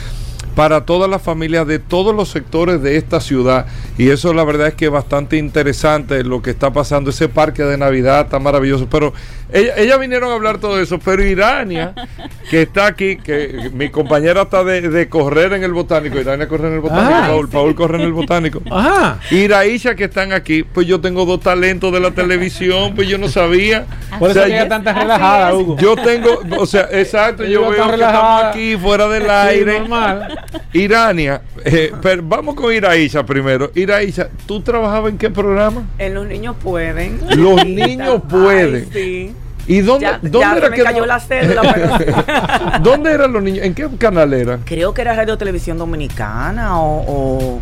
para 0.57 0.85
todas 0.85 1.07
las 1.07 1.21
familias 1.21 1.67
de 1.67 1.77
todos 1.77 2.15
los 2.15 2.29
sectores 2.29 2.81
de 2.81 2.97
esta 2.97 3.21
ciudad. 3.21 3.67
Y 3.99 4.09
eso 4.09 4.33
la 4.33 4.43
verdad 4.43 4.69
es 4.69 4.73
que 4.73 4.85
es 4.85 4.91
bastante 4.91 5.37
interesante 5.37 6.23
lo 6.23 6.41
que 6.41 6.49
está 6.49 6.73
pasando. 6.73 7.11
Ese 7.11 7.29
parque 7.29 7.61
de 7.61 7.77
Navidad 7.77 8.21
está 8.21 8.39
maravilloso. 8.39 8.87
Pero 8.89 9.13
ella, 9.51 9.97
vinieron 9.97 10.31
a 10.31 10.35
hablar 10.35 10.59
todo 10.59 10.79
eso. 10.79 10.99
Pero 10.99 11.23
Irania, 11.23 11.93
que 12.49 12.63
está 12.63 12.87
aquí, 12.87 13.17
que 13.17 13.69
mi 13.73 13.89
compañera 13.89 14.43
está 14.43 14.63
de, 14.63 15.09
correr 15.09 15.53
en 15.53 15.63
el 15.63 15.73
botánico. 15.73 16.19
Irania 16.19 16.47
corre 16.47 16.67
en 16.67 16.73
el 16.75 16.79
botánico. 16.81 17.13
Ah. 17.13 17.27
Paul, 17.27 17.49
Paul, 17.49 17.75
corre 17.75 17.97
en 17.97 18.03
el 18.03 18.13
botánico. 18.13 18.61
Ajá. 18.71 19.19
Iraísha, 19.31 19.95
que 19.95 20.05
están 20.05 20.33
aquí. 20.33 20.63
Pues 20.63 20.87
yo 20.87 20.99
tengo 20.99 21.25
dos 21.25 21.39
talentos 21.39 21.93
de 21.93 21.99
la 21.99 22.11
televisión. 22.11 22.93
Pues 22.95 23.07
yo 23.07 23.17
no 23.17 23.29
sabía. 23.29 23.85
Por 24.19 24.31
eso 24.31 24.43
que 24.45 24.65
tanta 24.65 24.93
relajada, 24.93 25.53
Hugo. 25.53 25.77
Yo 25.77 25.95
tengo, 25.95 26.41
o 26.57 26.65
sea, 26.65 26.89
exacto. 26.91 27.45
Yo, 27.45 27.69
veo 27.69 27.87
que 27.87 27.93
estamos 27.95 28.43
aquí 28.43 28.75
fuera 28.75 29.07
del 29.07 29.29
aire. 29.29 29.79
normal. 29.79 30.37
Irania, 30.73 31.41
eh, 31.63 31.91
pero 32.01 32.21
vamos 32.23 32.55
con 32.55 32.73
Iraísa 32.73 33.25
primero. 33.25 33.71
Iraísa, 33.73 34.29
¿tú 34.45 34.61
trabajabas 34.61 35.11
en 35.11 35.17
qué 35.17 35.29
programa? 35.29 35.83
En 35.97 36.13
Los 36.13 36.27
Niños 36.27 36.55
Pueden. 36.61 37.19
Los 37.35 37.65
Niños 37.65 38.21
Pueden. 38.29 38.87
sí. 38.91 39.36
¿Y 39.67 39.81
dónde, 39.81 40.07
dónde 40.21 40.57
era 40.57 40.69
me 40.69 40.77
cayó 40.77 41.05
la 41.05 41.19
cédula. 41.19 42.79
¿Dónde 42.83 43.11
eran 43.11 43.33
los 43.33 43.43
niños? 43.43 43.65
¿En 43.65 43.73
qué 43.73 43.87
canal 43.97 44.33
era? 44.33 44.59
Creo 44.63 44.93
que 44.93 45.01
era 45.01 45.13
Radio 45.13 45.37
Televisión 45.37 45.77
Dominicana 45.77 46.79
o, 46.81 47.59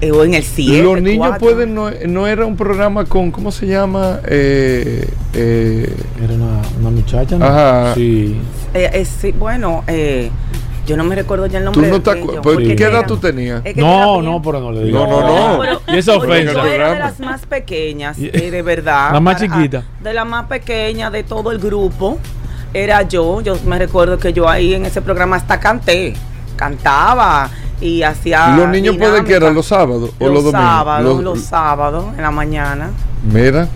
eh, 0.00 0.12
o, 0.12 0.24
en 0.24 0.34
el 0.34 0.44
7. 0.44 0.82
Los 0.82 1.02
niños 1.02 1.36
pueden, 1.38 1.74
no, 1.74 2.26
era 2.26 2.46
un 2.46 2.56
programa 2.56 3.04
con, 3.04 3.32
¿cómo 3.32 3.50
se 3.50 3.66
llama? 3.66 4.20
Eh, 4.26 5.08
era 5.34 6.34
una, 6.34 6.62
una, 6.78 6.90
muchacha, 6.90 7.36
¿no? 7.36 7.44
Ajá. 7.44 7.94
Sí. 7.94 8.40
sí 9.04 9.32
bueno, 9.32 9.82
eh, 9.88 10.30
yo 10.86 10.96
no 10.96 11.04
me 11.04 11.14
recuerdo 11.14 11.46
ya 11.46 11.58
el 11.58 11.64
nombre. 11.64 11.86
¿Tú 11.86 11.92
no 11.92 12.02
te 12.02 12.10
acuerdas? 12.10 12.76
¿Qué 12.76 12.84
edad 12.84 13.04
tú 13.06 13.16
tenías? 13.16 13.62
no, 13.76 14.22
no, 14.22 14.42
pero 14.42 14.60
no 14.60 14.72
le 14.72 14.84
digo. 14.84 15.06
No, 15.06 15.20
no, 15.20 15.64
no. 15.64 15.80
y 15.88 15.98
esa 15.98 16.16
ofensa. 16.16 16.52
Yo 16.52 16.66
era 16.66 16.92
de 16.94 16.98
las 16.98 17.20
más 17.20 17.46
pequeñas, 17.46 18.18
eh, 18.18 18.50
de 18.50 18.62
verdad. 18.62 19.12
La 19.12 19.20
más 19.20 19.40
chiquita. 19.40 19.84
De 20.00 20.12
la 20.12 20.24
más 20.24 20.46
pequeña 20.46 21.10
de 21.10 21.22
todo 21.22 21.52
el 21.52 21.58
grupo. 21.58 22.18
Era 22.72 23.02
yo. 23.02 23.40
Yo 23.40 23.56
me 23.66 23.78
recuerdo 23.78 24.18
que 24.18 24.32
yo 24.32 24.48
ahí 24.48 24.74
en 24.74 24.86
ese 24.86 25.02
programa 25.02 25.36
hasta 25.36 25.58
canté. 25.58 26.14
Cantaba 26.56 27.50
y 27.80 28.02
hacía. 28.02 28.56
¿Los 28.56 28.68
niños 28.68 28.96
pueden 28.96 29.24
que 29.24 29.34
eran 29.34 29.54
los 29.54 29.66
sábados 29.66 30.10
o 30.18 30.28
los, 30.28 30.44
los 30.44 30.52
Sábados, 30.52 31.22
los, 31.22 31.40
sábados, 31.40 32.04
en 32.16 32.22
la 32.22 32.30
mañana. 32.30 32.90
Mira, 33.32 33.68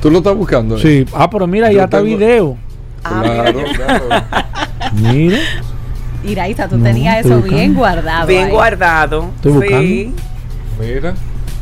tú 0.00 0.10
lo 0.10 0.18
estás 0.18 0.36
buscando. 0.36 0.78
Sí, 0.78 1.06
ah, 1.14 1.30
pero 1.30 1.46
mira, 1.46 1.72
ya 1.72 1.84
está 1.84 2.00
video. 2.00 2.56
Ah, 3.04 3.22
claro, 3.24 3.60
claro. 3.74 4.04
mira. 4.92 5.38
Iraísa, 6.24 6.68
tú 6.68 6.78
tenías 6.78 7.24
eso 7.24 7.40
bien 7.40 7.74
guardado. 7.74 8.26
Bien 8.26 8.50
guardado. 8.50 9.30
sí. 9.42 10.12
Mira, 10.80 11.14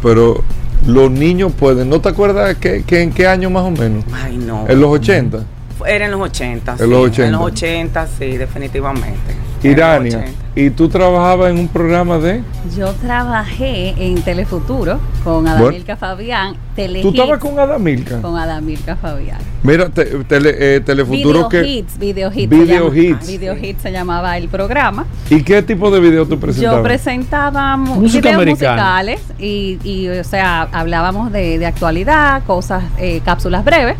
pero 0.02 0.42
los 0.86 1.10
niños 1.10 1.52
pueden. 1.52 1.88
¿No 1.88 2.00
te 2.00 2.08
acuerdas 2.08 2.56
que, 2.56 2.84
en 2.88 3.12
qué 3.12 3.26
año 3.26 3.50
más 3.50 3.64
o 3.64 3.70
menos? 3.70 4.04
Ay, 4.12 4.36
no. 4.36 4.66
En 4.68 4.80
los 4.80 4.90
80. 4.90 5.44
Era 5.86 6.04
en 6.04 6.10
los 6.10 6.20
80. 6.20 6.76
En 6.78 6.90
los 6.90 7.04
80. 7.06 7.26
En 7.26 7.32
los 7.32 7.42
80, 7.42 8.06
sí, 8.06 8.36
definitivamente. 8.36 9.34
Irania. 9.62 10.24
¿Y 10.56 10.70
tú 10.70 10.88
trabajabas 10.88 11.50
en 11.52 11.58
un 11.58 11.68
programa 11.68 12.18
de? 12.18 12.42
Yo 12.76 12.92
trabajé 12.94 13.94
en 13.98 14.20
Telefuturo 14.22 14.98
con 15.22 15.46
Adamilka 15.46 15.96
Fabián. 15.96 16.56
¿Tú 16.74 17.10
estabas 17.10 17.38
con 17.38 17.58
Adamilka? 17.58 18.20
Con 18.20 18.36
Adamilka 18.36 18.96
Fabián. 18.96 19.38
Mira, 19.62 19.90
eh, 19.94 20.80
Telefuturo 20.84 21.48
que... 21.48 21.64
Hits, 21.64 21.98
video 21.98 22.32
Hits. 22.34 22.50
Video 22.50 22.94
Hits. 22.94 23.26
Video 23.26 23.56
Hits 23.56 23.82
se 23.82 23.92
llamaba 23.92 24.36
el 24.38 24.48
programa. 24.48 25.06
¿Y 25.28 25.42
qué 25.42 25.62
tipo 25.62 25.90
de 25.90 26.00
video 26.00 26.26
tú 26.26 26.40
presentabas? 26.40 26.78
Yo 26.78 26.82
presentaba 26.82 27.76
videos 27.76 28.46
musicales 28.46 29.20
y, 29.38 30.08
o 30.08 30.24
sea, 30.24 30.62
hablábamos 30.72 31.30
de, 31.30 31.64
actualidad, 31.64 32.42
cosas, 32.44 32.82
eh, 32.98 33.20
cápsulas 33.24 33.64
breves 33.64 33.96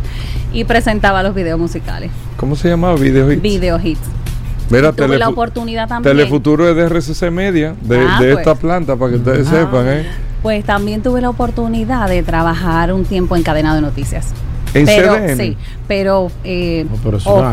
y 0.53 0.65
presentaba 0.65 1.23
los 1.23 1.35
videos 1.35 1.61
musicales. 1.61 2.11
¿Cómo 2.37 2.57
se 2.57 2.69
llamaba? 2.69 2.97
Video 2.97 3.31
Hits. 3.31 3.43
Video 3.43 3.79
Hits. 3.81 4.20
Mira, 4.71 4.93
tuve 4.93 5.19
la 5.19 5.29
oportunidad 5.29 5.89
también. 5.89 6.17
Telefuturo 6.17 6.69
es 6.69 6.77
de 6.77 6.89
RCC 6.89 7.31
Media, 7.31 7.75
de, 7.83 8.01
ah, 8.01 8.17
pues. 8.19 8.39
esta 8.39 8.55
planta, 8.55 8.97
para 8.97 9.11
que 9.11 9.17
ustedes 9.19 9.49
ah. 9.49 9.51
sepan. 9.51 9.89
¿eh? 9.89 10.07
Pues 10.43 10.65
también 10.65 11.03
tuve 11.03 11.21
la 11.21 11.29
oportunidad 11.29 12.09
de 12.09 12.23
trabajar 12.23 12.93
un 12.93 13.05
tiempo 13.05 13.37
en 13.37 13.43
cadena 13.43 13.75
de 13.75 13.83
noticias. 13.83 14.33
¿En 14.73 14.87
pero, 14.87 15.37
Sí, 15.37 15.57
pero, 15.89 16.31
eh, 16.45 16.87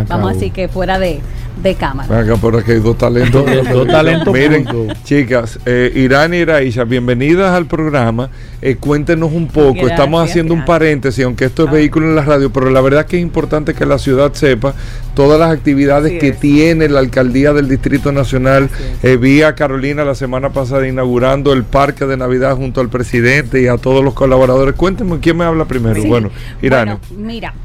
vamos 0.08 0.32
a 0.32 0.34
decir 0.34 0.51
que 0.51 0.67
fuera 0.67 0.99
de, 0.99 1.19
de 1.63 1.75
cámara. 1.75 2.21
Venga, 2.21 2.36
por 2.36 2.56
aquí 2.56 2.73
hay 2.73 2.80
dos 2.80 2.97
talentos. 2.97 3.43
dos 3.73 3.88
talentos. 3.88 4.34
Miren, 4.34 4.67
chicas, 5.03 5.60
eh, 5.65 5.91
Irán 5.95 6.34
y 6.34 6.38
Iraisha, 6.38 6.84
bienvenidas 6.84 7.53
al 7.53 7.65
programa. 7.65 8.30
Eh, 8.62 8.75
cuéntenos 8.75 9.32
un 9.32 9.47
poco. 9.47 9.88
Estamos 9.88 10.30
haciendo 10.30 10.53
un 10.53 10.65
paréntesis, 10.65 11.25
aunque 11.25 11.45
esto 11.45 11.63
es 11.63 11.69
ah. 11.69 11.73
vehículo 11.73 12.06
en 12.08 12.15
la 12.15 12.23
radio, 12.23 12.51
pero 12.51 12.69
la 12.69 12.82
verdad 12.82 13.06
que 13.06 13.17
es 13.17 13.23
importante 13.23 13.73
que 13.73 13.86
la 13.86 13.97
ciudad 13.97 14.34
sepa 14.34 14.75
todas 15.17 15.39
las 15.39 15.51
actividades 15.51 16.19
que 16.19 16.32
tiene 16.32 16.88
la 16.89 16.99
alcaldía 16.99 17.51
del 17.51 17.67
Distrito 17.67 18.12
Nacional. 18.12 18.69
Eh, 19.01 19.17
vi 19.17 19.41
a 19.41 19.56
Carolina 19.56 20.06
la 20.06 20.13
semana 20.13 20.51
pasada 20.51 20.88
inaugurando 20.88 21.53
el 21.53 21.63
parque 21.63 22.06
de 22.06 22.17
Navidad 22.17 22.56
junto 22.56 22.82
al 22.82 22.89
presidente 22.89 23.60
y 23.60 23.65
a 23.65 23.77
todos 23.77 24.03
los 24.03 24.13
colaboradores. 24.13 24.75
Cuéntenme 24.75 25.19
quién 25.19 25.38
me 25.38 25.45
habla 25.45 25.65
primero. 25.65 26.03
Bueno, 26.03 26.30
Irán. 26.62 26.99
mira, 27.17 27.56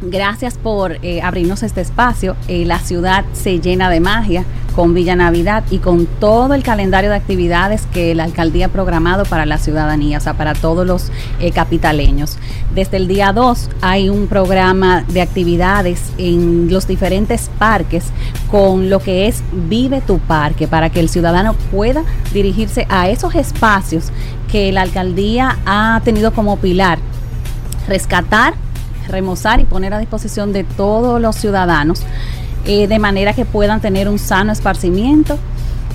Gracias 0.00 0.56
por 0.56 1.04
eh, 1.04 1.22
abrirnos 1.22 1.64
este 1.64 1.80
espacio. 1.80 2.36
Eh, 2.46 2.64
la 2.64 2.78
ciudad 2.78 3.24
se 3.32 3.58
llena 3.58 3.90
de 3.90 3.98
magia 3.98 4.44
con 4.76 4.94
Villa 4.94 5.16
Navidad 5.16 5.64
y 5.72 5.78
con 5.78 6.06
todo 6.06 6.54
el 6.54 6.62
calendario 6.62 7.10
de 7.10 7.16
actividades 7.16 7.84
que 7.92 8.14
la 8.14 8.22
alcaldía 8.22 8.66
ha 8.66 8.68
programado 8.68 9.24
para 9.24 9.44
la 9.44 9.58
ciudadanía, 9.58 10.18
o 10.18 10.20
sea, 10.20 10.34
para 10.34 10.54
todos 10.54 10.86
los 10.86 11.10
eh, 11.40 11.50
capitaleños. 11.50 12.38
Desde 12.72 12.96
el 12.98 13.08
día 13.08 13.32
2 13.32 13.70
hay 13.80 14.08
un 14.08 14.28
programa 14.28 15.04
de 15.08 15.20
actividades 15.20 16.12
en 16.16 16.70
los 16.70 16.86
diferentes 16.86 17.50
parques 17.58 18.04
con 18.52 18.90
lo 18.90 19.00
que 19.00 19.26
es 19.26 19.42
Vive 19.50 20.00
tu 20.00 20.20
Parque, 20.20 20.68
para 20.68 20.90
que 20.90 21.00
el 21.00 21.08
ciudadano 21.08 21.54
pueda 21.72 22.04
dirigirse 22.32 22.86
a 22.88 23.08
esos 23.08 23.34
espacios 23.34 24.12
que 24.48 24.70
la 24.70 24.82
alcaldía 24.82 25.58
ha 25.66 26.00
tenido 26.04 26.32
como 26.32 26.56
pilar 26.56 27.00
rescatar 27.88 28.54
remozar 29.08 29.60
y 29.60 29.64
poner 29.64 29.94
a 29.94 29.98
disposición 29.98 30.52
de 30.52 30.64
todos 30.64 31.20
los 31.20 31.36
ciudadanos 31.36 32.02
eh, 32.64 32.86
de 32.86 32.98
manera 32.98 33.32
que 33.32 33.44
puedan 33.44 33.80
tener 33.80 34.08
un 34.08 34.18
sano 34.18 34.52
esparcimiento, 34.52 35.38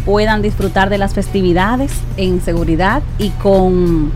puedan 0.06 0.42
disfrutar 0.42 0.90
de 0.90 0.98
las 0.98 1.14
festividades 1.14 1.92
en 2.18 2.42
seguridad 2.42 3.04
y 3.20 3.30
con, 3.30 4.12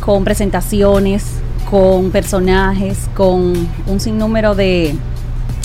con 0.00 0.24
presentaciones, 0.24 1.24
con 1.70 2.10
personajes, 2.10 3.08
con 3.14 3.68
un 3.86 4.00
sinnúmero 4.00 4.54
de, 4.54 4.96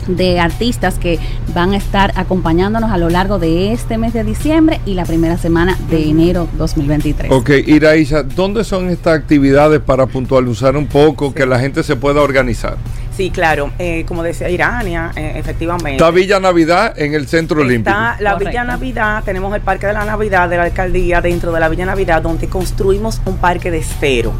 de 0.08 0.40
artistas 0.40 0.98
que 0.98 1.20
van 1.54 1.74
a 1.74 1.78
estar 1.78 2.12
acompañándonos 2.16 2.92
a 2.92 2.98
lo 2.98 3.10
largo 3.10 3.40
de 3.40 3.74
este 3.74 3.98
mes 3.98 4.14
de 4.14 4.24
diciembre 4.24 4.82
y 4.86 4.94
la 4.94 5.06
primera 5.06 5.38
semana 5.38 5.78
de 5.90 6.10
enero 6.10 6.48
2023. 6.58 7.32
Ok, 7.32 7.50
Iraísa, 7.66 8.24
¿dónde 8.24 8.64
son 8.64 8.90
estas 8.90 9.18
actividades 9.18 9.80
para 9.80 10.06
puntualizar 10.06 10.76
un 10.76 10.88
poco, 10.88 11.34
que 11.34 11.46
la 11.46 11.60
gente 11.60 11.84
se 11.84 11.96
pueda 11.96 12.22
organizar? 12.22 12.78
Sí, 13.16 13.30
claro, 13.30 13.72
eh, 13.78 14.06
como 14.08 14.24
decía 14.24 14.50
Irania, 14.50 15.12
eh, 15.16 15.34
efectivamente. 15.36 15.92
Está 15.92 16.12
Villa 16.12 16.40
Navidad 16.40 16.98
en 16.98 17.14
el 17.14 17.28
Centro 17.28 17.62
Olímpico. 17.62 17.90
Está 17.90 18.18
la 18.20 18.36
Villa 18.36 18.64
Navidad, 18.64 19.24
tenemos 19.24 19.54
el 19.54 19.62
Parque 19.62 19.88
de 19.88 19.94
la 19.94 20.06
Navidad 20.06 20.50
de 20.50 20.58
la 20.58 20.64
Alcaldía 20.64 21.22
dentro 21.22 21.52
de 21.52 21.60
la 21.60 21.68
Villa 21.68 21.86
Navidad, 21.86 22.22
donde 22.22 22.48
construimos 22.48 23.22
un 23.26 23.38
parque 23.38 23.70
de 23.70 23.80
estero. 23.80 24.32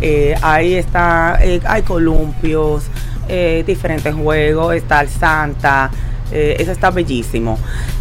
Eh, 0.00 0.34
ahí 0.42 0.74
está, 0.74 1.36
hay 1.36 1.82
columpios, 1.82 2.84
eh, 3.28 3.64
diferentes 3.66 4.14
juegos, 4.14 4.74
está 4.74 5.00
el 5.00 5.08
Santa, 5.08 5.90
eh, 6.32 6.56
eso 6.58 6.72
está 6.72 6.90
bellísimo. 6.90 7.58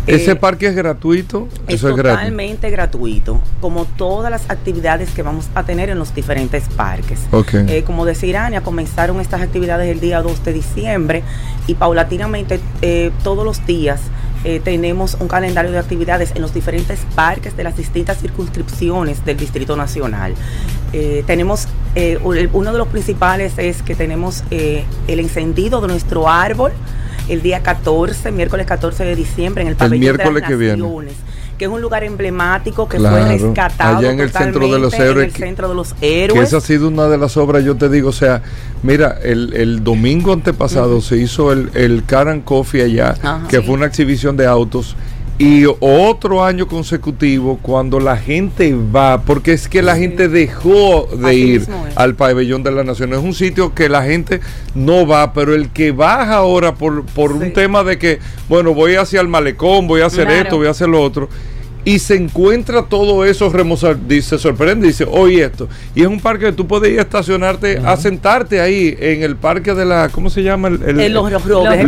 ¿Ese 0.08 0.32
eh, 0.32 0.36
parque 0.36 0.68
es 0.68 0.76
gratuito? 0.76 1.48
Es 1.68 1.82
totalmente 1.82 2.70
gratuito, 2.70 3.42
como 3.62 3.86
todas 3.86 4.32
las 4.32 4.50
actividades 4.50 5.10
que 5.12 5.24
vamos 5.24 5.48
a 5.56 5.64
tener 5.64 5.90
en 5.90 6.00
los 6.00 6.14
diferentes 6.14 6.70
parques. 6.70 7.22
como 7.86 8.06
decía 8.06 8.30
Irania, 8.30 8.62
comenzaron 8.62 9.20
estas 9.20 9.42
actividades 9.42 9.90
el 9.90 10.00
día 10.00 10.22
2 10.22 10.44
de 10.44 10.54
diciembre 10.54 11.24
y 11.68 11.76
paulatinamente 11.76 12.60
todos 13.24 13.46
los 13.46 13.66
días 13.66 14.02
tenemos 14.64 15.18
un 15.20 15.28
calendario 15.28 15.72
de 15.72 15.80
actividades 15.80 16.34
en 16.36 16.44
los 16.44 16.54
diferentes 16.54 17.00
parques 17.16 17.58
de 17.58 17.64
las 17.64 17.76
distintas 17.76 18.20
circunscripciones 18.20 19.26
del 19.26 19.38
Distrito 19.38 19.76
Nacional. 19.76 20.36
Tenemos 21.26 21.68
eh, 21.96 22.20
uno 22.22 22.72
de 22.74 22.78
los 22.78 22.88
principales 22.90 23.54
es 23.58 23.82
que 23.82 23.96
tenemos 23.96 24.44
eh, 24.52 24.84
el 25.08 25.20
encendido 25.22 25.80
de 25.80 25.88
nuestro 25.88 26.30
árbol 26.30 26.74
el 27.30 27.42
día 27.42 27.64
14, 27.64 28.32
miércoles 28.32 28.68
14 28.68 29.04
de 29.06 29.16
diciembre, 29.16 29.64
en 29.64 29.70
el 29.70 29.76
pabellón 29.76 30.18
de 30.18 30.24
las 30.24 30.50
Naciones. 30.50 31.14
Que 31.58 31.66
es 31.66 31.72
un 31.72 31.82
lugar 31.82 32.04
emblemático 32.04 32.90
que 32.90 33.00
fue 33.00 33.26
rescatado 33.26 34.00
allá 34.00 34.12
en 34.12 34.20
el 34.20 34.30
centro 34.30 34.68
de 34.68 34.78
los 34.78 34.94
héroes. 34.94 35.18
En 35.18 35.24
el 35.24 35.32
centro 35.32 35.70
de 35.70 35.76
los 35.76 35.96
héroes. 36.02 36.50
esa 36.50 36.58
ha 36.58 36.62
sido 36.62 36.90
una 36.90 37.08
de 37.08 37.18
las 37.18 37.38
obras, 37.38 37.64
yo 37.64 37.76
te 37.76 37.88
digo, 37.88 38.10
o 38.10 38.14
sea, 38.14 38.42
mira, 38.84 39.18
el, 39.24 39.82
domingo 39.84 40.34
antepasado 40.34 41.00
se 41.00 41.16
hizo 41.18 41.54
el, 41.54 41.72
el 41.74 42.04
Car 42.06 42.42
Coffee 42.44 42.84
allá, 42.84 43.16
que 43.48 43.62
fue 43.62 43.74
una 43.74 43.86
exhibición 43.86 44.36
de 44.36 44.48
autos 44.48 44.98
y 45.38 45.66
otro 45.82 46.46
año 46.46 46.68
consecutivo 46.68 47.60
cuando 47.62 48.00
la 48.00 48.16
gente 48.16 48.74
va, 48.74 49.22
porque 49.22 49.52
es 49.52 49.68
que 49.68 49.82
la 49.82 49.98
gente 49.98 50.30
dejó 50.30 51.08
de 51.08 51.36
ir 51.36 51.68
al 51.96 52.16
pabellón 52.16 52.64
de 52.64 52.72
la 52.72 52.86
nación. 52.86 53.14
Es 53.14 53.20
un 53.20 53.34
sitio 53.34 53.74
que 53.74 53.90
la 53.90 54.04
gente 54.04 54.40
no 54.76 55.06
va, 55.06 55.34
pero 55.34 55.54
el 55.54 55.70
que 55.70 55.92
baja 55.92 56.36
ahora 56.36 56.76
por, 56.76 57.06
por 57.06 57.34
un 57.34 57.52
tema 57.52 57.84
de 57.84 57.98
que, 57.98 58.20
bueno, 58.48 58.74
voy 58.74 58.96
hacia 58.96 59.20
el 59.20 59.28
malecón, 59.28 59.88
voy 59.88 60.02
a 60.02 60.06
hacer 60.06 60.30
esto, 60.30 60.58
voy 60.58 60.68
a 60.68 60.72
hacer 60.72 60.88
lo 60.88 61.02
otro 61.02 61.28
y 61.86 62.00
se 62.00 62.16
encuentra 62.16 62.84
todo 62.84 63.24
eso 63.24 63.48
remozado, 63.50 63.98
se 64.10 64.40
sorprende, 64.40 64.88
dice, 64.88 65.06
oye 65.10 65.44
esto. 65.44 65.70
Y 65.94 66.02
es 66.02 66.08
un 66.08 66.20
parque 66.20 66.46
que 66.46 66.52
tú 66.52 66.68
puedes 66.68 66.92
ir 66.92 66.98
a 66.98 67.04
estacionarte, 67.04 67.78
a 67.78 67.96
sentarte 67.96 68.60
ahí 68.60 68.98
en 69.00 69.22
el 69.22 69.36
parque 69.36 69.76
de 69.76 69.86
la, 69.86 70.10
¿cómo 70.10 70.32
se 70.32 70.42
llama? 70.42 70.70
El, 70.70 71.00
el, 71.00 71.14
los 71.14 71.32
robles, 71.46 71.80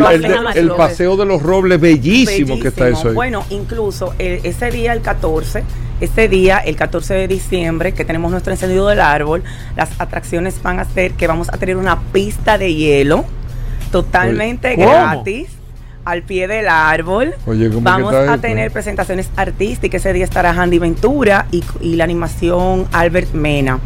el, 0.56 0.70
paseo 0.72 1.18
de 1.18 1.26
los 1.26 1.42
robles, 1.42 1.82
bellísimo, 1.82 2.60
que 2.60 2.68
está 2.68 2.88
eso 2.88 3.10
ahí. 3.10 3.16
Bueno, 3.16 3.44
incluso 3.50 4.14
eh, 4.20 4.40
ese 4.44 4.70
día, 4.70 4.94
el 4.94 5.02
14, 5.02 5.64
ese 6.00 6.28
día, 6.28 6.60
el 6.60 6.76
14 6.76 7.16
de 7.16 7.28
diciembre, 7.28 7.94
que 7.94 8.06
tenemos 8.06 8.30
nuestro 8.30 8.54
encendido 8.54 8.88
del 8.88 9.02
árbol, 9.02 9.44
las 9.76 9.90
atracciones 10.00 10.62
van 10.62 10.80
a 10.80 10.86
ser 10.86 11.14
que 11.14 11.26
vamos 11.26 11.50
a 11.52 11.58
tener 11.58 11.76
una 11.76 12.00
pista 12.14 12.60
de 12.60 12.76
hielo 12.76 13.26
totalmente 13.92 14.76
gratis 14.76 15.57
al 16.08 16.22
pie 16.22 16.48
del 16.48 16.70
árbol. 16.70 17.34
Vamos 17.82 18.14
a 18.14 18.38
tener 18.38 18.72
presentaciones 18.72 19.30
artísticas. 19.36 20.02
Ese 20.02 20.14
día 20.14 20.24
estará 20.24 20.52
Handy 20.52 20.80
Ventura 20.80 21.48
y, 21.52 21.64
la 21.96 22.06
animación 22.06 22.88
Albert 22.94 23.34
Mena. 23.34 23.80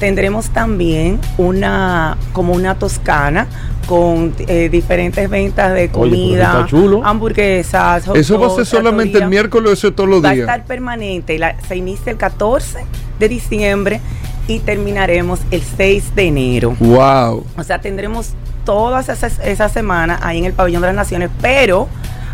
Tendremos 0.00 0.50
también 0.50 1.20
una 1.36 2.16
como 2.32 2.52
una 2.52 2.74
toscana 2.76 3.46
con 3.86 4.34
eh, 4.38 4.68
diferentes 4.70 5.30
ventas 5.30 5.72
de 5.72 5.88
comida, 5.88 6.66
hamburguesas. 7.04 8.08
¿Eso 8.14 8.40
va 8.40 8.48
a 8.48 8.50
ser 8.50 8.66
solamente 8.66 9.18
el 9.18 9.28
miércoles 9.28 9.72
eso 9.72 9.92
todos 9.92 10.10
los 10.10 10.22
días? 10.22 10.34
Va 10.34 10.52
a 10.52 10.56
estar 10.56 10.64
permanente. 10.64 11.38
se 11.68 11.76
inicia 11.76 12.10
el 12.10 12.18
14 12.18 12.84
de 13.20 13.28
diciembre 13.28 14.00
y 14.48 14.58
terminaremos 14.60 15.40
el 15.52 15.62
6 15.62 16.14
de 16.16 16.26
enero. 16.26 16.76
Wow. 16.80 17.44
O 17.56 17.62
sea, 17.62 17.80
tendremos 17.80 18.34
todas 18.68 19.08
esas, 19.08 19.38
esa 19.38 19.70
semanas 19.70 20.20
ahí 20.22 20.36
en 20.36 20.44
el 20.44 20.52
Pabellón 20.52 20.82
de 20.82 20.88
las 20.88 20.96
Naciones, 20.96 21.30
pero 21.40 21.88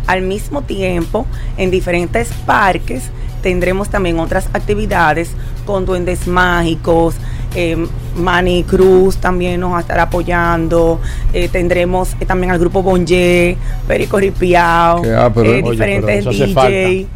al 0.05 0.21
mismo 0.21 0.63
tiempo 0.63 1.25
en 1.55 1.71
diferentes 1.71 2.27
parques 2.45 3.03
tendremos 3.41 3.87
también 3.87 4.19
otras 4.19 4.49
actividades 4.51 5.31
con 5.65 5.85
duendes 5.85 6.27
mágicos. 6.27 7.15
Eh, 7.55 7.87
Manny 8.17 8.65
Cruz 8.65 9.15
también 9.15 9.61
nos 9.61 9.71
va 9.71 9.77
a 9.77 9.79
estar 9.79 9.97
apoyando. 9.97 10.99
Eh, 11.31 11.47
tendremos 11.47 12.17
eh, 12.19 12.25
también 12.25 12.51
al 12.51 12.59
grupo 12.59 12.83
Bonje, 12.83 13.55
Perico 13.87 14.19
Ripiao, 14.19 15.03
ah, 15.05 15.31
eh, 15.37 15.63
diferentes 15.63 16.25
DJ. 16.25 17.07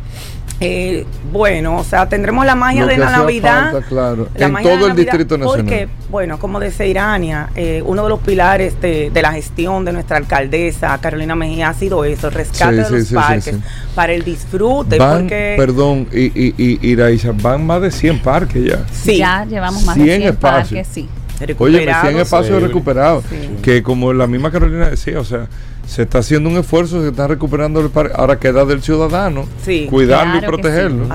Eh, 0.61 1.05
bueno, 1.31 1.77
o 1.77 1.83
sea, 1.83 2.09
tendremos 2.09 2.45
la 2.45 2.55
magia 2.55 2.85
de 2.85 2.97
la 2.97 3.11
Navidad. 3.11 3.81
claro. 3.87 4.27
en 4.35 4.53
todo 4.61 4.87
el 4.87 4.95
Distrito 4.95 5.37
Nacional. 5.37 5.65
Porque, 5.65 5.87
bueno, 6.09 6.39
como 6.39 6.59
decía 6.59 6.85
Irania, 6.85 7.49
eh, 7.55 7.81
uno 7.85 8.03
de 8.03 8.09
los 8.09 8.19
pilares 8.19 8.79
de, 8.81 9.11
la 9.21 9.31
gestión 9.31 9.85
de 9.85 9.93
nuestra 9.93 10.17
alcaldesa, 10.17 10.97
Carolina 10.99 11.35
Mejía, 11.35 11.69
ha 11.69 11.73
sido 11.73 12.03
eso, 12.03 12.27
el 12.27 12.33
rescate 12.33 12.83
de 12.83 12.89
los 12.89 13.11
parques 13.11 13.55
para 13.95 14.13
el 14.13 14.23
disfrute. 14.23 14.97
porque, 14.97 15.55
perdón, 15.57 16.07
y, 16.11 16.25
y, 16.25 16.79
y 16.81 16.95
van 17.41 17.65
más 17.65 17.81
de 17.81 17.91
100 17.91 18.19
parques 18.19 18.63
ya. 18.65 18.85
Sí. 18.91 19.17
Ya 19.17 19.45
llevamos 19.45 19.85
más 19.85 19.95
de 19.95 20.03
100 20.03 20.23
espacios. 20.23 20.39
parques, 20.39 20.87
sí. 20.91 21.09
Oye, 21.57 21.85
100 22.01 22.17
espacios 22.17 22.61
recuperados. 22.61 23.23
Que 23.61 23.81
como 23.83 24.13
la 24.13 24.27
misma 24.27 24.51
Carolina 24.51 24.89
decía, 24.89 25.19
o 25.19 25.25
sea, 25.25 25.47
se 25.89 26.03
está 26.03 26.19
haciendo 26.19 26.51
un 26.51 26.57
esfuerzo, 26.57 27.01
se 27.01 27.09
está 27.09 27.25
recuperando 27.25 27.79
el 27.79 27.89
parque. 27.89 28.13
Ahora 28.15 28.37
queda 28.37 28.63
del 28.63 28.83
ciudadano 28.83 29.47
cuidarlo 29.89 30.37
y 30.37 30.41
protegerlo. 30.41 31.07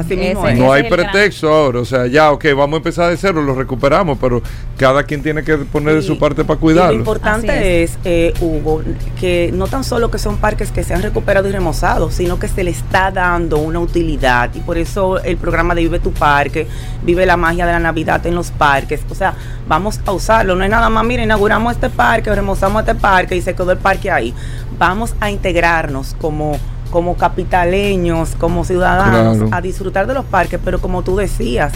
no 0.56 0.72
hay 0.72 0.90
pretexto 0.90 1.48
ahora, 1.48 1.78
o 1.78 1.84
sea, 1.84 2.08
ya, 2.08 2.32
ok, 2.32 2.46
vamos 2.56 2.74
a 2.74 2.76
empezar 2.78 3.08
de 3.08 3.16
cero, 3.16 3.40
lo 3.40 3.54
recuperamos, 3.54 4.18
pero 4.20 4.42
cada 4.76 5.04
quien 5.04 5.22
tiene 5.22 5.44
que 5.44 5.58
poner 5.58 5.94
de 5.94 6.02
su 6.02 6.18
parte 6.18 6.44
para 6.44 6.58
cuidarlo. 6.58 6.94
lo 6.94 6.98
importante 6.98 7.84
es, 7.84 7.96
eh, 8.04 8.34
Hugo, 8.40 8.82
que 9.20 9.52
no 9.54 9.68
tan 9.68 9.84
solo 9.84 10.10
que 10.10 10.18
son 10.18 10.38
parques 10.38 10.72
que 10.72 10.82
se 10.82 10.92
han 10.92 11.02
recuperado 11.02 11.48
y 11.48 11.52
remozados, 11.52 12.14
sino 12.14 12.40
que 12.40 12.48
se 12.48 12.64
le 12.64 12.72
está 12.72 13.12
dando 13.12 13.58
una 13.58 13.78
utilidad 13.78 14.50
y 14.56 14.58
por 14.58 14.76
eso 14.76 15.22
el 15.22 15.36
programa 15.36 15.76
de 15.76 15.82
Vive 15.82 16.00
tu 16.00 16.10
Parque, 16.12 16.66
Vive 17.04 17.26
la 17.26 17.36
magia 17.36 17.64
de 17.64 17.72
la 17.72 17.78
Navidad 17.78 18.26
en 18.26 18.34
los 18.34 18.50
parques, 18.50 19.02
o 19.08 19.14
sea, 19.14 19.34
vamos 19.68 20.00
a 20.04 20.10
usarlo, 20.10 20.56
no 20.56 20.64
es 20.64 20.70
nada 20.70 20.90
más, 20.90 21.04
mira, 21.04 21.22
inauguramos 21.22 21.74
este 21.74 21.90
parque, 21.90 22.34
remozamos 22.34 22.80
este 22.80 22.96
parque 22.96 23.36
y 23.36 23.40
se 23.40 23.54
quedó 23.54 23.70
el 23.70 23.78
parque 23.78 24.10
ahí 24.10 24.34
vamos 24.88 25.14
a 25.18 25.30
integrarnos 25.30 26.14
como, 26.20 26.58
como 26.90 27.16
capitaleños, 27.16 28.34
como 28.38 28.64
ciudadanos, 28.64 29.50
a 29.50 29.62
disfrutar 29.62 30.06
de 30.06 30.12
los 30.12 30.26
parques, 30.26 30.60
pero 30.62 30.78
como 30.78 31.02
tú 31.02 31.16
decías, 31.16 31.72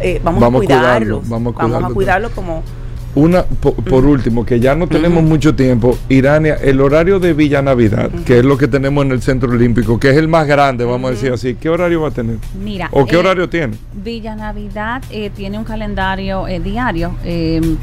eh, 0.00 0.20
vamos, 0.22 0.42
a 0.42 0.50
cuidarlos, 0.50 1.26
vamos 1.26 1.54
a 1.58 1.88
cuidarlo 1.88 2.30
como 2.32 2.62
una, 3.14 3.42
por, 3.42 4.06
último, 4.06 4.46
que 4.46 4.58
ya 4.58 4.74
no 4.74 4.86
tenemos 4.86 5.22
mucho 5.22 5.54
tiempo, 5.54 5.98
Irania, 6.08 6.54
el 6.54 6.80
horario 6.80 7.20
de 7.20 7.34
Villa 7.34 7.60
Navidad, 7.60 8.10
que 8.24 8.38
es 8.38 8.44
lo 8.44 8.56
que 8.56 8.68
tenemos 8.68 9.04
en 9.04 9.12
el 9.12 9.22
Centro 9.22 9.50
Olímpico, 9.50 10.00
que 10.00 10.10
es 10.10 10.16
el 10.16 10.28
más 10.28 10.46
grande, 10.46 10.84
vamos 10.84 11.10
a 11.10 11.14
decir 11.14 11.32
así, 11.32 11.54
¿qué 11.54 11.68
horario 11.68 12.00
va 12.02 12.08
a 12.08 12.12
tener? 12.12 12.38
Mira, 12.62 12.88
¿o 12.92 13.04
qué 13.04 13.16
eh, 13.16 13.18
horario 13.18 13.48
tiene? 13.48 13.76
Villa 13.92 14.34
Navidad 14.34 15.02
eh, 15.10 15.30
tiene 15.34 15.58
un 15.58 15.64
calendario 15.64 16.48
eh, 16.48 16.60
diario, 16.60 17.14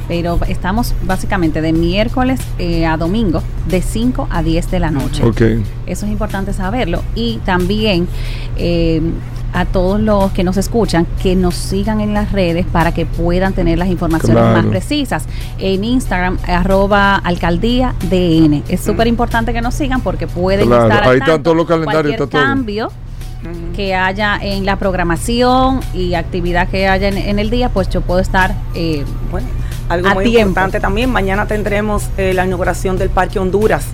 pero 0.07 0.39
estamos 0.47 0.95
básicamente 1.03 1.61
de 1.61 1.73
miércoles 1.73 2.39
a 2.87 2.97
domingo, 2.97 3.43
de 3.67 3.81
5 3.81 4.27
a 4.31 4.41
10 4.41 4.71
de 4.71 4.79
la 4.79 4.91
noche. 4.91 5.23
Ok. 5.23 5.41
Eso 5.85 6.05
es 6.05 6.11
importante 6.11 6.53
saberlo. 6.53 7.03
Y 7.15 7.37
también 7.45 8.07
a 9.53 9.65
todos 9.65 9.99
los 9.99 10.31
que 10.31 10.43
nos 10.43 10.57
escuchan 10.57 11.07
que 11.21 11.35
nos 11.35 11.55
sigan 11.55 12.01
en 12.01 12.13
las 12.13 12.31
redes 12.31 12.65
para 12.65 12.93
que 12.93 13.05
puedan 13.05 13.53
tener 13.53 13.77
las 13.77 13.89
informaciones 13.89 14.43
más 14.43 14.65
precisas. 14.65 15.25
En 15.57 15.83
Instagram, 15.83 16.37
arroba 16.47 17.15
alcaldía 17.15 17.95
DN. 18.09 18.63
Es 18.69 18.81
súper 18.81 19.07
importante 19.07 19.53
que 19.53 19.61
nos 19.61 19.75
sigan 19.75 20.01
porque 20.01 20.27
pueden 20.27 20.71
estar 20.71 21.07
Ahí 21.07 21.19
están 21.19 21.43
todos 21.43 21.57
los 21.57 21.67
calendarios. 21.67 22.15
Cualquier 22.17 22.41
cambio 22.41 22.91
que 23.75 23.95
haya 23.95 24.37
en 24.41 24.65
la 24.65 24.75
programación 24.75 25.79
y 25.93 26.13
actividad 26.13 26.67
que 26.67 26.87
haya 26.87 27.07
en, 27.07 27.39
el 27.39 27.49
día, 27.49 27.69
pues 27.69 27.89
yo 27.89 28.01
puedo 28.01 28.19
estar... 28.19 28.53
Eh, 28.75 29.05
bueno 29.31 29.47
algo 29.89 30.09
muy 30.13 30.37
importante 30.37 30.79
también. 30.79 31.11
Mañana 31.11 31.47
tendremos 31.47 32.09
eh, 32.17 32.33
la 32.33 32.45
inauguración 32.45 32.97
del 32.97 33.09
Parque 33.09 33.39
Honduras. 33.39 33.85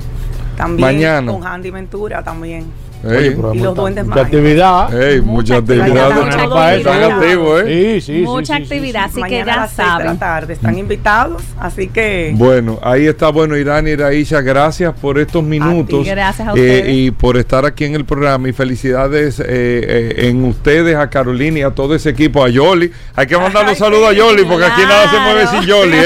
También 0.58 0.96
Mañana. 0.96 1.32
con 1.32 1.46
Andy 1.46 1.72
Ventura 1.72 2.24
también 2.24 2.66
y 3.06 3.60
los 3.60 3.76
duendes 3.76 4.06
mucha 4.06 4.22
actividad. 4.22 4.90
mucha, 5.24 5.58
actividad. 5.58 7.24
¿eh? 7.68 8.02
Sí, 8.02 8.02
sí, 8.02 8.22
mucha 8.22 8.56
actividad, 8.56 9.06
así 9.06 9.22
que 9.24 9.44
ya 9.46 9.68
saben. 9.68 10.14
De 10.14 10.18
tarde 10.18 10.54
están 10.54 10.78
invitados, 10.78 11.44
así 11.60 11.88
que. 11.88 12.34
Bueno, 12.36 12.80
ahí 12.82 13.06
está. 13.06 13.30
Bueno, 13.30 13.58
Irán 13.58 13.88
y 13.88 13.96
Raisha, 13.96 14.42
gracias 14.42 14.94
por 14.94 15.20
estos 15.20 15.44
minutos. 15.44 16.06
gracias 16.06 16.48
a 16.48 16.54
eh, 16.56 16.86
y 16.92 17.12
por 17.12 17.38
estar 17.38 17.66
aquí 17.66 17.86
en 17.86 17.96
el 17.96 18.06
programa. 18.06 18.50
Y 18.50 18.54
felicidades 18.54 19.42
eh, 19.46 20.16
en 20.18 20.44
ustedes, 20.46 20.96
a 20.96 21.10
Carolina 21.10 21.60
y 21.60 21.62
a 21.62 21.72
todo 21.72 21.96
ese 21.96 22.10
equipo, 22.10 22.44
a 22.44 22.50
Yoli. 22.50 22.92
Hay 23.16 23.28
que 23.28 23.38
mandar 23.38 23.68
un 23.68 23.76
saludo 23.76 24.08
a 24.08 24.14
Yoli, 24.14 24.44
porque 24.46 24.66
aquí 24.66 24.82
nada 24.82 25.10
se 25.10 25.20
mueve 25.20 25.48
sin 25.48 25.62
Yoli, 25.62 25.98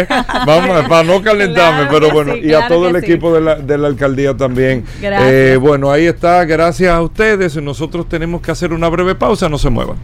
Vamos, 0.45 0.85
para 0.89 1.03
no 1.03 1.21
calentarme, 1.21 1.87
pero 1.89 2.11
bueno, 2.11 2.35
y 2.35 2.53
a 2.53 2.67
todo 2.67 2.89
el 2.89 2.95
equipo 2.97 3.33
de 3.33 3.41
la, 3.41 3.55
de 3.55 3.77
la 3.77 3.87
alcaldía 3.87 4.35
también. 4.35 4.83
bueno, 5.61 5.91
ahí 5.91 6.05
está. 6.05 6.43
Gracias 6.45 6.88
a 6.89 7.01
ustedes. 7.01 7.55
Nosotros 7.57 8.07
tenemos 8.07 8.41
que 8.41 8.51
hacer 8.51 8.73
una 8.73 8.89
breve 8.89 9.15
pausa. 9.15 9.49
No 9.49 9.57
se 9.57 9.69
muevan. 9.69 9.97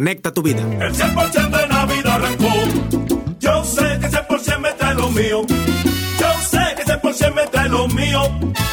Conecta 0.00 0.32
tu 0.32 0.40
vida. 0.40 0.62
El 0.62 0.94
100% 0.94 1.50
de 1.50 1.68
Navidad 1.68 2.14
arrancó. 2.14 2.52
Yo 3.38 3.64
sé 3.64 3.98
que 4.00 4.08
100% 4.08 4.58
me 4.58 4.72
trae 4.72 4.94
lo 4.94 5.10
mío. 5.10 5.42
Yo 6.18 6.30
sé 6.50 6.74
que 6.74 6.84
100% 6.84 7.34
me 7.34 7.46
trae 7.48 7.68
lo 7.68 7.86
mío. 7.88 8.22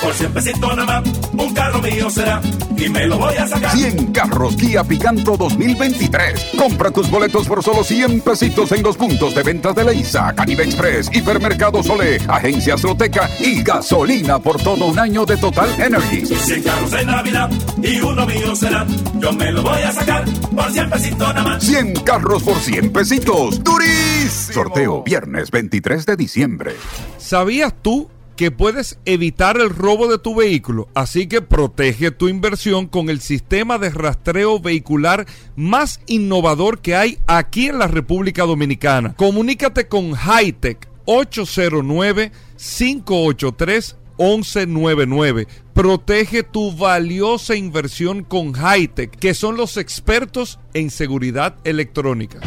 Por 0.01 0.13
100 0.13 0.33
pesitos 0.33 0.77
nada 0.77 1.01
más, 1.01 1.11
un 1.33 1.53
carro 1.53 1.81
mío 1.81 2.09
será. 2.09 2.41
Y 2.77 2.89
me 2.89 3.07
lo 3.07 3.17
voy 3.17 3.35
a 3.35 3.47
sacar. 3.47 3.71
100 3.75 4.11
carros 4.11 4.55
Kia 4.55 4.83
Picanto 4.83 5.35
2023. 5.35 6.51
Compra 6.57 6.91
tus 6.91 7.09
boletos 7.09 7.47
por 7.47 7.63
solo 7.63 7.83
100 7.83 8.21
pesitos 8.21 8.71
en 8.71 8.83
los 8.83 8.97
puntos 8.97 9.33
de 9.33 9.43
venta 9.43 9.73
de 9.73 9.83
Leisa, 9.83 10.33
Canive 10.35 10.63
Express, 10.63 11.09
Hipermercado 11.11 11.81
Sole, 11.81 12.19
Agencia 12.27 12.75
Azoteca 12.75 13.29
y 13.39 13.63
gasolina 13.63 14.39
por 14.39 14.61
todo 14.61 14.85
un 14.85 14.99
año 14.99 15.25
de 15.25 15.37
Total 15.37 15.69
Energy. 15.79 16.25
100 16.25 16.63
carros 16.63 16.93
en 16.93 17.07
Navidad 17.07 17.49
y 17.81 17.99
uno 17.99 18.25
mío 18.25 18.55
será. 18.55 18.85
Yo 19.19 19.31
me 19.33 19.51
lo 19.51 19.63
voy 19.63 19.81
a 19.81 19.91
sacar 19.91 20.25
por 20.55 20.71
100 20.71 20.89
pesitos 20.89 21.19
nada 21.19 21.43
más. 21.43 21.63
100 21.63 21.93
carros 22.03 22.43
por 22.43 22.57
100 22.57 22.93
pesitos. 22.93 23.63
¡Durísimo! 23.63 24.53
Sorteo 24.53 25.03
viernes 25.03 25.51
23 25.51 26.05
de 26.05 26.15
diciembre. 26.15 26.75
¿Sabías 27.17 27.73
tú 27.81 28.09
que 28.37 28.51
puedes 28.51 28.99
evitar 29.03 29.59
el 29.59 29.71
robo 29.71 30.07
de 30.07 30.19
tu 30.19 30.35
vehículo. 30.35 30.87
Así 30.93 31.27
que 31.27 31.41
protege 31.41 32.11
tu 32.11 32.29
inversión 32.29 32.87
con 32.87 33.09
el 33.09 33.19
sistema 33.19 33.79
de 33.79 33.89
rastreo 33.89 34.59
vehicular 34.59 35.25
más 35.57 35.99
innovador 36.05 36.79
que 36.79 36.95
hay 36.95 37.17
aquí 37.27 37.67
en 37.67 37.79
la 37.79 37.87
República 37.87 38.43
Dominicana. 38.43 39.15
Comunícate 39.15 39.87
con 39.87 40.13
Hightech 40.13 40.87
809 41.05 42.31
583 42.55 43.97
1199. 44.19 45.47
Protege 45.73 46.43
tu 46.43 46.75
valiosa 46.75 47.55
inversión 47.55 48.23
con 48.23 48.53
Hightech, 48.53 49.11
que 49.17 49.33
son 49.33 49.57
los 49.57 49.77
expertos 49.77 50.59
en 50.73 50.91
seguridad 50.91 51.55
electrónica. 51.63 52.39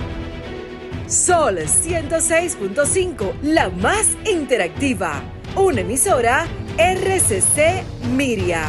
Sol 1.08 1.58
106.5, 1.58 3.32
la 3.42 3.70
más 3.70 4.06
interactiva 4.24 5.22
una 5.56 5.80
emisora 5.80 6.46
RCC 6.78 7.82
Miria. 8.14 8.68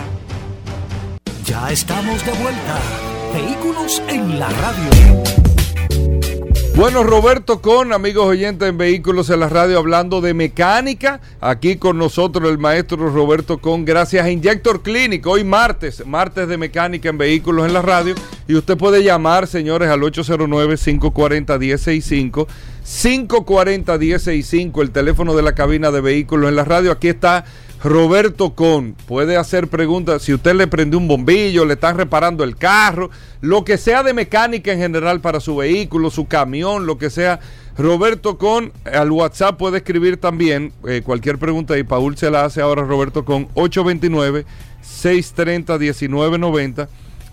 Ya 1.46 1.72
estamos 1.72 2.26
de 2.26 2.32
vuelta. 2.34 2.80
Vehículos 3.34 4.02
en 4.08 4.40
la 4.40 4.50
radio. 4.50 5.61
Bueno, 6.76 7.04
Roberto 7.04 7.62
Con, 7.62 7.92
amigos 7.92 8.26
oyentes 8.26 8.70
en 8.70 8.78
Vehículos 8.78 9.30
en 9.30 9.42
la 9.42 9.50
Radio, 9.50 9.78
hablando 9.78 10.22
de 10.22 10.34
mecánica. 10.34 11.20
Aquí 11.42 11.76
con 11.76 11.98
nosotros 11.98 12.50
el 12.50 12.58
maestro 12.58 13.10
Roberto 13.10 13.58
Con, 13.60 13.84
gracias 13.84 14.26
a 14.26 14.32
Injector 14.32 14.82
Clinic. 14.82 15.28
Hoy 15.28 15.44
martes, 15.44 16.08
martes 16.08 16.48
de 16.48 16.58
mecánica 16.58 17.10
en 17.10 17.18
Vehículos 17.18 17.68
en 17.68 17.74
la 17.74 17.82
Radio. 17.82 18.16
Y 18.48 18.56
usted 18.56 18.78
puede 18.78 19.04
llamar, 19.04 19.48
señores, 19.48 19.90
al 19.90 20.00
809-540-1065. 20.00 22.48
540-1065, 22.86 24.82
el 24.82 24.92
teléfono 24.92 25.36
de 25.36 25.42
la 25.44 25.54
cabina 25.54 25.92
de 25.92 26.02
vehículos 26.02 26.50
en 26.50 26.56
la 26.56 26.64
radio. 26.64 26.92
Aquí 26.92 27.10
está 27.10 27.46
Roberto 27.84 28.54
Con. 28.54 28.94
Puede 29.08 29.38
hacer 29.38 29.68
preguntas. 29.68 30.22
Si 30.22 30.34
usted 30.34 30.54
le 30.54 30.68
prendió 30.68 31.00
un 31.00 31.08
bombillo, 31.08 31.66
le 31.66 31.74
están 31.74 31.98
reparando 31.98 32.44
el 32.44 32.56
carro, 32.56 33.10
lo 33.42 33.64
que 33.64 33.78
sea 33.78 34.04
de 34.04 34.14
mecánica 34.14 34.72
en 34.72 34.80
general 34.80 35.22
para 35.22 35.40
su 35.40 35.56
vehículo, 35.56 36.12
su 36.12 36.28
camión, 36.28 36.86
lo 36.86 36.98
que 36.98 37.10
sea. 37.10 37.40
Roberto 37.78 38.38
Con, 38.38 38.74
al 38.86 39.12
WhatsApp 39.12 39.58
puede 39.58 39.78
escribir 39.78 40.18
también 40.18 40.74
eh, 40.88 41.02
cualquier 41.04 41.40
pregunta 41.40 41.78
y 41.78 41.84
Paul 41.84 42.18
se 42.18 42.30
la 42.30 42.44
hace 42.44 42.62
ahora 42.62 42.84
Roberto 42.84 43.24
Con 43.24 43.48
829 43.56 44.46
630 44.82 45.80
1990 45.80 46.90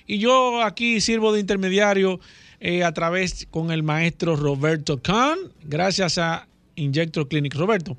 y 0.07 0.17
yo 0.17 0.63
aquí 0.63 1.03
sirvo 1.03 1.35
de 1.35 1.41
intermediario 1.41 2.19
eh, 2.61 2.83
a 2.83 2.93
través 2.93 3.47
con 3.51 3.71
el 3.71 3.83
maestro 3.83 4.37
Roberto 4.37 5.03
Kahn, 5.03 5.39
gracias 5.65 6.17
a 6.17 6.49
Injector 6.77 7.29
Clinic. 7.29 7.55
Roberto, 7.55 7.99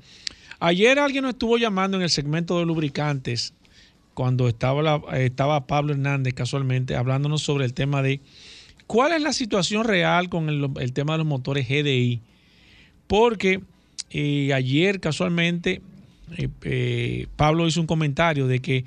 ayer 0.58 0.98
alguien 0.98 1.22
nos 1.22 1.34
estuvo 1.34 1.56
llamando 1.56 1.98
en 1.98 2.02
el 2.02 2.10
segmento 2.10 2.58
de 2.58 2.66
lubricantes 2.66 3.54
cuando 4.12 4.48
estaba, 4.48 4.98
estaba 5.18 5.68
Pablo 5.68 5.92
Hernández 5.92 6.34
casualmente 6.34 6.96
hablándonos 6.96 7.42
sobre 7.42 7.64
el 7.64 7.74
tema 7.74 8.02
de 8.02 8.20
¿cuál 8.88 9.12
es 9.12 9.22
la 9.22 9.32
situación 9.32 9.84
real 9.84 10.28
con 10.28 10.48
el, 10.48 10.92
tema 10.92 11.12
de 11.12 11.18
los 11.18 11.28
motores 11.28 11.68
GDI? 11.68 12.22
Porque 13.06 13.60
eh, 14.16 14.54
ayer 14.54 15.00
casualmente 15.00 15.82
eh, 16.36 16.48
eh, 16.62 17.26
Pablo 17.34 17.66
hizo 17.66 17.80
un 17.80 17.88
comentario 17.88 18.46
de 18.46 18.60
que 18.60 18.84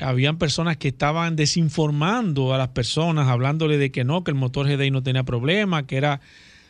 habían 0.00 0.36
personas 0.36 0.76
que 0.76 0.88
estaban 0.88 1.34
desinformando 1.34 2.54
a 2.54 2.58
las 2.58 2.68
personas, 2.68 3.28
hablándole 3.28 3.78
de 3.78 3.90
que 3.90 4.04
no, 4.04 4.22
que 4.22 4.30
el 4.30 4.36
motor 4.36 4.68
GDI 4.68 4.90
no 4.90 5.02
tenía 5.02 5.24
problema, 5.24 5.86
que 5.86 5.96
era 5.96 6.20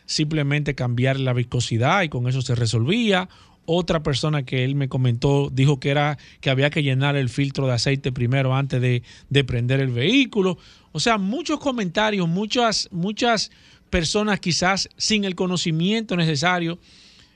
simplemente 0.05 0.73
cambiar 0.73 1.19
la 1.19 1.33
viscosidad 1.33 2.03
y 2.03 2.09
con 2.09 2.29
eso 2.29 2.41
se 2.41 2.55
resolvía. 2.55 3.27
Otra 3.65 4.01
persona 4.01 4.43
que 4.43 4.63
él 4.63 4.75
me 4.75 4.87
comentó 4.87 5.49
dijo 5.51 5.79
que 5.79 5.89
era 5.89 6.17
que 6.39 6.49
había 6.49 6.69
que 6.69 6.83
llenar 6.83 7.17
el 7.17 7.27
filtro 7.27 7.67
de 7.67 7.73
aceite 7.73 8.13
primero 8.13 8.55
antes 8.55 8.81
de, 8.81 9.03
de 9.29 9.43
prender 9.43 9.81
el 9.81 9.91
vehículo. 9.91 10.57
O 10.93 10.99
sea, 11.01 11.17
muchos 11.17 11.59
comentarios, 11.59 12.27
muchas, 12.27 12.87
muchas 12.91 13.51
personas 13.89 14.39
quizás 14.39 14.89
sin 14.95 15.25
el 15.25 15.35
conocimiento 15.35 16.15
necesario 16.15 16.79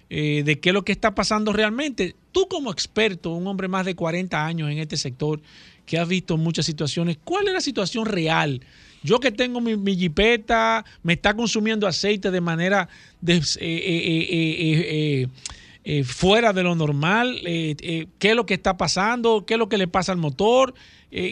eh, 0.10 0.44
de 0.46 0.60
qué 0.60 0.70
es 0.70 0.74
lo 0.74 0.86
que 0.86 0.92
está 0.92 1.16
pasando 1.16 1.52
realmente. 1.52 2.16
Tú 2.32 2.48
como 2.48 2.72
experto, 2.72 3.32
un 3.32 3.48
hombre 3.48 3.68
más 3.68 3.86
de 3.86 3.96
40 3.96 4.46
años 4.46 4.70
en 4.70 4.78
este 4.78 4.98
sector, 4.98 5.42
que 5.86 5.98
has 5.98 6.08
visto 6.08 6.38
muchas 6.38 6.66
situaciones, 6.66 7.18
¿cuál 7.24 7.48
es 7.48 7.54
la 7.54 7.62
situación 7.62 8.06
real? 8.06 8.62
Yo 9.04 9.20
que 9.20 9.32
tengo 9.32 9.62
mi, 9.62 9.78
mi 9.78 9.96
jipeta, 9.96 10.86
me 11.04 11.14
está 11.14 11.36
consumiendo 11.36 11.88
aceite 11.88 12.32
de 12.32 12.42
manera 12.42 12.88
de, 13.22 13.42
eh, 13.60 15.28
eh, 15.84 16.04
fuera 16.04 16.54
de 16.54 16.64
lo 16.64 16.76
normal, 16.76 17.40
qué 17.44 18.08
es 18.20 18.36
lo 18.36 18.46
que 18.46 18.56
está 18.56 18.78
pasando, 18.78 19.46
qué 19.46 19.56
es 19.56 19.60
lo 19.60 19.70
que 19.70 19.78
le 19.78 19.88
pasa 19.88 20.12
al 20.12 20.18
motor, 20.18 20.74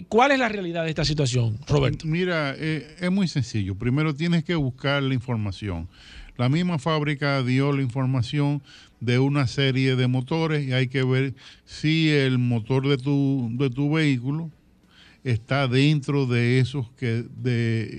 ¿cuál 0.08 0.32
es 0.32 0.40
la 0.40 0.50
realidad 0.50 0.84
de 0.84 0.90
esta 0.90 1.06
situación, 1.06 1.58
Roberto? 1.68 2.06
Mira, 2.06 2.56
es 2.56 3.12
muy 3.12 3.28
sencillo. 3.28 3.74
Primero 3.76 4.14
tienes 4.14 4.44
que 4.44 4.54
buscar 4.54 5.02
la 5.02 5.16
información. 5.16 5.90
La 6.38 6.50
misma 6.50 6.80
fábrica 6.80 7.44
dio 7.44 7.72
la 7.72 7.82
información 7.82 8.64
de 9.00 9.20
una 9.20 9.48
serie 9.48 9.96
de 9.96 10.08
motores 10.08 10.68
y 10.68 10.74
hay 10.74 10.88
que 10.88 11.04
ver 11.04 11.36
si 11.66 12.10
el 12.10 12.40
motor 12.40 12.88
de 12.88 12.98
tu, 12.98 13.50
de 13.54 13.70
tu 13.70 13.92
vehículo 13.92 14.50
está 15.24 15.68
dentro 15.68 16.26
de 16.26 16.60
esos 16.60 16.90
que 16.92 17.26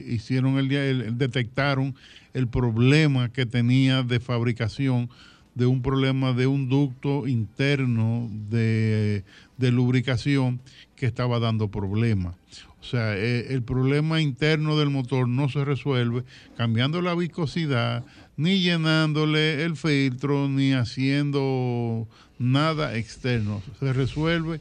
hicieron 0.08 0.58
el, 0.58 0.72
el, 0.72 1.18
detectaron 1.18 1.94
el 2.32 2.48
problema 2.48 3.32
que 3.32 3.46
tenía 3.46 4.02
de 4.02 4.18
fabricación 4.20 5.08
de 5.54 5.66
un 5.66 5.82
problema 5.82 6.32
de 6.32 6.46
un 6.48 6.68
ducto 6.68 7.28
interno 7.28 8.28
de, 8.50 9.24
de 9.56 9.70
lubricación 9.70 10.60
que 10.96 11.06
estaba 11.06 11.38
dando 11.38 11.68
problemas. 11.68 12.34
O 12.80 12.86
sea, 12.86 13.16
eh, 13.16 13.46
el 13.54 13.62
problema 13.62 14.20
interno 14.20 14.76
del 14.76 14.90
motor 14.90 15.26
no 15.26 15.48
se 15.48 15.64
resuelve 15.64 16.24
cambiando 16.56 17.00
la 17.00 17.14
viscosidad, 17.14 18.04
ni 18.36 18.60
llenándole 18.60 19.64
el 19.64 19.76
filtro, 19.76 20.48
ni 20.48 20.72
haciendo 20.72 22.08
nada 22.38 22.96
externo. 22.96 23.62
Se 23.78 23.92
resuelve 23.92 24.60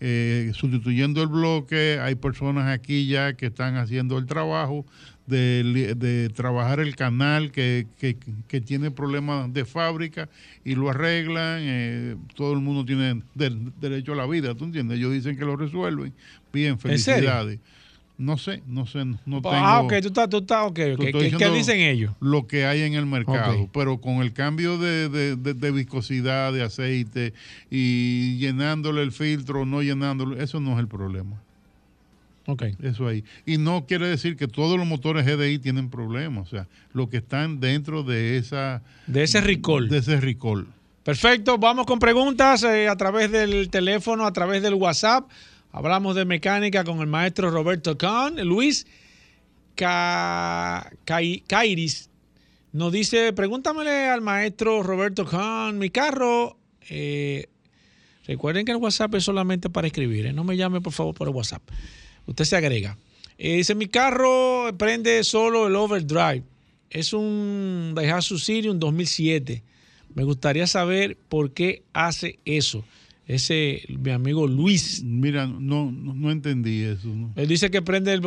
eh, 0.00 0.52
sustituyendo 0.54 1.22
el 1.22 1.28
bloque. 1.28 1.98
Hay 2.00 2.14
personas 2.14 2.68
aquí 2.68 3.06
ya 3.06 3.34
que 3.34 3.46
están 3.46 3.76
haciendo 3.76 4.18
el 4.18 4.26
trabajo 4.26 4.86
de, 5.26 6.30
trabajar 6.34 6.80
el 6.80 6.96
canal 6.96 7.52
que, 7.52 7.86
tiene 8.66 8.90
problemas 8.90 9.52
de 9.52 9.64
fábrica 9.64 10.28
y 10.64 10.74
lo 10.74 10.90
arreglan. 10.90 11.58
Eh, 11.60 12.16
todo 12.34 12.52
el 12.52 12.60
mundo 12.60 12.84
tiene 12.84 13.22
derecho 13.34 14.12
a 14.12 14.16
la 14.16 14.26
vida, 14.26 14.54
¿tú 14.54 14.64
entiendes? 14.64 14.98
Ellos 14.98 15.12
dicen 15.12 15.36
que 15.36 15.44
lo 15.44 15.56
resuelven. 15.56 16.12
Bien, 16.52 16.78
felicidades. 16.78 17.60
No 18.20 18.36
sé, 18.36 18.62
no 18.66 18.86
sé, 18.86 19.02
no 19.06 19.38
ah, 19.38 19.40
tengo... 19.40 19.48
Ah, 19.48 19.80
ok, 19.80 19.94
tú 20.02 20.08
estás, 20.08 20.28
tú 20.28 20.36
estás, 20.36 20.66
ok, 20.66 20.74
¿Qué, 20.74 21.50
dicen 21.54 21.80
ellos? 21.80 22.12
Lo 22.20 22.46
que 22.46 22.66
hay 22.66 22.82
en 22.82 22.92
el 22.92 23.06
mercado, 23.06 23.66
pero 23.72 23.98
con 23.98 24.16
el 24.16 24.34
cambio 24.34 24.76
de, 24.76 25.72
viscosidad 25.72 26.52
de 26.52 26.62
aceite 26.62 27.32
y 27.70 28.36
llenándole 28.36 29.02
el 29.02 29.12
filtro, 29.12 29.64
no 29.64 29.80
llenándolo, 29.80 30.36
eso 30.38 30.60
no 30.60 30.74
es 30.74 30.80
el 30.80 30.86
problema. 30.86 31.40
Ok. 32.44 32.64
Eso 32.82 33.08
ahí. 33.08 33.24
Y 33.46 33.56
no 33.56 33.86
quiere 33.86 34.06
decir 34.06 34.36
que 34.36 34.48
todos 34.48 34.76
los 34.76 34.86
motores 34.86 35.24
GDI 35.24 35.58
tienen 35.58 35.88
problemas, 35.88 36.48
o 36.48 36.50
sea, 36.50 36.66
lo 36.92 37.08
que 37.08 37.16
están 37.16 37.58
dentro 37.58 38.02
de 38.02 38.36
esa... 38.36 38.82
De 39.06 39.22
ese 39.22 39.40
recall. 39.40 39.88
De 39.88 39.96
ese 39.96 40.20
recall. 40.20 40.66
Perfecto, 41.04 41.56
vamos 41.56 41.86
con 41.86 41.98
preguntas 41.98 42.64
eh, 42.64 42.86
a 42.86 42.96
través 42.96 43.32
del 43.32 43.70
teléfono, 43.70 44.26
a 44.26 44.32
través 44.34 44.62
del 44.62 44.74
WhatsApp. 44.74 45.24
Hablamos 45.72 46.16
de 46.16 46.24
mecánica 46.24 46.82
con 46.84 47.00
el 47.00 47.06
maestro 47.06 47.50
Roberto 47.50 47.96
Kahn. 47.96 48.36
Luis 48.44 48.86
Cairis 51.46 52.10
nos 52.72 52.92
dice, 52.92 53.32
pregúntamele 53.32 54.08
al 54.08 54.20
maestro 54.20 54.82
Roberto 54.82 55.24
Kahn, 55.24 55.78
mi 55.78 55.90
carro, 55.90 56.56
eh, 56.88 57.46
recuerden 58.26 58.64
que 58.64 58.72
el 58.72 58.78
WhatsApp 58.78 59.14
es 59.16 59.24
solamente 59.24 59.70
para 59.70 59.86
escribir, 59.86 60.26
¿eh? 60.26 60.32
no 60.32 60.44
me 60.44 60.56
llame 60.56 60.80
por 60.80 60.92
favor 60.92 61.14
por 61.14 61.28
el 61.28 61.34
WhatsApp, 61.34 61.62
usted 62.26 62.44
se 62.44 62.56
agrega. 62.56 62.96
Eh, 63.38 63.56
dice, 63.56 63.74
mi 63.74 63.86
carro 63.86 64.70
prende 64.78 65.24
solo 65.24 65.66
el 65.66 65.74
overdrive, 65.74 66.44
es 66.90 67.12
un 67.12 67.92
Daihatsu 67.96 68.38
Sirius 68.38 68.78
2007, 68.78 69.64
me 70.14 70.24
gustaría 70.24 70.66
saber 70.66 71.16
por 71.28 71.52
qué 71.52 71.82
hace 71.92 72.38
eso 72.44 72.84
ese 73.34 73.82
mi 73.88 74.10
amigo 74.10 74.46
Luis. 74.48 75.02
Mira, 75.04 75.46
no, 75.46 75.92
no, 75.92 76.30
entendí 76.30 76.82
eso. 76.82 77.08
Él 77.36 77.46
dice 77.46 77.70
que 77.70 77.80
prende 77.80 78.12
el, 78.12 78.20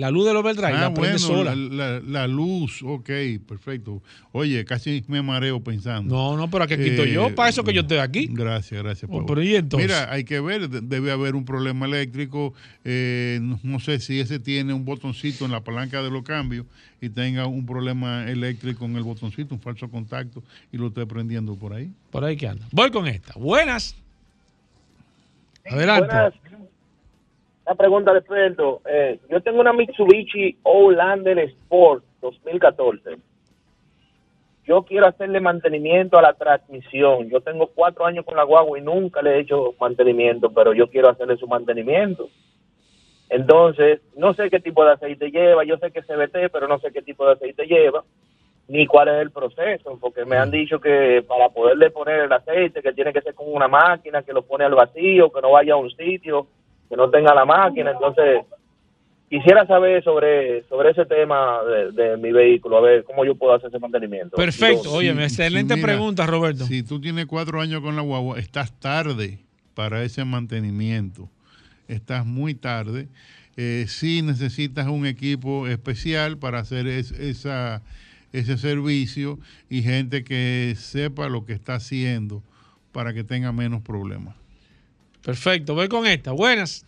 la 0.00 0.10
luz 0.10 0.26
del 0.26 0.36
overdrive, 0.36 0.72
ah, 0.72 0.80
la 0.80 0.94
prende 0.94 1.18
sola. 1.18 1.54
La, 1.54 2.26
luz, 2.28 2.82
ok, 2.84 3.10
perfecto. 3.46 4.02
Oye, 4.32 4.64
casi 4.64 5.02
me 5.08 5.20
mareo 5.20 5.60
pensando. 5.62 6.14
No, 6.14 6.36
no, 6.36 6.48
pero 6.48 6.64
¿a 6.64 6.66
qué 6.66 6.78
quito 6.78 7.04
yo? 7.04 7.34
Para 7.34 7.48
eso 7.48 7.64
que 7.64 7.72
yo 7.72 7.80
estoy 7.80 7.98
aquí. 7.98 8.28
Gracias, 8.30 8.80
gracias. 8.82 9.10
Oh, 9.12 9.26
Mira, 9.76 10.12
hay 10.12 10.24
que 10.24 10.40
ver, 10.40 10.68
debe 10.68 11.10
haber 11.10 11.34
un 11.34 11.44
problema 11.44 11.86
eléctrico. 11.86 12.54
Eh, 12.84 13.40
no, 13.62 13.80
sé 13.80 13.98
si 13.98 14.20
ese 14.20 14.38
tiene 14.38 14.72
un 14.72 14.84
botoncito 14.84 15.44
en 15.44 15.50
la 15.50 15.64
palanca 15.64 16.02
de 16.02 16.10
los 16.10 16.22
cambios 16.22 16.66
y 17.00 17.08
tenga 17.10 17.46
un 17.46 17.66
problema 17.66 18.28
eléctrico 18.28 18.84
en 18.84 18.96
el 18.96 19.02
botoncito, 19.02 19.54
un 19.54 19.60
falso 19.60 19.88
contacto 19.90 20.42
y 20.72 20.78
lo 20.78 20.88
esté 20.88 21.06
prendiendo 21.06 21.54
por 21.54 21.72
ahí. 21.72 21.90
Por 22.10 22.24
ahí 22.24 22.36
que 22.36 22.48
anda. 22.48 22.66
Voy 22.72 22.90
con 22.90 23.06
esta. 23.06 23.34
Buenas. 23.36 23.94
Adelante. 25.64 26.06
Buenas. 26.06 26.34
Una 27.66 27.74
pregunta 27.74 28.14
de 28.14 28.22
Pedro. 28.22 28.80
Eh, 28.88 29.18
yo 29.28 29.40
tengo 29.40 29.60
una 29.60 29.72
Mitsubishi 29.72 30.56
Outlander 30.64 31.38
Sport 31.40 32.04
2014. 32.20 33.16
Yo 34.64 34.82
quiero 34.82 35.06
hacerle 35.06 35.40
mantenimiento 35.40 36.18
a 36.18 36.22
la 36.22 36.34
transmisión. 36.34 37.28
Yo 37.28 37.40
tengo 37.40 37.68
cuatro 37.68 38.06
años 38.06 38.24
con 38.24 38.36
la 38.36 38.44
guagua 38.44 38.78
y 38.78 38.82
nunca 38.82 39.20
le 39.22 39.36
he 39.36 39.40
hecho 39.40 39.74
mantenimiento, 39.80 40.50
pero 40.50 40.74
yo 40.74 40.88
quiero 40.88 41.08
hacerle 41.08 41.36
su 41.36 41.46
mantenimiento. 41.46 42.28
Entonces, 43.28 44.00
no 44.16 44.34
sé 44.34 44.50
qué 44.50 44.60
tipo 44.60 44.84
de 44.84 44.92
aceite 44.92 45.30
lleva, 45.30 45.64
yo 45.64 45.76
sé 45.78 45.90
que 45.90 46.00
es 46.00 46.06
CBT, 46.06 46.50
pero 46.52 46.68
no 46.68 46.78
sé 46.78 46.92
qué 46.92 47.02
tipo 47.02 47.26
de 47.26 47.32
aceite 47.32 47.66
lleva, 47.66 48.04
ni 48.68 48.86
cuál 48.86 49.08
es 49.08 49.22
el 49.22 49.30
proceso, 49.30 49.98
porque 50.00 50.24
me 50.24 50.36
han 50.36 50.50
dicho 50.50 50.80
que 50.80 51.24
para 51.26 51.48
poderle 51.48 51.90
poner 51.90 52.20
el 52.20 52.32
aceite, 52.32 52.82
que 52.82 52.92
tiene 52.92 53.12
que 53.12 53.20
ser 53.20 53.34
con 53.34 53.52
una 53.52 53.68
máquina, 53.68 54.22
que 54.22 54.32
lo 54.32 54.42
pone 54.42 54.64
al 54.64 54.74
vacío, 54.74 55.30
que 55.30 55.40
no 55.40 55.52
vaya 55.52 55.74
a 55.74 55.76
un 55.76 55.90
sitio, 55.90 56.46
que 56.88 56.96
no 56.96 57.10
tenga 57.10 57.34
la 57.34 57.44
máquina, 57.44 57.90
entonces 57.90 58.44
quisiera 59.28 59.66
saber 59.66 60.04
sobre 60.04 60.62
sobre 60.68 60.90
ese 60.90 61.04
tema 61.04 61.60
de, 61.92 62.16
mi 62.16 62.30
vehículo, 62.30 62.76
a 62.76 62.80
ver 62.80 63.02
cómo 63.02 63.24
yo 63.24 63.34
puedo 63.34 63.54
hacer 63.54 63.70
ese 63.70 63.78
mantenimiento. 63.80 64.36
Perfecto, 64.36 64.92
oye, 64.92 65.10
excelente 65.10 65.76
pregunta, 65.76 66.26
Roberto. 66.26 66.64
Si 66.64 66.84
tú 66.84 67.00
tienes 67.00 67.26
cuatro 67.26 67.60
años 67.60 67.80
con 67.80 67.96
la 67.96 68.02
guagua, 68.02 68.38
estás 68.38 68.78
tarde 68.78 69.40
para 69.74 70.04
ese 70.04 70.24
mantenimiento 70.24 71.28
estás 71.88 72.26
muy 72.26 72.54
tarde. 72.54 73.08
Eh, 73.56 73.86
si 73.88 74.22
necesitas 74.22 74.86
un 74.86 75.06
equipo 75.06 75.66
especial 75.66 76.36
para 76.38 76.58
hacer 76.58 76.86
esa, 76.86 77.82
ese 78.32 78.58
servicio 78.58 79.38
y 79.70 79.82
gente 79.82 80.24
que 80.24 80.74
sepa 80.78 81.28
lo 81.28 81.44
que 81.44 81.54
está 81.54 81.76
haciendo 81.76 82.42
para 82.92 83.14
que 83.14 83.24
tenga 83.24 83.52
menos 83.52 83.82
problemas. 83.82 84.34
Perfecto, 85.24 85.74
voy 85.74 85.88
con 85.88 86.06
esta. 86.06 86.32
Buenas. 86.32 86.84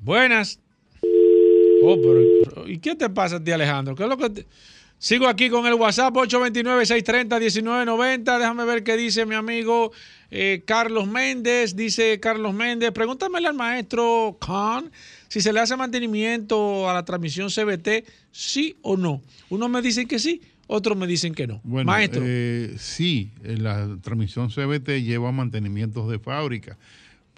Buenas. 0.00 0.60
Oh, 1.82 1.98
¿Y 2.66 2.78
qué 2.78 2.94
te 2.94 3.10
pasa 3.10 3.36
a 3.36 3.44
ti, 3.44 3.50
Alejandro? 3.50 3.94
¿Qué 3.94 4.04
es 4.04 4.08
lo 4.08 4.16
que 4.16 4.46
Sigo 5.04 5.28
aquí 5.28 5.50
con 5.50 5.66
el 5.66 5.74
WhatsApp 5.74 6.14
829-630-1990. 6.14 8.38
Déjame 8.38 8.64
ver 8.64 8.82
qué 8.82 8.96
dice 8.96 9.26
mi 9.26 9.34
amigo 9.34 9.92
eh, 10.30 10.62
Carlos 10.64 11.06
Méndez. 11.06 11.76
Dice 11.76 12.18
Carlos 12.20 12.54
Méndez, 12.54 12.90
pregúntamele 12.90 13.48
al 13.48 13.54
maestro 13.54 14.38
Khan 14.40 14.90
si 15.28 15.42
se 15.42 15.52
le 15.52 15.60
hace 15.60 15.76
mantenimiento 15.76 16.88
a 16.88 16.94
la 16.94 17.04
transmisión 17.04 17.50
CBT, 17.50 18.08
sí 18.32 18.76
o 18.80 18.96
no. 18.96 19.20
Unos 19.50 19.68
me 19.68 19.82
dicen 19.82 20.08
que 20.08 20.18
sí, 20.18 20.40
otros 20.68 20.96
me 20.96 21.06
dicen 21.06 21.34
que 21.34 21.46
no. 21.46 21.60
Bueno, 21.64 21.92
Maestro. 21.92 22.22
Eh, 22.24 22.74
sí, 22.78 23.30
la 23.42 23.98
transmisión 24.00 24.48
CBT 24.48 25.02
lleva 25.02 25.32
mantenimientos 25.32 26.08
de 26.08 26.18
fábrica 26.18 26.78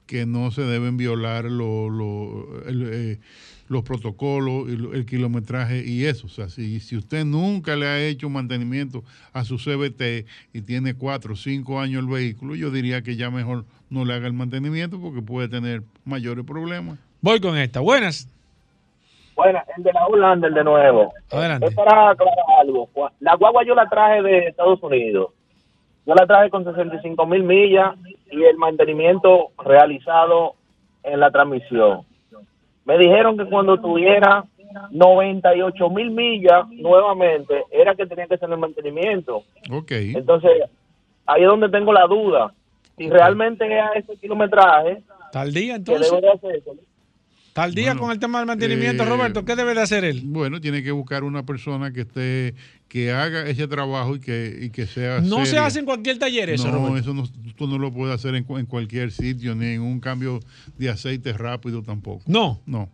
que 0.06 0.24
no 0.24 0.52
se 0.52 0.62
deben 0.62 0.96
violar 0.96 1.46
eh, 1.46 3.18
los 3.68 3.82
protocolos, 3.82 4.68
el, 4.68 4.94
el, 4.94 5.06
kilometraje 5.06 5.82
y 5.84 6.04
eso. 6.04 6.26
O 6.26 6.30
sea, 6.30 6.48
si, 6.48 6.80
si 6.80 6.96
usted 6.96 7.24
nunca 7.24 7.76
le 7.76 7.86
ha 7.86 8.00
hecho 8.00 8.28
mantenimiento 8.28 9.02
a 9.32 9.44
su 9.44 9.56
CBT 9.56 10.26
y 10.52 10.62
tiene 10.62 10.94
cuatro 10.94 11.34
o 11.34 11.36
cinco 11.36 11.80
años 11.80 12.02
el 12.02 12.08
vehículo, 12.08 12.54
yo 12.54 12.70
diría 12.70 13.02
que 13.02 13.16
ya 13.16 13.30
mejor 13.30 13.64
no 13.90 14.04
le 14.04 14.14
haga 14.14 14.26
el 14.26 14.32
mantenimiento 14.32 15.00
porque 15.00 15.22
puede 15.22 15.48
tener 15.48 15.82
mayores 16.04 16.44
problemas. 16.44 16.98
Voy 17.20 17.40
con 17.40 17.56
esta. 17.56 17.80
Buenas. 17.80 18.28
Buenas, 19.34 19.66
el 19.76 19.82
de 19.82 19.92
la 19.92 20.06
Holanda, 20.06 20.48
el 20.48 20.54
de 20.54 20.64
nuevo. 20.64 21.12
Adelante. 21.30 21.66
Es 21.66 21.74
para 21.74 22.10
aclarar 22.10 22.44
algo. 22.60 22.88
La 23.20 23.36
guagua 23.36 23.64
yo 23.64 23.74
la 23.74 23.88
traje 23.88 24.22
de 24.22 24.48
Estados 24.48 24.82
Unidos. 24.82 25.30
Yo 26.06 26.14
la 26.14 26.26
traje 26.26 26.48
con 26.50 26.64
65 26.64 27.26
mil 27.26 27.42
millas 27.42 27.96
y 28.30 28.44
el 28.44 28.56
mantenimiento 28.56 29.50
realizado 29.62 30.54
en 31.02 31.20
la 31.20 31.30
transmisión. 31.30 32.06
Me 32.86 32.96
dijeron 32.98 33.36
que 33.36 33.44
cuando 33.46 33.78
tuviera 33.78 34.44
98 34.90 35.90
mil 35.90 36.10
millas 36.10 36.68
nuevamente 36.70 37.64
era 37.70 37.94
que 37.94 38.06
tenía 38.06 38.26
que 38.26 38.34
hacer 38.34 38.48
el 38.48 38.58
mantenimiento. 38.58 39.42
Ok. 39.70 39.90
Entonces, 39.90 40.50
ahí 41.26 41.42
es 41.42 41.48
donde 41.48 41.68
tengo 41.68 41.92
la 41.92 42.06
duda. 42.06 42.54
Si 42.96 43.10
realmente 43.10 43.66
es 43.66 43.82
a 43.82 43.92
ese 43.92 44.16
kilometraje, 44.16 45.02
tal 45.32 45.52
día 45.52 45.74
entonces. 45.74 46.10
Tal 47.56 47.74
día 47.74 47.94
con 47.94 48.10
el 48.10 48.18
tema 48.18 48.36
del 48.36 48.46
mantenimiento, 48.46 49.02
eh, 49.02 49.06
Roberto, 49.06 49.46
¿qué 49.46 49.56
debe 49.56 49.72
de 49.72 49.80
hacer 49.80 50.04
él? 50.04 50.20
Bueno, 50.26 50.60
tiene 50.60 50.82
que 50.82 50.90
buscar 50.90 51.24
una 51.24 51.46
persona 51.46 51.90
que 51.90 52.02
esté, 52.02 52.54
que 52.86 53.12
haga 53.12 53.48
ese 53.48 53.66
trabajo 53.66 54.16
y 54.16 54.20
que, 54.20 54.58
y 54.60 54.68
que 54.68 54.86
sea. 54.86 55.22
No 55.22 55.46
se 55.46 55.56
hace 55.56 55.78
en 55.78 55.86
cualquier 55.86 56.18
taller 56.18 56.50
eso, 56.50 56.70
No, 56.70 56.98
eso 56.98 57.14
no, 57.14 57.26
tú 57.56 57.66
no 57.66 57.78
lo 57.78 57.90
puedes 57.90 58.14
hacer 58.14 58.34
en, 58.34 58.44
en, 58.46 58.66
cualquier 58.66 59.10
sitio, 59.10 59.54
ni 59.54 59.68
en 59.68 59.80
un 59.80 60.00
cambio 60.00 60.40
de 60.76 60.90
aceite 60.90 61.32
rápido 61.32 61.82
tampoco. 61.82 62.22
No. 62.26 62.60
No. 62.66 62.90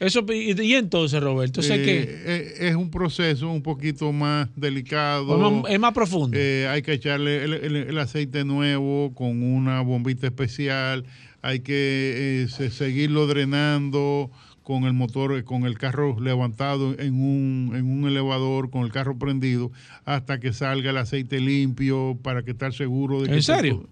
Eso, 0.00 0.24
y, 0.32 0.74
entonces, 0.74 1.22
Roberto, 1.22 1.60
sé 1.60 1.82
que 1.82 2.00
eh, 2.08 2.54
es 2.68 2.74
un 2.74 2.90
proceso 2.90 3.50
un 3.50 3.62
poquito 3.62 4.10
más 4.12 4.48
delicado. 4.56 5.66
Es 5.68 5.78
más 5.78 5.92
profundo. 5.92 6.38
Eh, 6.38 6.66
hay 6.68 6.80
que 6.80 6.94
echarle 6.94 7.44
el, 7.44 7.98
aceite 7.98 8.42
nuevo 8.42 9.12
con 9.14 9.42
una 9.42 9.82
bombita 9.82 10.26
especial. 10.26 11.04
Hay 11.42 11.60
que 11.60 12.46
eh, 12.48 12.70
seguirlo 12.70 13.26
drenando 13.26 14.30
con 14.62 14.84
el 14.84 14.92
motor, 14.92 15.42
con 15.44 15.64
el 15.64 15.78
carro 15.78 16.20
levantado 16.20 16.94
en 16.98 17.14
un, 17.14 17.72
en 17.74 17.90
un 17.90 18.06
elevador, 18.06 18.70
con 18.70 18.84
el 18.84 18.92
carro 18.92 19.18
prendido, 19.18 19.72
hasta 20.04 20.38
que 20.38 20.52
salga 20.52 20.90
el 20.90 20.96
aceite 20.96 21.40
limpio 21.40 22.16
para 22.22 22.44
que 22.44 22.52
estar 22.52 22.72
seguro 22.72 23.22
de 23.22 23.30
que... 23.30 23.34
¿En 23.34 23.42
serio? 23.42 23.88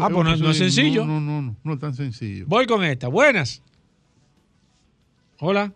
ah, 0.00 0.10
pues 0.12 0.40
no, 0.40 0.50
es 0.50 0.58
sencillo. 0.58 1.06
No, 1.06 1.20
no, 1.20 1.40
no, 1.40 1.56
no 1.62 1.72
es 1.72 1.78
tan 1.78 1.94
sencillo. 1.94 2.44
Voy 2.46 2.66
con 2.66 2.84
esta. 2.84 3.08
Buenas. 3.08 3.62
Hola. 5.38 5.72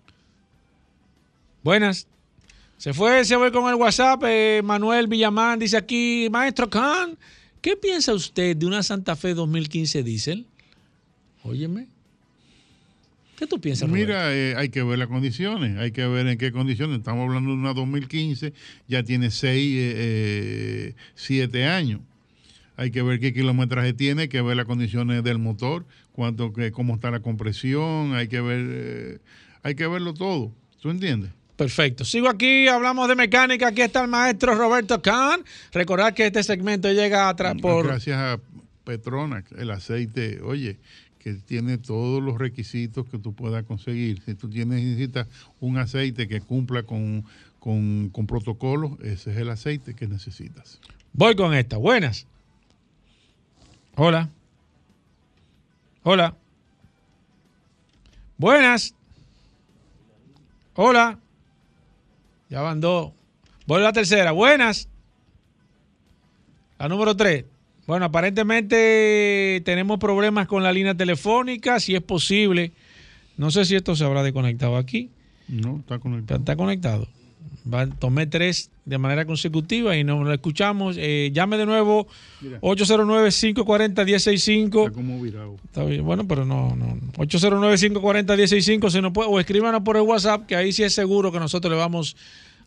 Buenas. 1.62 2.06
Se 2.76 2.92
fue, 2.92 3.24
se 3.24 3.36
fue 3.36 3.50
con 3.50 3.68
el 3.70 3.76
WhatsApp. 3.76 4.22
Eh, 4.26 4.60
Manuel 4.62 5.06
Villamán 5.06 5.58
dice 5.58 5.76
aquí, 5.76 6.28
Maestro 6.30 6.68
Khan, 6.68 7.16
¿qué 7.62 7.76
piensa 7.76 8.12
usted 8.12 8.56
de 8.56 8.66
una 8.66 8.82
Santa 8.82 9.16
Fe 9.16 9.34
2015 9.34 10.02
diésel? 10.02 10.46
Óyeme. 11.46 11.86
¿Qué 13.36 13.46
tú 13.46 13.60
piensas? 13.60 13.88
Mira, 13.88 14.34
eh, 14.34 14.54
hay 14.56 14.70
que 14.70 14.82
ver 14.82 14.98
las 14.98 15.08
condiciones, 15.08 15.78
hay 15.78 15.92
que 15.92 16.06
ver 16.06 16.26
en 16.26 16.38
qué 16.38 16.52
condiciones. 16.52 16.98
Estamos 16.98 17.28
hablando 17.28 17.50
de 17.50 17.56
una 17.56 17.74
2015, 17.74 18.54
ya 18.88 19.02
tiene 19.02 19.30
6, 19.30 20.94
7 21.14 21.58
eh, 21.58 21.66
años. 21.66 22.00
Hay 22.78 22.90
que 22.90 23.02
ver 23.02 23.20
qué 23.20 23.32
kilometraje 23.32 23.92
tiene, 23.92 24.22
hay 24.22 24.28
que 24.28 24.40
ver 24.40 24.56
las 24.56 24.66
condiciones 24.66 25.22
del 25.22 25.38
motor, 25.38 25.86
cuánto, 26.12 26.52
cómo 26.72 26.94
está 26.94 27.10
la 27.10 27.20
compresión, 27.20 28.14
hay 28.14 28.28
que 28.28 28.40
ver 28.40 29.20
hay 29.66 29.74
que 29.74 29.88
verlo 29.88 30.14
todo. 30.14 30.52
¿Tú 30.80 30.90
entiendes? 30.90 31.32
Perfecto. 31.56 32.04
Sigo 32.04 32.28
aquí, 32.28 32.68
hablamos 32.68 33.08
de 33.08 33.16
mecánica. 33.16 33.68
Aquí 33.68 33.82
está 33.82 34.02
el 34.02 34.08
maestro 34.08 34.54
Roberto 34.54 35.02
Kahn. 35.02 35.44
Recordar 35.72 36.14
que 36.14 36.26
este 36.26 36.44
segmento 36.44 36.92
llega 36.92 37.28
atrás 37.28 37.56
por. 37.60 37.84
Gracias 37.84 38.16
a 38.16 38.38
Petronax, 38.84 39.50
el 39.58 39.72
aceite, 39.72 40.40
oye, 40.40 40.78
que 41.26 41.34
tiene 41.34 41.76
todos 41.76 42.22
los 42.22 42.38
requisitos 42.38 43.04
que 43.08 43.18
tú 43.18 43.34
puedas 43.34 43.64
conseguir. 43.64 44.22
Si 44.22 44.36
tú 44.36 44.48
tienes, 44.48 44.80
necesitas 44.80 45.26
un 45.58 45.76
aceite 45.76 46.28
que 46.28 46.40
cumpla 46.40 46.84
con, 46.84 47.24
con, 47.58 48.10
con 48.10 48.28
protocolos, 48.28 48.92
ese 49.00 49.32
es 49.32 49.36
el 49.38 49.50
aceite 49.50 49.94
que 49.94 50.06
necesitas. 50.06 50.80
Voy 51.12 51.34
con 51.34 51.52
esta. 51.52 51.78
Buenas. 51.78 52.28
Hola. 53.96 54.30
Hola. 56.04 56.36
Buenas. 58.38 58.94
Hola. 60.76 61.18
Ya 62.48 62.60
van 62.60 62.80
dos. 62.80 63.14
Voy 63.66 63.80
a 63.80 63.86
la 63.86 63.92
tercera. 63.92 64.30
Buenas. 64.30 64.88
La 66.78 66.88
número 66.88 67.16
tres. 67.16 67.46
Bueno, 67.86 68.06
aparentemente 68.06 69.62
tenemos 69.64 69.98
problemas 69.98 70.46
con 70.46 70.62
la 70.62 70.72
línea 70.72 70.94
telefónica. 70.94 71.80
Si 71.80 71.94
es 71.94 72.02
posible. 72.02 72.72
No 73.36 73.50
sé 73.50 73.64
si 73.64 73.76
esto 73.76 73.94
se 73.94 74.04
habrá 74.04 74.22
desconectado 74.22 74.76
aquí. 74.76 75.10
No, 75.48 75.78
está 75.78 75.98
conectado. 75.98 76.40
Está 76.40 76.56
conectado 76.56 77.06
tomé 77.98 78.26
tres 78.26 78.70
de 78.84 78.98
manera 78.98 79.24
consecutiva 79.24 79.96
y 79.96 80.04
no 80.04 80.22
lo 80.22 80.32
escuchamos. 80.32 80.94
Eh, 80.98 81.30
llame 81.32 81.56
de 81.58 81.66
nuevo 81.66 82.06
809-540-165. 82.60 84.86
Está 84.86 84.92
como 84.92 85.20
virado. 85.20 85.56
Está 85.64 85.82
bien, 85.84 86.04
bueno, 86.04 86.28
pero 86.28 86.44
no, 86.44 86.76
no. 86.76 86.96
809-540-165 87.16 88.90
se 88.90 89.02
nos 89.02 89.10
puede, 89.12 89.28
o 89.28 89.40
escríbanos 89.40 89.82
por 89.82 89.96
el 89.96 90.02
WhatsApp, 90.02 90.46
que 90.46 90.54
ahí 90.54 90.72
sí 90.72 90.84
es 90.84 90.94
seguro 90.94 91.32
que 91.32 91.40
nosotros 91.40 91.72
le 91.72 91.78
vamos 91.78 92.16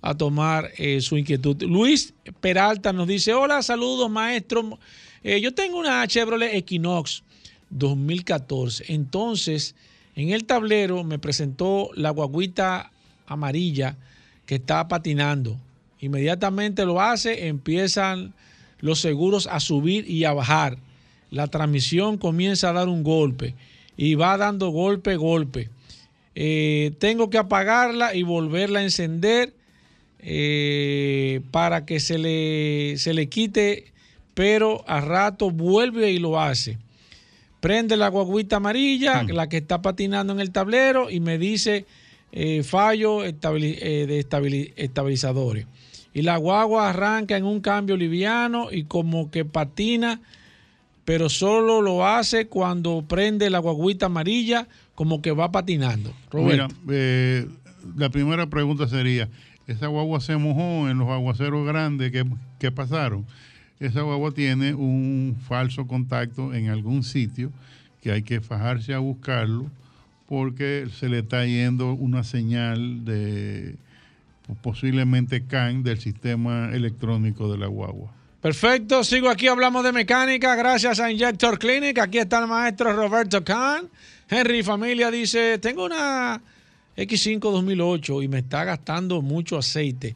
a 0.01 0.15
tomar 0.15 0.71
eh, 0.77 0.99
su 1.01 1.17
inquietud. 1.17 1.61
Luis 1.63 2.13
Peralta 2.41 2.91
nos 2.91 3.07
dice, 3.07 3.33
hola, 3.33 3.61
saludos 3.61 4.11
maestro. 4.11 4.77
Eh, 5.23 5.41
yo 5.41 5.53
tengo 5.53 5.77
una 5.77 6.05
Chevrolet 6.07 6.55
Equinox 6.55 7.23
2014. 7.69 8.85
Entonces, 8.93 9.75
en 10.15 10.29
el 10.29 10.45
tablero 10.45 11.03
me 11.03 11.19
presentó 11.19 11.91
la 11.95 12.09
guaguita 12.11 12.91
amarilla 13.27 13.97
que 14.45 14.55
está 14.55 14.87
patinando. 14.87 15.57
Inmediatamente 15.99 16.85
lo 16.85 17.01
hace, 17.01 17.47
empiezan 17.47 18.33
los 18.79 18.99
seguros 18.99 19.47
a 19.47 19.59
subir 19.59 20.09
y 20.09 20.23
a 20.23 20.33
bajar. 20.33 20.77
La 21.31 21.47
transmisión 21.47 22.17
comienza 22.17 22.69
a 22.69 22.73
dar 22.73 22.87
un 22.87 23.03
golpe 23.03 23.55
y 23.97 24.15
va 24.15 24.37
dando 24.37 24.69
golpe, 24.69 25.15
golpe. 25.17 25.69
Eh, 26.35 26.93
tengo 26.99 27.29
que 27.29 27.37
apagarla 27.37 28.15
y 28.15 28.23
volverla 28.23 28.79
a 28.79 28.83
encender 28.83 29.53
eh, 30.19 31.41
para 31.51 31.85
que 31.85 31.99
se 31.99 32.17
le, 32.17 32.97
se 32.97 33.13
le 33.13 33.27
quite, 33.29 33.91
pero 34.39 34.85
a 34.87 35.01
rato 35.01 35.51
vuelve 35.51 36.13
y 36.13 36.17
lo 36.17 36.39
hace. 36.39 36.77
Prende 37.59 37.97
la 37.97 38.07
guaguita 38.07 38.55
amarilla, 38.55 39.23
hmm. 39.23 39.31
la 39.31 39.49
que 39.49 39.57
está 39.57 39.81
patinando 39.81 40.31
en 40.31 40.39
el 40.39 40.51
tablero, 40.51 41.09
y 41.09 41.19
me 41.19 41.37
dice 41.37 41.85
eh, 42.31 42.63
fallo 42.63 43.25
eh, 43.25 43.33
de 43.33 44.19
estabilizadores. 44.77 45.67
Y 46.13 46.21
la 46.21 46.37
guagua 46.37 46.89
arranca 46.89 47.35
en 47.35 47.43
un 47.43 47.59
cambio 47.59 47.97
liviano 47.97 48.69
y 48.71 48.85
como 48.85 49.29
que 49.29 49.43
patina, 49.43 50.21
pero 51.03 51.27
solo 51.27 51.81
lo 51.81 52.07
hace 52.07 52.47
cuando 52.47 53.03
prende 53.05 53.49
la 53.49 53.59
guaguita 53.59 54.05
amarilla, 54.05 54.69
como 54.95 55.21
que 55.21 55.33
va 55.33 55.51
patinando. 55.51 56.13
Mira, 56.31 56.69
eh, 56.89 57.45
la 57.97 58.09
primera 58.09 58.49
pregunta 58.49 58.87
sería, 58.87 59.27
¿esa 59.67 59.87
guagua 59.87 60.21
se 60.21 60.37
mojó 60.37 60.87
en 60.89 60.97
los 60.97 61.09
aguaceros 61.09 61.67
grandes 61.67 62.13
que, 62.13 62.23
que 62.57 62.71
pasaron? 62.71 63.25
Esa 63.79 64.01
guagua 64.01 64.31
tiene 64.31 64.73
un 64.73 65.37
falso 65.47 65.87
contacto 65.87 66.53
en 66.53 66.69
algún 66.69 67.03
sitio 67.03 67.51
que 68.01 68.11
hay 68.11 68.23
que 68.23 68.41
fajarse 68.41 68.93
a 68.93 68.99
buscarlo 68.99 69.71
porque 70.27 70.87
se 70.99 71.09
le 71.09 71.19
está 71.19 71.45
yendo 71.45 71.93
una 71.93 72.23
señal 72.23 73.05
de 73.05 73.75
posiblemente 74.61 75.45
CAN 75.45 75.83
del 75.83 75.99
sistema 75.99 76.69
electrónico 76.73 77.51
de 77.51 77.57
la 77.57 77.67
guagua. 77.67 78.11
Perfecto, 78.41 79.03
sigo 79.03 79.29
aquí, 79.29 79.47
hablamos 79.47 79.83
de 79.83 79.91
mecánica, 79.91 80.55
gracias 80.55 80.99
a 80.99 81.11
Injector 81.11 81.59
Clinic. 81.59 81.99
Aquí 81.99 82.19
está 82.19 82.39
el 82.39 82.47
maestro 82.47 82.93
Roberto 82.93 83.43
Kahn. 83.43 83.89
Henry 84.29 84.63
Familia 84.63 85.11
dice, 85.11 85.57
tengo 85.57 85.85
una 85.85 86.41
X5 86.95 87.39
2008 87.39 88.21
y 88.23 88.27
me 88.27 88.39
está 88.39 88.63
gastando 88.63 89.21
mucho 89.21 89.57
aceite 89.57 90.15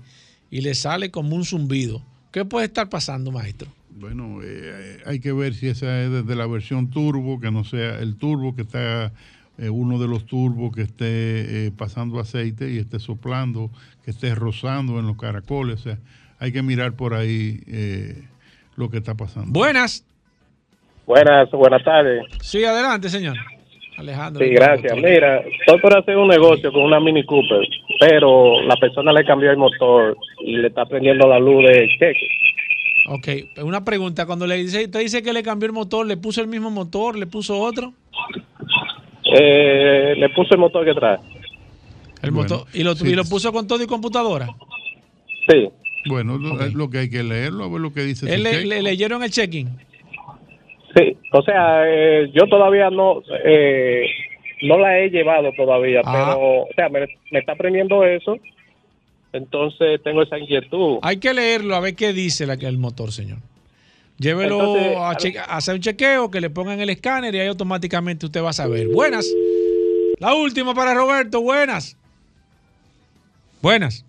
y 0.51 0.61
le 0.61 0.75
sale 0.75 1.11
como 1.11 1.35
un 1.35 1.43
zumbido. 1.43 2.01
¿Qué 2.33 2.43
puede 2.43 2.65
estar 2.65 2.89
pasando, 2.89 3.31
maestro? 3.31 3.69
Bueno, 3.91 4.39
eh, 4.43 4.97
hay 5.05 5.19
que 5.19 5.31
ver 5.31 5.53
si 5.53 5.67
esa 5.67 6.01
es 6.01 6.11
desde 6.11 6.35
la 6.35 6.47
versión 6.47 6.89
turbo, 6.89 7.39
que 7.39 7.51
no 7.51 7.63
sea 7.63 7.99
el 7.99 8.17
turbo 8.17 8.55
que 8.55 8.63
está 8.63 9.13
eh, 9.59 9.69
uno 9.69 9.99
de 9.99 10.07
los 10.07 10.25
turbos 10.25 10.75
que 10.75 10.81
esté 10.81 11.67
eh, 11.67 11.71
pasando 11.77 12.19
aceite 12.19 12.71
y 12.71 12.79
esté 12.79 12.97
soplando, 12.97 13.69
que 14.03 14.09
esté 14.09 14.33
rozando 14.33 14.97
en 14.97 15.05
los 15.05 15.15
caracoles. 15.15 15.81
O 15.81 15.83
sea, 15.83 15.97
hay 16.39 16.51
que 16.51 16.63
mirar 16.63 16.93
por 16.93 17.13
ahí 17.13 17.59
eh, 17.67 18.23
lo 18.77 18.89
que 18.89 18.97
está 18.97 19.13
pasando. 19.13 19.51
Buenas. 19.51 20.03
Buenas, 21.05 21.51
buenas 21.51 21.83
tardes. 21.83 22.25
Sí, 22.41 22.65
adelante, 22.65 23.09
señor. 23.09 23.37
Alejandro. 23.95 24.43
Sí, 24.43 24.51
gracias. 24.51 24.95
Mira, 24.95 25.41
estoy 25.41 25.79
por 25.79 25.95
hacer 25.95 26.17
un 26.17 26.29
negocio 26.29 26.71
con 26.73 26.81
una 26.81 26.99
Mini 26.99 27.23
Cooper, 27.23 27.59
pero 28.05 28.61
la 28.63 28.75
persona 28.75 29.13
le 29.13 29.23
cambió 29.23 29.49
el 29.49 29.57
motor 29.57 30.17
y 30.39 30.57
le 30.57 30.67
está 30.67 30.85
prendiendo 30.85 31.27
la 31.27 31.39
luz 31.39 31.63
de 31.65 31.87
cheque. 31.97 32.27
Ok, 33.07 33.63
una 33.63 33.85
pregunta. 33.85 34.25
Cuando 34.25 34.45
le 34.45 34.57
dice, 34.57 34.85
usted 34.85 34.99
dice 34.99 35.23
que 35.23 35.31
le 35.31 35.41
cambió 35.41 35.67
el 35.67 35.73
motor, 35.73 36.05
¿le 36.05 36.17
puso 36.17 36.41
el 36.41 36.47
mismo 36.47 36.69
motor? 36.69 37.17
¿Le 37.17 37.27
puso 37.27 37.57
otro? 37.57 37.93
Eh, 39.33 40.15
le 40.17 40.29
puso 40.29 40.53
el 40.53 40.59
motor 40.59 40.83
que 40.85 40.93
trae. 40.93 41.17
El 42.21 42.31
motor, 42.31 42.65
¿y, 42.73 42.83
lo, 42.83 42.91
¿Y 42.91 43.15
lo 43.15 43.23
puso 43.23 43.53
con 43.53 43.67
todo 43.67 43.81
y 43.81 43.87
computadora? 43.87 44.47
Sí. 45.47 45.69
Bueno, 46.05 46.37
lo, 46.37 46.89
que 46.89 46.97
hay 46.97 47.09
que 47.09 47.23
leerlo, 47.23 47.63
a 47.63 47.69
ver 47.69 47.79
lo 47.79 47.93
que 47.93 48.01
dice. 48.01 48.37
le, 48.37 48.65
le, 48.65 48.81
leyeron 48.81 49.23
el 49.23 49.31
check-in? 49.31 49.69
Sí, 50.95 51.17
o 51.31 51.41
sea, 51.41 51.83
eh, 51.87 52.29
yo 52.33 52.47
todavía 52.47 52.89
no 52.89 53.21
eh, 53.45 54.05
no 54.61 54.77
la 54.77 54.99
he 54.99 55.09
llevado 55.09 55.51
todavía, 55.53 56.01
ah. 56.05 56.11
pero, 56.11 56.61
o 56.63 56.67
sea, 56.75 56.89
me, 56.89 57.07
está 57.37 57.53
aprendiendo 57.53 58.03
eso, 58.05 58.37
entonces 59.31 60.01
tengo 60.03 60.21
esa 60.21 60.37
inquietud. 60.37 60.99
Hay 61.01 61.17
que 61.17 61.33
leerlo 61.33 61.75
a 61.75 61.79
ver 61.79 61.95
qué 61.95 62.13
dice 62.13 62.45
la, 62.45 62.53
el 62.53 62.77
motor, 62.77 63.11
señor. 63.11 63.39
Llévelo 64.17 65.01
a, 65.01 65.11
hacer 65.11 65.75
un 65.75 65.81
chequeo, 65.81 66.29
que 66.29 66.39
le 66.39 66.49
pongan 66.49 66.79
el 66.79 66.89
escáner 66.89 67.33
y 67.33 67.39
ahí 67.39 67.47
automáticamente 67.47 68.25
usted 68.27 68.43
va 68.43 68.51
a 68.51 68.53
saber. 68.53 68.87
Buenas. 68.89 69.27
La 70.19 70.35
última 70.35 70.73
para 70.73 70.93
Roberto, 70.93 71.41
buenas. 71.41 71.97
Buenas. 73.61 74.05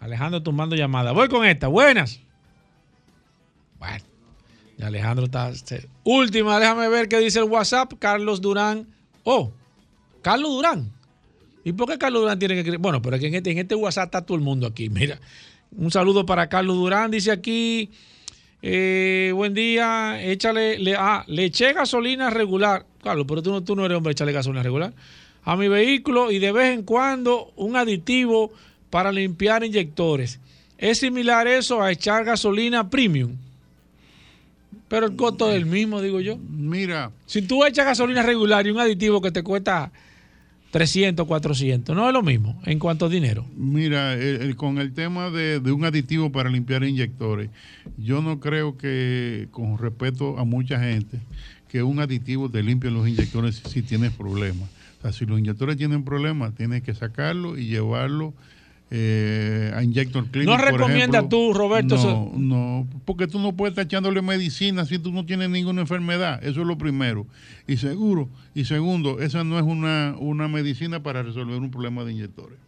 Alejandro 0.00 0.42
tomando 0.42 0.76
llamada. 0.76 1.12
Voy 1.12 1.28
con 1.28 1.44
esta, 1.44 1.68
buenas. 1.68 2.20
Bueno. 3.78 4.04
Alejandro 4.82 5.24
está. 5.24 5.52
Última, 6.04 6.60
déjame 6.60 6.88
ver 6.88 7.08
qué 7.08 7.18
dice 7.18 7.38
el 7.38 7.46
WhatsApp. 7.46 7.94
Carlos 7.98 8.40
Durán. 8.40 8.86
Oh, 9.28 9.50
Carlos 10.22 10.52
Durán. 10.52 10.92
¿Y 11.64 11.72
por 11.72 11.88
qué 11.88 11.98
Carlos 11.98 12.22
Durán 12.22 12.38
tiene 12.38 12.62
que 12.62 12.76
Bueno, 12.76 13.02
pero 13.02 13.16
en 13.16 13.34
este, 13.34 13.50
en 13.50 13.58
este 13.58 13.74
WhatsApp 13.74 14.04
está 14.04 14.24
todo 14.24 14.36
el 14.36 14.44
mundo 14.44 14.68
aquí. 14.68 14.88
Mira, 14.88 15.20
un 15.76 15.90
saludo 15.90 16.24
para 16.24 16.48
Carlos 16.48 16.76
Durán. 16.76 17.10
Dice 17.10 17.32
aquí. 17.32 17.90
Eh, 18.62 19.32
buen 19.34 19.52
día, 19.52 20.22
échale, 20.22 20.78
le, 20.78 20.94
ah, 20.94 21.24
le 21.26 21.46
eché 21.46 21.72
gasolina 21.72 22.30
regular. 22.30 22.86
Carlos, 23.02 23.26
pero 23.28 23.42
tú 23.42 23.50
no, 23.50 23.64
tú 23.64 23.74
no 23.74 23.84
eres 23.84 23.96
hombre, 23.96 24.12
échale 24.12 24.30
gasolina 24.30 24.62
regular. 24.62 24.94
A 25.42 25.56
mi 25.56 25.66
vehículo 25.66 26.30
y 26.30 26.38
de 26.38 26.52
vez 26.52 26.72
en 26.72 26.84
cuando 26.84 27.52
un 27.56 27.74
aditivo 27.74 28.52
para 28.90 29.10
limpiar 29.10 29.64
inyectores. 29.64 30.38
Es 30.78 30.98
similar 30.98 31.48
eso 31.48 31.82
a 31.82 31.90
echar 31.90 32.24
gasolina 32.24 32.88
premium. 32.88 33.36
Pero 34.88 35.06
el 35.06 35.16
costo 35.16 35.50
es 35.50 35.56
el 35.56 35.66
mismo, 35.66 36.00
digo 36.00 36.20
yo. 36.20 36.38
Mira. 36.38 37.10
Si 37.26 37.42
tú 37.42 37.64
echas 37.64 37.86
gasolina 37.86 38.22
regular 38.22 38.66
y 38.66 38.70
un 38.70 38.78
aditivo 38.78 39.20
que 39.20 39.32
te 39.32 39.42
cuesta 39.42 39.90
300, 40.70 41.26
400, 41.26 41.96
no 41.96 42.06
es 42.06 42.12
lo 42.12 42.22
mismo 42.22 42.60
en 42.66 42.78
cuanto 42.78 43.06
a 43.06 43.08
dinero. 43.08 43.46
Mira, 43.56 44.16
con 44.56 44.78
el 44.78 44.92
tema 44.92 45.30
de, 45.30 45.58
un 45.72 45.84
aditivo 45.84 46.30
para 46.30 46.50
limpiar 46.50 46.84
inyectores, 46.84 47.50
yo 47.96 48.22
no 48.22 48.40
creo 48.40 48.76
que, 48.76 49.48
con 49.50 49.78
respeto 49.78 50.38
a 50.38 50.44
mucha 50.44 50.78
gente, 50.78 51.18
que 51.68 51.82
un 51.82 51.98
aditivo 51.98 52.48
te 52.48 52.62
limpie 52.62 52.90
los 52.90 53.08
inyectores 53.08 53.62
si 53.66 53.82
tienes 53.82 54.12
problemas. 54.12 54.68
O 54.98 55.02
sea, 55.02 55.12
si 55.12 55.26
los 55.26 55.38
inyectores 55.38 55.76
tienen 55.76 56.04
problemas, 56.04 56.54
tienes 56.54 56.82
que 56.82 56.94
sacarlo 56.94 57.58
y 57.58 57.66
llevarlo 57.66 58.34
eh, 58.90 59.72
a 59.74 59.82
Injector 59.82 60.26
Clinic. 60.28 60.48
¿No 60.48 60.56
recomienda 60.56 61.28
tú, 61.28 61.52
Roberto? 61.52 61.96
No, 61.96 62.32
no, 62.36 62.88
porque 63.04 63.26
tú 63.26 63.40
no 63.40 63.52
puedes 63.52 63.72
estar 63.72 63.86
echándole 63.86 64.22
medicina 64.22 64.86
si 64.86 64.98
tú 64.98 65.12
no 65.12 65.26
tienes 65.26 65.50
ninguna 65.50 65.80
enfermedad. 65.80 66.42
Eso 66.44 66.60
es 66.60 66.66
lo 66.66 66.78
primero. 66.78 67.26
Y 67.66 67.78
seguro, 67.78 68.28
y 68.54 68.64
segundo, 68.64 69.20
esa 69.20 69.42
no 69.42 69.58
es 69.58 69.64
una, 69.64 70.14
una 70.18 70.48
medicina 70.48 71.02
para 71.02 71.22
resolver 71.22 71.58
un 71.58 71.70
problema 71.70 72.04
de 72.04 72.12
inyectores. 72.12 72.58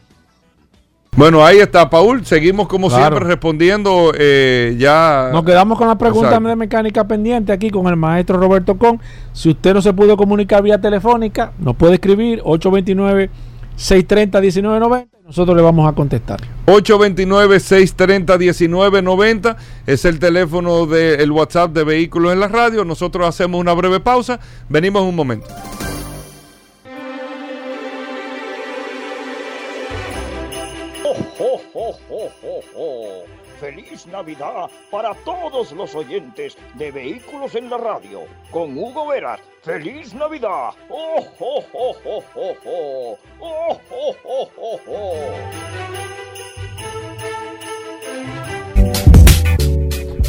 Bueno, 1.17 1.45
ahí 1.45 1.59
está, 1.59 1.91
Paul. 1.91 2.25
Seguimos 2.25 2.69
como 2.69 2.91
siempre 2.91 3.21
respondiendo 3.21 4.13
eh, 4.17 4.77
ya. 4.79 5.31
Nos 5.33 5.45
quedamos 5.45 5.77
con 5.77 5.89
la 5.89 5.99
pregunta 5.99 6.39
de 6.39 6.57
mecánica 6.57 7.07
pendiente 7.07 7.53
aquí 7.53 7.71
con 7.71 7.87
el 7.87 7.97
maestro 7.97 8.39
Roberto 8.39 8.79
Con. 8.79 9.01
Si 9.33 9.51
usted 9.51 9.75
no 9.75 9.83
se 9.83 9.93
pudo 9.93 10.17
comunicar 10.17 10.63
vía 10.63 10.81
telefónica, 10.81 11.53
nos 11.59 11.77
puede 11.77 11.95
escribir 11.95 12.41
829 12.45 13.31
630 13.77 14.41
1990 14.41 15.19
nosotros 15.29 15.55
le 15.55 15.63
vamos 15.63 15.87
a 15.87 15.93
contestar. 15.93 16.41
829-630-1990 16.67 19.57
es 19.87 20.05
el 20.07 20.19
teléfono 20.19 20.87
del 20.87 21.31
WhatsApp 21.31 21.73
de 21.73 21.85
Vehículos 21.85 22.33
en 22.33 22.41
la 22.41 22.49
Radio. 22.49 22.87
Nosotros 22.87 23.29
hacemos 23.29 23.61
una 23.61 23.75
breve 23.75 24.01
pausa. 24.01 24.41
Venimos 24.71 25.03
un 25.03 25.15
momento. 25.15 25.49
Feliz 33.61 34.07
Navidad 34.07 34.71
para 34.91 35.15
todos 35.15 35.73
los 35.73 35.95
oyentes 35.95 36.57
de 36.75 36.91
Vehículos 36.91 37.55
en 37.55 37.71
la 37.71 37.79
Radio. 37.79 38.23
Con 38.51 38.77
Hugo 38.77 39.09
Veras. 39.09 39.41
Feliz 39.63 40.13
Navidad. 40.15 40.71
¡Oh, 40.89 41.25
oh, 41.39 41.65
oh, 41.73 41.97
oh, 42.05 42.25
oh, 42.35 42.55
oh! 42.65 43.19
¡Oh, 43.41 43.81
oh, 43.91 44.17
oh, 44.25 44.51
oh, 44.57 44.81
oh! 44.89 45.69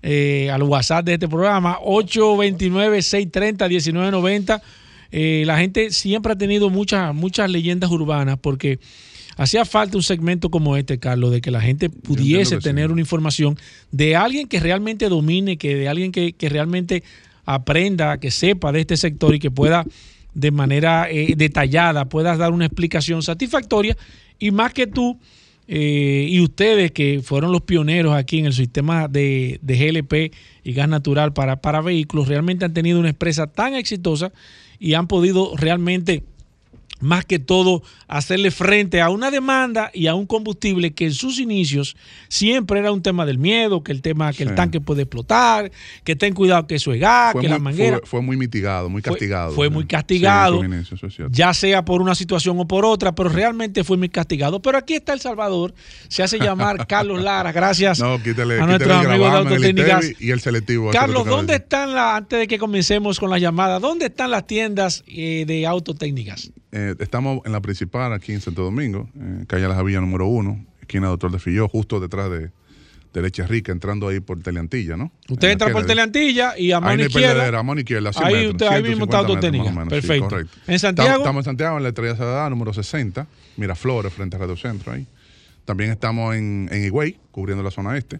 Eh, 0.03 0.49
al 0.51 0.63
WhatsApp 0.63 1.05
de 1.05 1.13
este 1.13 1.27
programa, 1.27 1.77
829-630-1990. 1.85 4.59
Eh, 5.11 5.43
la 5.45 5.59
gente 5.59 5.91
siempre 5.91 6.33
ha 6.33 6.35
tenido 6.35 6.71
muchas, 6.71 7.13
muchas 7.13 7.51
leyendas 7.51 7.91
urbanas 7.91 8.39
porque 8.41 8.79
Hacía 9.41 9.65
falta 9.65 9.97
un 9.97 10.03
segmento 10.03 10.51
como 10.51 10.77
este, 10.77 10.99
Carlos, 10.99 11.31
de 11.31 11.41
que 11.41 11.49
la 11.49 11.61
gente 11.61 11.89
pudiese 11.89 12.59
tener 12.59 12.91
una 12.91 13.01
información 13.01 13.57
de 13.91 14.15
alguien 14.15 14.47
que 14.47 14.59
realmente 14.59 15.09
domine, 15.09 15.57
que 15.57 15.75
de 15.75 15.89
alguien 15.89 16.11
que, 16.11 16.35
realmente 16.41 17.01
aprenda, 17.43 18.19
que 18.19 18.29
sepa 18.29 18.71
de 18.71 18.81
este 18.81 18.97
sector 18.97 19.33
y 19.33 19.39
que 19.39 19.49
pueda 19.49 19.83
de 20.35 20.51
manera 20.51 21.09
eh, 21.09 21.33
detallada, 21.35 22.05
puedas 22.05 22.37
dar 22.37 22.53
una 22.53 22.67
explicación 22.67 23.23
satisfactoria. 23.23 23.97
Y 24.37 24.51
más 24.51 24.73
que 24.73 24.85
tú 24.85 25.19
eh, 25.67 26.27
y 26.29 26.39
ustedes 26.41 26.91
que 26.91 27.21
fueron 27.23 27.51
los 27.51 27.63
pioneros 27.63 28.13
aquí 28.13 28.37
en 28.37 28.45
el 28.45 28.53
sistema 28.53 29.07
de, 29.07 29.57
de 29.63 29.75
GLP 29.75 30.35
y 30.63 30.73
gas 30.73 30.87
natural 30.87 31.33
para, 31.33 31.61
para 31.61 31.81
vehículos, 31.81 32.27
realmente 32.27 32.63
han 32.63 32.75
tenido 32.75 32.99
una 32.99 33.09
empresa 33.09 33.47
tan 33.47 33.73
exitosa 33.73 34.31
y 34.77 34.93
han 34.93 35.07
podido 35.07 35.55
realmente 35.57 36.23
más 37.01 37.25
que 37.25 37.39
todo 37.39 37.83
hacerle 38.07 38.51
frente 38.51 39.01
a 39.01 39.09
una 39.09 39.31
demanda 39.31 39.91
y 39.93 40.07
a 40.07 40.15
un 40.15 40.25
combustible 40.25 40.93
que 40.93 41.05
en 41.05 41.13
sus 41.13 41.39
inicios 41.39 41.95
siempre 42.29 42.79
era 42.79 42.91
un 42.91 43.01
tema 43.01 43.25
del 43.25 43.37
miedo, 43.37 43.83
que 43.83 43.91
el 43.91 44.01
tema 44.01 44.31
que 44.33 44.43
el 44.43 44.55
tanque 44.55 44.81
puede 44.81 45.03
explotar, 45.03 45.71
que 46.03 46.15
ten 46.15 46.33
cuidado 46.33 46.67
que 46.67 46.75
eso 46.75 46.93
es 46.93 46.99
gas, 46.99 47.35
que 47.39 47.47
la 47.47 47.59
manguera. 47.59 47.99
Fue, 48.03 48.21
muy 48.21 48.37
mitigado, 48.37 48.89
muy 48.89 49.01
castigado. 49.01 49.53
Fue, 49.53 49.69
muy 49.69 49.85
castigado, 49.85 50.61
ya 51.29 51.53
sea 51.53 51.83
por 51.83 52.01
una 52.01 52.15
situación 52.15 52.59
o 52.59 52.67
por 52.67 52.85
otra, 52.85 53.13
pero 53.13 53.29
realmente 53.29 53.83
fue 53.83 53.97
muy 53.97 54.09
castigado. 54.09 54.61
Pero 54.61 54.77
aquí 54.77 54.95
está 54.95 55.13
El 55.13 55.19
Salvador, 55.19 55.73
se 56.07 56.23
hace 56.23 56.39
llamar 56.39 56.85
Carlos 56.87 57.21
Lara, 57.21 57.51
gracias 57.51 57.99
no, 57.99 58.21
quítale, 58.21 58.59
a 58.59 58.65
nuestros 58.65 59.05
amigos 59.05 59.31
de 59.31 59.37
Autotécnicas. 59.37 60.11
Y 60.19 60.31
el 60.31 60.39
selectivo. 60.39 60.91
Carlos, 60.91 61.25
¿dónde 61.25 61.55
están 61.55 61.93
las, 61.93 62.17
antes 62.17 62.39
de 62.39 62.47
que 62.47 62.57
comencemos 62.57 63.19
con 63.19 63.29
la 63.29 63.39
llamada, 63.39 63.79
dónde 63.79 64.07
están 64.07 64.31
las 64.31 64.45
tiendas 64.47 65.03
eh, 65.07 65.45
de 65.47 65.65
autotécnicas? 65.65 66.51
Eh, 66.73 66.90
estamos 66.99 67.41
en 67.45 67.51
la 67.51 67.61
principal 67.61 68.13
aquí 68.13 68.33
en 68.33 68.41
Santo 68.41 68.63
Domingo, 68.63 69.09
en 69.15 69.45
calle 69.45 69.67
La 69.67 69.75
Javilla 69.75 70.01
número 70.01 70.27
uno, 70.27 70.65
esquina 70.81 71.07
Doctor 71.07 71.31
de 71.31 71.39
Filló, 71.39 71.67
justo 71.67 71.99
detrás 71.99 72.29
de, 72.29 72.51
de 73.13 73.21
Leche 73.21 73.45
Rica, 73.45 73.71
entrando 73.71 74.07
ahí 74.07 74.19
por 74.19 74.41
Teleantilla, 74.41 74.95
¿no? 74.97 75.11
Usted 75.29 75.49
entra 75.49 75.71
por 75.71 75.85
Teleantilla 75.85 76.57
y 76.57 76.71
a 76.71 76.79
mano 76.79 77.03
izquierda. 77.03 77.57
a 77.57 77.63
mano 77.63 77.79
izquierda, 77.79 78.11
ahí, 78.15 78.47
usted, 78.47 78.67
ahí 78.67 78.83
mismo 78.83 79.05
está 79.05 79.19
autotécnica. 79.19 79.85
Perfecto. 79.85 80.37
¿En 80.67 80.79
Santiago? 80.79 81.19
Estamos 81.19 81.41
en 81.41 81.45
Santiago, 81.45 81.77
en 81.77 81.83
la 81.83 81.89
Estrella 81.89 82.15
Sadada, 82.15 82.49
número 82.49 82.73
60, 82.73 83.27
Miraflores, 83.57 84.13
frente 84.13 84.35
a 84.37 84.39
Radio 84.39 84.55
Centro 84.55 84.93
ahí. 84.93 85.05
También 85.65 85.91
estamos 85.91 86.35
en, 86.35 86.69
en 86.71 86.85
Higüey, 86.85 87.17
cubriendo 87.31 87.63
la 87.63 87.71
zona 87.71 87.97
este. 87.97 88.19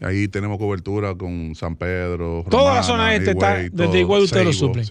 Ahí 0.00 0.26
tenemos 0.26 0.58
cobertura 0.58 1.14
con 1.14 1.54
San 1.54 1.76
Pedro. 1.76 2.44
Toda 2.50 2.74
la 2.74 2.82
zona 2.82 3.14
este 3.14 3.30
está, 3.32 3.58
desde 3.70 4.00
Higüey 4.00 4.22
usted 4.24 4.44
lo 4.44 4.52
suple. 4.52 4.84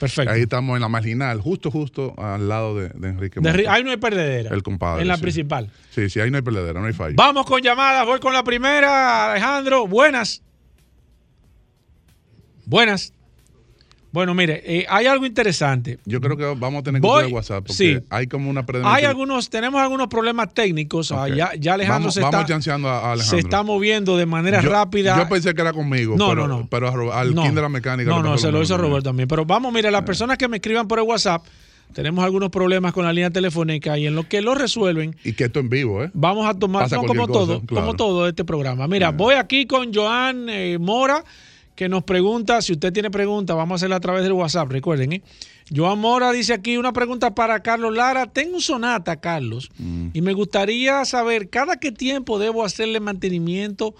Perfecto. 0.00 0.32
Ahí 0.32 0.40
estamos 0.40 0.76
en 0.76 0.80
la 0.80 0.88
marginal, 0.88 1.42
justo, 1.42 1.70
justo 1.70 2.14
al 2.16 2.48
lado 2.48 2.74
de, 2.74 2.86
Enrique. 3.06 3.38
ahí 3.68 3.84
no 3.84 3.90
hay 3.90 3.98
perdedera. 3.98 4.48
El 4.54 4.62
compadre. 4.62 5.02
En 5.02 5.08
la 5.08 5.18
principal. 5.18 5.70
Sí, 5.90 6.08
sí, 6.08 6.18
ahí 6.20 6.30
no 6.30 6.38
hay 6.38 6.42
perdedera, 6.42 6.80
no 6.80 6.86
hay 6.86 6.94
fallo. 6.94 7.16
Vamos 7.16 7.44
con 7.44 7.60
llamadas, 7.60 8.06
voy 8.06 8.18
con 8.18 8.32
la 8.32 8.42
primera, 8.42 9.30
Alejandro. 9.30 9.86
Buenas. 9.86 10.42
Buenas. 12.64 13.12
Bueno, 14.12 14.34
mire, 14.34 14.62
eh, 14.64 14.86
hay 14.88 15.06
algo 15.06 15.24
interesante. 15.24 15.98
Yo 16.04 16.20
creo 16.20 16.36
que 16.36 16.44
vamos 16.44 16.80
a 16.80 16.82
tener 16.82 17.00
que 17.00 17.06
usar 17.06 17.26
WhatsApp 17.26 17.64
porque 17.66 17.72
sí. 17.72 17.98
hay 18.10 18.26
como 18.26 18.50
una 18.50 18.64
Hay 18.84 19.04
algunos, 19.04 19.48
tenemos 19.50 19.80
algunos 19.80 20.08
problemas 20.08 20.52
técnicos. 20.52 21.12
Ah, 21.12 21.28
ya, 21.28 21.52
ya, 21.56 21.74
Alejandro 21.74 22.00
vamos, 22.00 22.14
se, 22.14 22.20
vamos 22.20 22.50
está, 22.50 22.72
a 22.72 23.12
Alejandro. 23.12 23.24
se 23.24 23.38
está 23.38 23.62
moviendo 23.62 24.16
de 24.16 24.26
manera 24.26 24.60
rápida. 24.60 25.16
Yo 25.16 25.28
pensé 25.28 25.54
que 25.54 25.60
era 25.60 25.72
conmigo, 25.72 26.16
no, 26.16 26.28
pero, 26.28 26.48
no, 26.48 26.58
no. 26.60 26.68
pero 26.68 27.12
al 27.12 27.34
no, 27.34 27.50
de 27.50 27.62
la 27.62 27.68
mecánica. 27.68 28.10
No, 28.10 28.22
no, 28.22 28.36
se 28.36 28.50
lo 28.50 28.60
hizo 28.62 28.76
Roberto 28.76 29.10
también. 29.10 29.28
Pero 29.28 29.44
vamos, 29.44 29.72
mire, 29.72 29.90
las 29.90 30.02
personas 30.02 30.36
que 30.38 30.48
me 30.48 30.56
escriban 30.56 30.88
por 30.88 30.98
el 30.98 31.04
WhatsApp, 31.04 31.44
tenemos 31.92 32.24
algunos 32.24 32.50
problemas 32.50 32.92
con 32.92 33.04
la 33.04 33.12
línea 33.12 33.30
telefónica 33.30 33.96
y 33.96 34.06
en 34.06 34.16
lo 34.16 34.28
que 34.28 34.40
lo 34.40 34.56
resuelven. 34.56 35.14
Y 35.22 35.34
que 35.34 35.44
esto 35.44 35.60
en 35.60 35.68
vivo, 35.68 36.02
¿eh? 36.02 36.10
Vamos 36.14 36.48
a 36.48 36.54
tomar, 36.54 36.88
como 36.90 37.28
todo, 37.28 37.62
como 37.64 37.94
todo 37.94 38.26
este 38.26 38.44
programa. 38.44 38.88
Mira, 38.88 39.10
voy 39.10 39.34
aquí 39.34 39.66
con 39.66 39.94
Joan 39.94 40.48
eh, 40.48 40.78
Mora 40.78 41.24
que 41.80 41.88
nos 41.88 42.04
pregunta, 42.04 42.60
si 42.60 42.74
usted 42.74 42.92
tiene 42.92 43.10
preguntas, 43.10 43.56
vamos 43.56 43.72
a 43.72 43.76
hacerla 43.76 43.96
a 43.96 44.00
través 44.00 44.22
del 44.22 44.34
WhatsApp, 44.34 44.70
recuerden. 44.70 45.14
¿eh? 45.14 45.22
Joan 45.74 45.98
Mora 45.98 46.30
dice 46.30 46.52
aquí 46.52 46.76
una 46.76 46.92
pregunta 46.92 47.34
para 47.34 47.62
Carlos 47.62 47.96
Lara. 47.96 48.26
Tengo 48.26 48.56
un 48.56 48.60
sonata, 48.60 49.18
Carlos, 49.18 49.70
mm. 49.78 50.08
y 50.12 50.20
me 50.20 50.34
gustaría 50.34 51.02
saber 51.06 51.48
cada 51.48 51.78
qué 51.78 51.90
tiempo 51.90 52.38
debo 52.38 52.66
hacerle 52.66 53.00
mantenimiento 53.00 53.94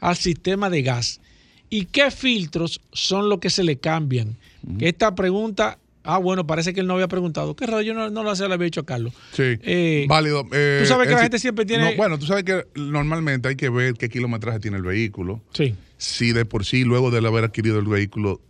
al 0.00 0.16
sistema 0.16 0.70
de 0.70 0.80
gas 0.80 1.20
y 1.68 1.84
qué 1.84 2.10
filtros 2.10 2.80
son 2.94 3.28
los 3.28 3.38
que 3.38 3.50
se 3.50 3.64
le 3.64 3.76
cambian. 3.76 4.38
Mm. 4.62 4.78
Esta 4.80 5.14
pregunta 5.14 5.76
Ah, 6.08 6.18
bueno, 6.18 6.46
parece 6.46 6.72
que 6.72 6.80
él 6.80 6.86
no 6.86 6.94
había 6.94 7.08
preguntado. 7.08 7.56
Qué 7.56 7.66
raro, 7.66 7.82
yo 7.82 7.92
no, 7.92 8.08
lo 8.08 8.30
había 8.30 8.56
dicho 8.58 8.80
a 8.80 8.86
Carlos. 8.86 9.12
Sí, 9.32 9.42
eh, 9.42 10.06
válido. 10.08 10.46
Eh, 10.52 10.78
tú 10.82 10.86
sabes 10.86 11.08
que 11.08 11.14
la 11.14 11.22
gente 11.22 11.40
siempre 11.40 11.66
tiene... 11.66 11.96
bueno, 11.96 12.16
tú 12.16 12.26
sabes 12.26 12.44
que 12.44 12.64
normalmente 12.76 13.48
hay 13.48 13.56
que 13.56 13.68
ver 13.68 13.94
qué 13.94 14.08
kilometraje 14.08 14.60
tiene 14.60 14.76
el 14.76 14.84
vehículo. 14.84 15.40
Sí. 15.52 15.74
Si 15.98 16.32
de 16.32 16.44
por 16.44 16.64
sí, 16.64 16.84
luego 16.84 17.10
de 17.10 17.26
haber 17.26 17.44
adquirido 17.44 17.78
el 17.78 17.86
vehículo, 17.86 18.40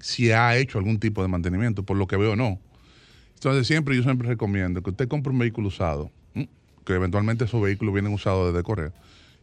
si 0.00 0.30
ha 0.32 0.56
hecho 0.56 0.78
algún 0.78 0.98
tipo 0.98 1.22
de 1.22 1.28
mantenimiento, 1.28 1.82
por 1.82 1.96
lo 1.96 2.06
que 2.06 2.16
veo 2.16 2.36
no. 2.36 2.58
Entonces 3.34 3.66
siempre, 3.66 3.94
yo 3.94 4.02
siempre 4.02 4.28
recomiendo 4.28 4.82
que 4.82 4.90
usted 4.90 5.08
compre 5.08 5.32
un 5.32 5.38
vehículo 5.38 5.68
usado, 5.68 6.10
que 6.84 6.94
eventualmente 6.94 7.44
esos 7.44 7.60
vehículos 7.60 7.94
vienen 7.94 8.12
usados 8.12 8.52
desde 8.52 8.62
Corea, 8.62 8.92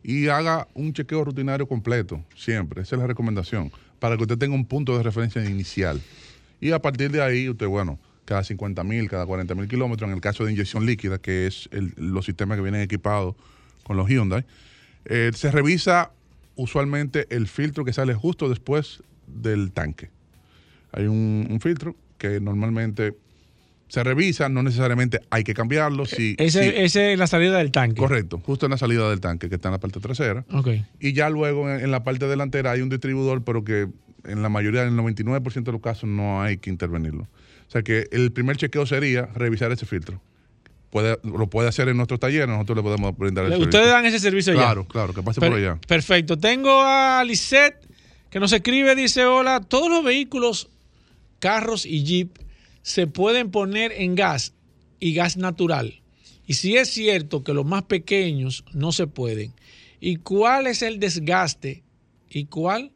y 0.04 0.28
haga 0.28 0.68
un 0.74 0.94
chequeo 0.94 1.24
rutinario 1.24 1.68
completo, 1.68 2.24
siempre. 2.36 2.82
Esa 2.82 2.96
es 2.96 3.02
la 3.02 3.08
recomendación, 3.08 3.72
para 4.00 4.18
que 4.18 4.24
usted 4.24 4.38
tenga 4.38 4.56
un 4.56 4.66
punto 4.66 4.98
de 4.98 5.04
referencia 5.04 5.44
inicial. 5.44 6.02
Y 6.60 6.72
a 6.72 6.80
partir 6.80 7.12
de 7.12 7.22
ahí, 7.22 7.48
usted, 7.48 7.68
bueno, 7.68 8.00
cada 8.26 8.44
50 8.44 8.84
mil, 8.84 9.10
cada 9.10 9.26
40 9.26 9.56
mil 9.56 9.68
kilómetros, 9.68 10.10
en 10.10 10.16
el 10.16 10.22
caso 10.22 10.46
de 10.46 10.52
inyección 10.52 10.86
líquida, 10.86 11.20
que 11.20 11.48
es 11.48 11.70
los 11.98 12.26
sistemas 12.26 12.58
que 12.58 12.62
vienen 12.62 12.82
equipados 12.82 13.36
con 13.84 13.98
los 13.98 14.10
Hyundai, 14.10 14.46
eh, 15.06 15.32
se 15.34 15.52
revisa 15.52 16.12
usualmente 16.56 17.28
el 17.30 17.48
filtro 17.48 17.86
que 17.86 17.94
sale 17.94 18.14
justo 18.14 18.50
después 18.50 19.02
del 19.28 19.72
tanque. 19.72 20.10
Hay 20.92 21.06
un, 21.06 21.60
filtro 21.62 21.96
que 22.18 22.40
normalmente 22.40 23.16
se 23.88 24.04
revisa, 24.04 24.50
no 24.50 24.64
necesariamente 24.64 25.22
hay 25.30 25.44
que 25.44 25.54
cambiarlo. 25.54 26.06
Si, 26.06 26.36
ese, 26.38 26.84
es 26.84 26.96
en 26.96 27.20
la 27.20 27.28
salida 27.28 27.58
del 27.58 27.72
tanque. 27.72 28.00
Correcto, 28.00 28.42
justo 28.46 28.66
en 28.66 28.72
la 28.72 28.78
salida 28.78 29.10
del 29.10 29.20
tanque, 29.20 29.50
que 29.50 29.56
está 29.56 29.70
en 29.70 29.74
la 29.74 29.80
parte 29.80 30.00
trasera. 30.00 30.46
Okay. 30.52 30.86
Y 31.00 31.14
ya 31.14 31.30
luego 31.30 31.70
en, 31.70 31.90
la 31.92 32.04
parte 32.04 32.28
delantera 32.28 32.72
hay 32.72 32.82
un 32.82 32.90
distribuidor, 32.90 33.44
pero 33.44 33.64
que 33.64 33.88
en 34.26 34.42
la 34.42 34.50
mayoría, 34.50 34.84
en 34.84 34.90
el 34.90 35.00
99% 35.00 35.64
de 35.64 35.72
los 35.72 35.82
casos, 35.82 36.10
no 36.10 36.42
hay 36.42 36.58
que 36.58 36.70
intervenirlo. 36.70 37.24
O 37.68 37.72
sea 37.72 37.82
que 37.82 38.08
el 38.12 38.32
primer 38.32 38.58
chequeo 38.58 38.86
sería 38.86 39.26
revisar 39.34 39.72
ese 39.72 39.86
filtro. 39.86 40.22
Puede, 40.94 41.18
lo 41.24 41.48
puede 41.48 41.70
hacer 41.70 41.90
en 41.90 41.98
nuestro 41.98 42.20
taller, 42.20 42.48
nosotros 42.48 42.78
le 42.78 42.84
podemos 42.84 43.18
brindar 43.18 43.46
el 43.46 43.60
Ustedes 43.60 43.88
dan 43.88 44.06
ese 44.06 44.20
servicio 44.20 44.54
ya. 44.54 44.60
Claro, 44.60 44.88
claro, 44.88 45.12
que 45.12 45.24
pase 45.24 45.42
por 45.42 45.52
allá. 45.52 45.80
Perfecto. 45.88 46.38
Tengo 46.38 46.84
a 46.84 47.24
Lisette 47.24 47.84
que 48.30 48.40
nos 48.40 48.54
escribe, 48.54 48.96
dice, 48.96 49.26
hola, 49.26 49.60
todos 49.62 49.90
los 49.90 50.04
vehículos, 50.04 50.70
carros 51.40 51.88
y 51.88 52.04
jeep 52.04 52.38
se 52.84 53.08
pueden 53.08 53.50
poner 53.50 53.92
en 53.92 54.14
gas 54.14 54.54
y 55.00 55.16
gas 55.16 55.36
natural. 55.36 56.00
Y 56.46 56.54
si 56.54 56.78
es 56.78 56.90
cierto 56.90 57.44
que 57.44 57.56
los 57.56 57.66
más 57.66 57.82
pequeños 57.86 58.64
no 58.72 58.92
se 58.92 59.08
pueden. 59.08 59.52
¿Y 60.00 60.18
cuál 60.18 60.68
es 60.68 60.84
el 60.84 61.00
desgaste? 61.00 61.82
¿Y 62.30 62.46
cuál 62.46 62.92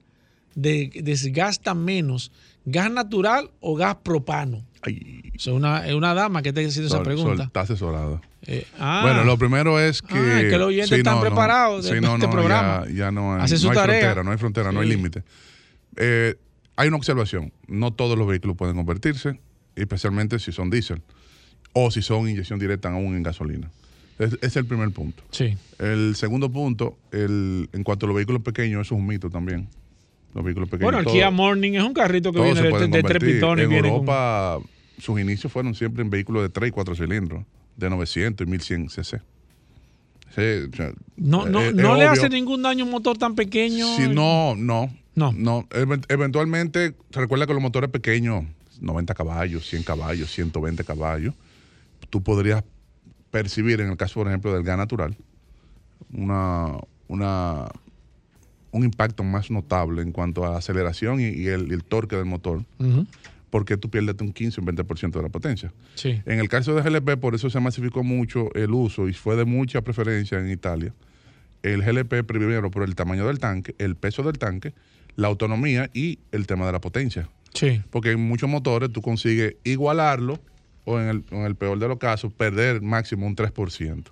de, 0.54 0.92
desgasta 1.02 1.74
menos, 1.74 2.32
gas 2.64 2.92
natural 2.92 3.50
o 3.60 3.74
gas 3.74 3.96
propano? 4.04 4.67
Es 4.86 5.48
una, 5.48 5.84
una 5.96 6.14
dama 6.14 6.42
que 6.42 6.54
te 6.54 6.64
ha 6.64 6.68
haciendo 6.68 6.88
esa 6.88 7.04
pregunta. 7.04 7.44
está 7.44 7.62
asesorada. 7.62 8.22
Eh, 8.44 8.66
ah. 8.80 9.02
bueno, 9.04 9.24
lo 9.24 9.38
primero 9.38 9.80
es 9.80 10.02
que. 10.02 10.18
Ah, 10.18 10.40
que 10.40 10.58
los 10.58 10.68
oyentes 10.68 10.98
están 10.98 11.20
preparados 11.20 11.86
de, 11.86 11.98
este 11.98 12.28
programa. 12.28 12.86
Ya, 12.94 13.12
no 13.12 13.36
hay, 13.36 13.48
frontera, 13.48 14.24
no 14.24 14.32
hay 14.32 14.38
frontera, 14.38 14.72
no 14.72 14.80
hay 14.80 14.90
límite. 14.90 15.24
Eh, 15.96 16.36
hay 16.76 16.88
una 16.88 16.98
observación. 16.98 17.52
No 17.68 17.92
todos 17.92 18.18
los 18.18 18.28
vehículos 18.28 18.56
pueden 18.56 18.76
convertirse, 18.76 19.40
especialmente 19.76 20.40
si 20.40 20.52
son 20.52 20.70
diésel 20.70 21.02
o 21.74 21.92
si 21.92 22.02
son 22.02 22.30
inyección 22.30 22.60
directa 22.60 22.90
aún 22.90 23.16
en 23.16 23.24
gasolina. 23.24 23.70
Ese 24.20 24.38
es 24.42 24.56
el 24.56 24.66
primer 24.66 24.90
punto. 24.92 25.24
Sí. 25.32 25.56
El 25.80 26.16
segundo 26.16 26.52
punto, 26.52 26.98
el, 27.12 27.70
en 27.72 27.84
cuanto 27.84 28.06
a 28.06 28.08
los 28.08 28.16
vehículos 28.16 28.42
pequeños, 28.42 28.88
eso 28.88 28.96
es 28.96 29.02
un 29.02 29.08
mito 29.08 29.30
también. 29.30 29.68
Los 30.38 30.46
vehículos 30.46 30.70
pequeños. 30.70 30.94
Bueno, 30.94 31.00
el 31.00 31.12
Kia 31.12 31.32
Morning 31.32 31.72
es 31.72 31.84
un 31.84 31.96
carrito 31.96 32.32
que 32.32 32.40
viene 32.40 32.62
de, 32.62 32.88
de, 32.90 33.02
tres 33.02 33.24
pistones. 33.24 33.66
En 33.66 33.72
Europa, 33.72 34.60
sus 35.00 35.20
inicios 35.20 35.52
fueron 35.52 35.74
siempre 35.74 36.04
en 36.04 36.12
vehículos 36.12 36.44
de 36.44 36.50
3 36.50 36.70
y 36.70 36.72
4 36.72 36.96
cilindros, 36.96 37.44
de 37.76 37.90
900 37.90 38.46
y 38.46 38.52
1100 38.52 38.90
cc. 38.90 39.20
no 41.16 41.48
no, 41.48 41.72
no 41.72 41.96
le 41.96 42.06
hace 42.06 42.30
ningún 42.30 42.62
daño 42.62 42.86
un 42.86 42.92
motor 42.92 43.18
tan 43.18 43.34
pequeño. 43.34 43.88
Si 43.96 44.08
no, 44.08 44.56
no. 44.56 44.92
No. 45.16 45.32
no. 45.32 45.68
Eventualmente, 46.08 46.94
se 47.10 47.20
recuerda 47.20 47.48
que 47.48 47.54
los 47.54 47.62
motores 47.64 47.90
pequeños, 47.90 48.46
90 48.80 49.16
caballos, 49.16 49.68
100 49.68 49.82
caballos, 49.82 50.32
120 50.32 50.84
caballos, 50.84 51.34
tú 52.12 52.22
podrías 52.22 52.64
percibir, 53.32 53.82
en 53.82 53.90
el 53.90 53.98
caso, 53.98 54.20
por 54.20 54.28
ejemplo, 54.28 54.54
del 54.54 54.62
gas 54.62 54.78
natural, 54.78 55.18
una, 56.14 56.78
una, 57.08 57.70
un 58.72 58.84
impacto 58.84 59.24
más 59.24 59.50
notable 59.52 60.02
en 60.02 60.12
cuanto 60.12 60.46
a 60.46 60.52
la 60.52 60.58
aceleración 60.58 61.20
y, 61.20 61.48
el, 61.48 61.84
torque 61.84 62.16
del 62.16 62.26
motor. 62.26 62.64
Porque 63.50 63.78
tú 63.78 63.90
pierdes 63.90 64.16
un 64.20 64.34
15 64.34 64.60
o 64.60 64.64
un 64.64 64.76
20% 64.76 65.12
de 65.12 65.22
la 65.22 65.30
potencia. 65.30 65.72
Sí. 65.96 66.22
En 66.26 66.40
el 66.40 66.50
caso 66.50 66.76
de 66.76 66.82
GLP, 66.82 67.18
por 67.20 67.34
eso 67.34 67.50
se 67.50 67.60
masificó 67.60 68.04
mucho 68.04 68.54
el 68.54 68.72
uso 68.72 69.08
y 69.08 69.14
fue 69.14 69.36
de 69.36 69.46
mucha 69.46 69.82
preferencia 69.82 70.38
en 70.38 70.52
Italia. 70.52 70.94
El 71.64 71.82
GLP 71.82 72.24
primero 72.26 72.70
por 72.70 72.84
el 72.84 72.96
tamaño 72.96 73.26
del 73.26 73.40
tanque, 73.40 73.74
el 73.78 73.96
peso 73.96 74.22
del 74.24 74.38
tanque, 74.38 74.74
la 75.16 75.28
autonomía 75.28 75.90
y 75.94 76.20
el 76.32 76.46
tema 76.46 76.66
de 76.66 76.74
la 76.74 76.82
potencia. 76.82 77.30
Sí. 77.54 77.82
Porque 77.90 78.12
en 78.12 78.28
muchos 78.28 78.50
motores 78.50 78.92
tú 78.92 79.02
consigues 79.02 79.56
igualarlo 79.64 80.40
o 80.84 81.00
en 81.00 81.08
el, 81.08 81.24
en 81.32 81.44
el 81.44 81.56
peor 81.56 81.80
de 81.80 81.88
los 81.88 81.98
casos 81.98 82.34
perder 82.34 82.82
máximo 82.82 83.26
un 83.26 83.36
3%. 83.36 84.04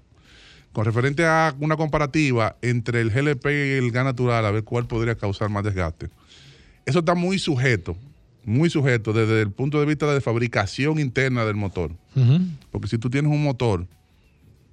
Con 0.76 0.84
referente 0.84 1.26
a 1.26 1.56
una 1.62 1.78
comparativa 1.78 2.58
entre 2.62 3.00
el 3.00 3.10
GLP 3.10 3.46
y 3.46 3.72
el 3.78 3.92
gas 3.92 4.04
natural, 4.04 4.46
a 4.46 4.52
ver 4.52 4.66
cuál 4.66 4.86
podría 4.86 5.16
causar 5.16 5.48
más 5.48 5.64
desgaste. 5.64 6.10
Eso 6.86 7.00
está 7.00 7.16
muy 7.16 7.40
sujeto, 7.40 7.96
muy 8.44 8.70
sujeto 8.70 9.14
desde 9.14 9.42
el 9.42 9.52
punto 9.52 9.80
de 9.80 9.86
vista 9.86 10.14
de 10.14 10.20
fabricación 10.20 11.00
interna 11.00 11.46
del 11.46 11.56
motor. 11.56 11.92
Porque 12.72 12.90
si 12.90 12.98
tú 12.98 13.10
tienes 13.10 13.32
un 13.32 13.42
motor, 13.42 13.88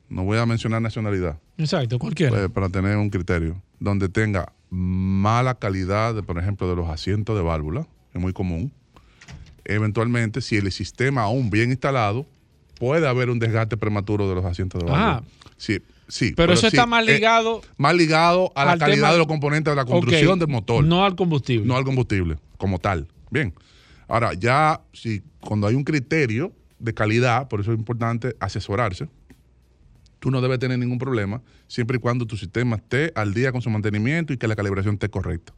no 0.09 0.25
voy 0.25 0.39
a 0.39 0.45
mencionar 0.45 0.83
nacionalidad. 0.83 1.39
Exacto, 1.57 2.01
cualquiera. 2.01 2.33
Pues, 2.33 2.51
para 2.51 2.69
tener 2.69 2.97
un 2.97 3.09
criterio, 3.09 3.63
donde 3.79 4.09
tenga 4.09 4.53
mala 4.71 5.55
calidad, 5.55 6.17
de, 6.17 6.25
por 6.25 6.37
ejemplo, 6.37 6.69
de 6.69 6.75
los 6.75 6.89
asientos 6.89 7.37
de 7.37 7.43
válvula, 7.43 7.87
es 8.13 8.21
muy 8.21 8.33
común. 8.33 8.73
Eventualmente, 9.65 10.41
si 10.41 10.57
el 10.57 10.73
sistema 10.73 11.23
aún 11.23 11.49
bien 11.49 11.71
instalado, 11.71 12.27
puede 12.81 13.07
haber 13.07 13.31
un 13.31 13.39
desgaste 13.39 13.77
prematuro 13.77 14.29
de 14.29 14.35
los 14.35 14.45
asientos 14.45 14.83
de 14.83 14.91
válvula. 14.91 15.23
Ah. 15.25 15.42
Sí, 15.63 15.79
Sí, 16.09 16.35
pero, 16.37 16.53
eso 16.53 16.67
está 16.67 16.85
más 16.85 17.09
eh, 17.09 17.15
ligado. 17.15 17.63
más 17.79 17.95
ligado 17.95 18.53
a 18.55 18.67
la 18.67 18.77
calidad 18.77 19.13
de 19.13 19.19
los 19.19 19.27
componentes 19.27 19.73
de 19.73 19.77
la 19.77 19.87
construcción 19.87 20.39
del 20.39 20.49
motor. 20.49 20.85
No 20.85 21.07
al 21.07 21.15
combustible. 21.17 21.65
No 21.65 21.75
al 21.75 21.85
combustible, 21.85 22.37
como 22.59 22.79
tal. 22.79 23.09
Bien. 23.31 23.55
Ahora, 24.09 24.35
ya 24.35 24.83
si 24.93 25.23
cuando 25.41 25.67
hay 25.67 25.75
un 25.75 25.85
criterio 25.85 26.53
de 26.79 26.93
calidad, 26.93 27.49
por 27.49 27.61
eso 27.61 27.73
es 27.73 27.79
importante 27.79 28.37
asesorarse, 28.41 29.09
tú 30.19 30.31
no 30.31 30.43
debes 30.43 30.59
tener 30.59 30.79
ningún 30.79 30.99
problema, 30.99 31.41
siempre 31.67 31.97
y 31.97 32.01
cuando 32.01 32.27
tu 32.27 32.37
sistema 32.37 32.77
esté 32.77 33.13
al 33.15 33.33
día 33.33 33.51
con 33.51 33.63
su 33.63 33.71
mantenimiento 33.71 34.35
y 34.35 34.37
que 34.37 34.49
la 34.49 34.57
calibración 34.57 34.95
esté 34.95 35.09
correcta. 35.09 35.55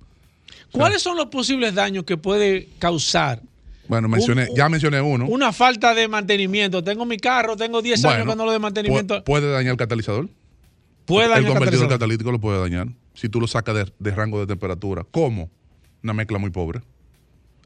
¿Cuáles 0.71 1.03
son 1.03 1.17
los 1.17 1.27
posibles 1.27 1.75
daños 1.75 2.05
que 2.05 2.17
puede 2.17 2.69
causar 2.79 3.43
bueno, 3.89 4.09
mencioné, 4.09 4.49
ya 4.57 4.69
mencioné 4.69 5.01
uno. 5.01 5.27
Una 5.27 5.53
falta 5.53 5.95
de 5.95 6.09
mantenimiento. 6.09 6.83
Tengo 6.83 7.05
mi 7.05 7.19
carro, 7.19 7.57
tengo 7.57 7.83
10 7.83 8.05
años 8.05 8.29
que 8.29 8.37
no 8.37 8.45
lo 8.45 8.53
de 8.53 8.59
mantenimiento. 8.59 9.23
¿Puede 9.25 9.51
dañar 9.51 9.73
el 9.73 9.77
catalizador? 9.77 10.29
Puede 11.05 11.29
dañar 11.29 11.45
el 11.45 11.53
convertidor 11.53 11.89
catalítico 11.89 12.33
lo 12.33 12.41
puede 12.41 12.61
dañar. 12.61 12.89
Si 13.15 13.29
tú 13.29 13.41
lo 13.41 13.47
sacas 13.47 13.91
de, 13.99 14.11
rango 14.11 14.41
de 14.41 14.47
temperatura. 14.47 15.05
¿Cómo? 15.11 15.51
Una 16.03 16.13
mezcla 16.13 16.39
muy 16.39 16.51
pobre. 16.51 16.81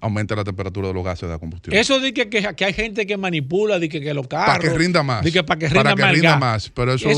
Aumenta 0.01 0.37
la 0.37 0.45
temperatura 0.45 0.89
de 0.89 0.95
los 0.95 1.05
gases 1.05 1.23
de 1.23 1.29
la 1.29 1.39
combustión. 1.39 1.75
Eso 1.75 1.99
de 1.99 2.13
que, 2.13 2.29
que, 2.29 2.65
hay 2.65 2.73
gente 2.73 3.07
que 3.07 3.17
manipula, 3.17 3.79
de 3.79 3.89
que, 3.89 4.01
que 4.01 4.15
los 4.15 4.29
carros. 4.29 4.57
Para 4.57 4.61
que 4.61 4.71
rinda 4.71 5.03
más. 5.03 5.25
que 5.29 5.43
para 5.43 5.59
que 5.59 5.69
rinda, 5.69 6.37
más, 6.39 6.71
Pero 6.71 6.95
eso, 6.95 7.09
es, 7.11 7.17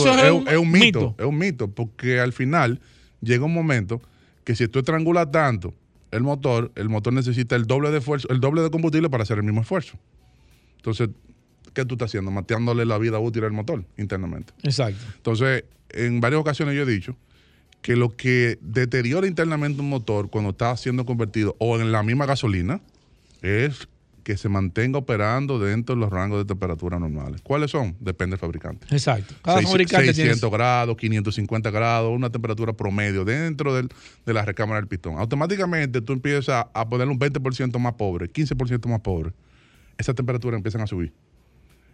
un, 0.57 0.71
mito. 0.71 1.15
Es 1.19 1.27
un 1.27 1.37
mito. 1.37 1.69
Porque 1.69 2.21
al 2.21 2.33
final 2.33 2.81
llega 3.21 3.45
un 3.45 3.53
momento 3.53 4.01
que 4.45 4.55
si 4.55 4.67
tú 4.69 4.79
estrangulas 4.79 5.31
tanto 5.31 5.75
el 6.11 6.23
motor, 6.23 6.73
el 6.75 6.89
motor 6.89 7.13
necesita 7.13 7.57
el 7.57 7.67
doble 7.67 7.91
de 7.91 7.99
esfuerzo, 7.99 8.29
el 8.31 8.41
doble 8.41 8.63
de 8.63 8.71
combustible 8.71 9.11
para 9.11 9.23
hacer 9.23 9.39
el 9.39 9.45
mismo 9.45 9.61
esfuerzo. 9.61 9.99
Entonces, 10.77 11.11
¿qué 11.75 11.85
tú 11.85 11.95
estás 11.95 12.11
haciendo? 12.11 12.31
Mateándole 12.31 12.85
la 12.85 12.99
vida 12.99 13.19
útil 13.19 13.45
al 13.45 13.53
motor 13.53 13.85
internamente. 13.97 14.53
Exacto. 14.63 15.05
Entonces, 15.17 15.65
en 15.91 16.21
varias 16.21 16.41
ocasiones 16.41 16.75
yo 16.75 16.83
he 16.83 16.87
dicho 16.87 17.17
que 17.83 17.97
lo 17.97 18.17
que 18.17 18.59
deteriora 18.61 19.27
internamente 19.27 19.81
un 19.81 19.89
motor 19.89 20.31
cuando 20.31 20.51
está 20.51 20.77
siendo 20.77 21.07
convertido 21.07 21.57
o 21.59 21.79
en 21.79 21.93
la 21.93 22.03
misma 22.03 22.27
gasolina 22.27 22.81
es 23.43 23.89
que 24.23 24.37
se 24.37 24.49
mantenga 24.49 24.99
operando 24.99 25.59
dentro 25.59 25.95
de 25.95 26.01
los 26.01 26.11
rangos 26.11 26.39
de 26.39 26.45
temperatura 26.45 26.99
normales. 26.99 27.41
¿Cuáles 27.43 27.71
son? 27.71 27.97
Depende 28.01 28.35
del 28.35 28.41
fabricante. 28.41 28.87
Exacto. 28.91 29.35
Cada 29.43 29.61
600 29.63 30.51
grados, 30.51 30.97
550 30.97 31.71
grados, 31.71 32.13
una 32.15 32.31
temperatura 32.31 32.73
promedio 32.73 33.25
dentro 33.25 33.75
de 33.75 34.33
la 34.33 34.45
recámara 34.45 34.81
del 34.81 34.89
pistón. 34.89 35.19
Automáticamente 35.19 36.01
tú 36.01 36.13
empiezas 36.13 36.67
a 36.73 36.89
ponerle 36.89 37.13
un 37.13 37.19
20% 37.19 37.79
más 37.79 37.95
pobre, 37.95 38.31
15% 38.31 38.87
más 38.89 39.01
pobre. 39.01 39.33
Esas 39.99 40.15
temperaturas 40.15 40.57
empiezan 40.57 40.81
a 40.81 40.87
subir. 40.87 41.13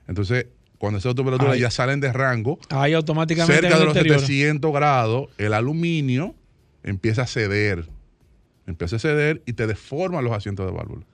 Entonces, 0.07 0.47
cuando 0.79 0.99
esas 0.99 1.15
temperaturas 1.15 1.59
ya 1.59 1.71
salen 1.71 2.01
de 2.01 2.13
rango, 2.13 2.59
ahí 2.69 2.93
automáticamente 2.93 3.63
cerca 3.63 3.79
de 3.79 3.85
los 3.85 3.95
700 3.95 4.73
grados, 4.73 5.29
el 5.39 5.55
aluminio 5.55 6.35
empieza 6.83 7.23
a 7.23 7.27
ceder. 7.27 7.89
Empieza 8.67 8.97
a 8.97 8.99
ceder 8.99 9.43
y 9.47 9.55
te 9.55 9.67
deforma 9.67 10.21
los 10.23 10.33
asientos 10.33 10.67
de 10.67 10.73
válvula. 10.73 11.07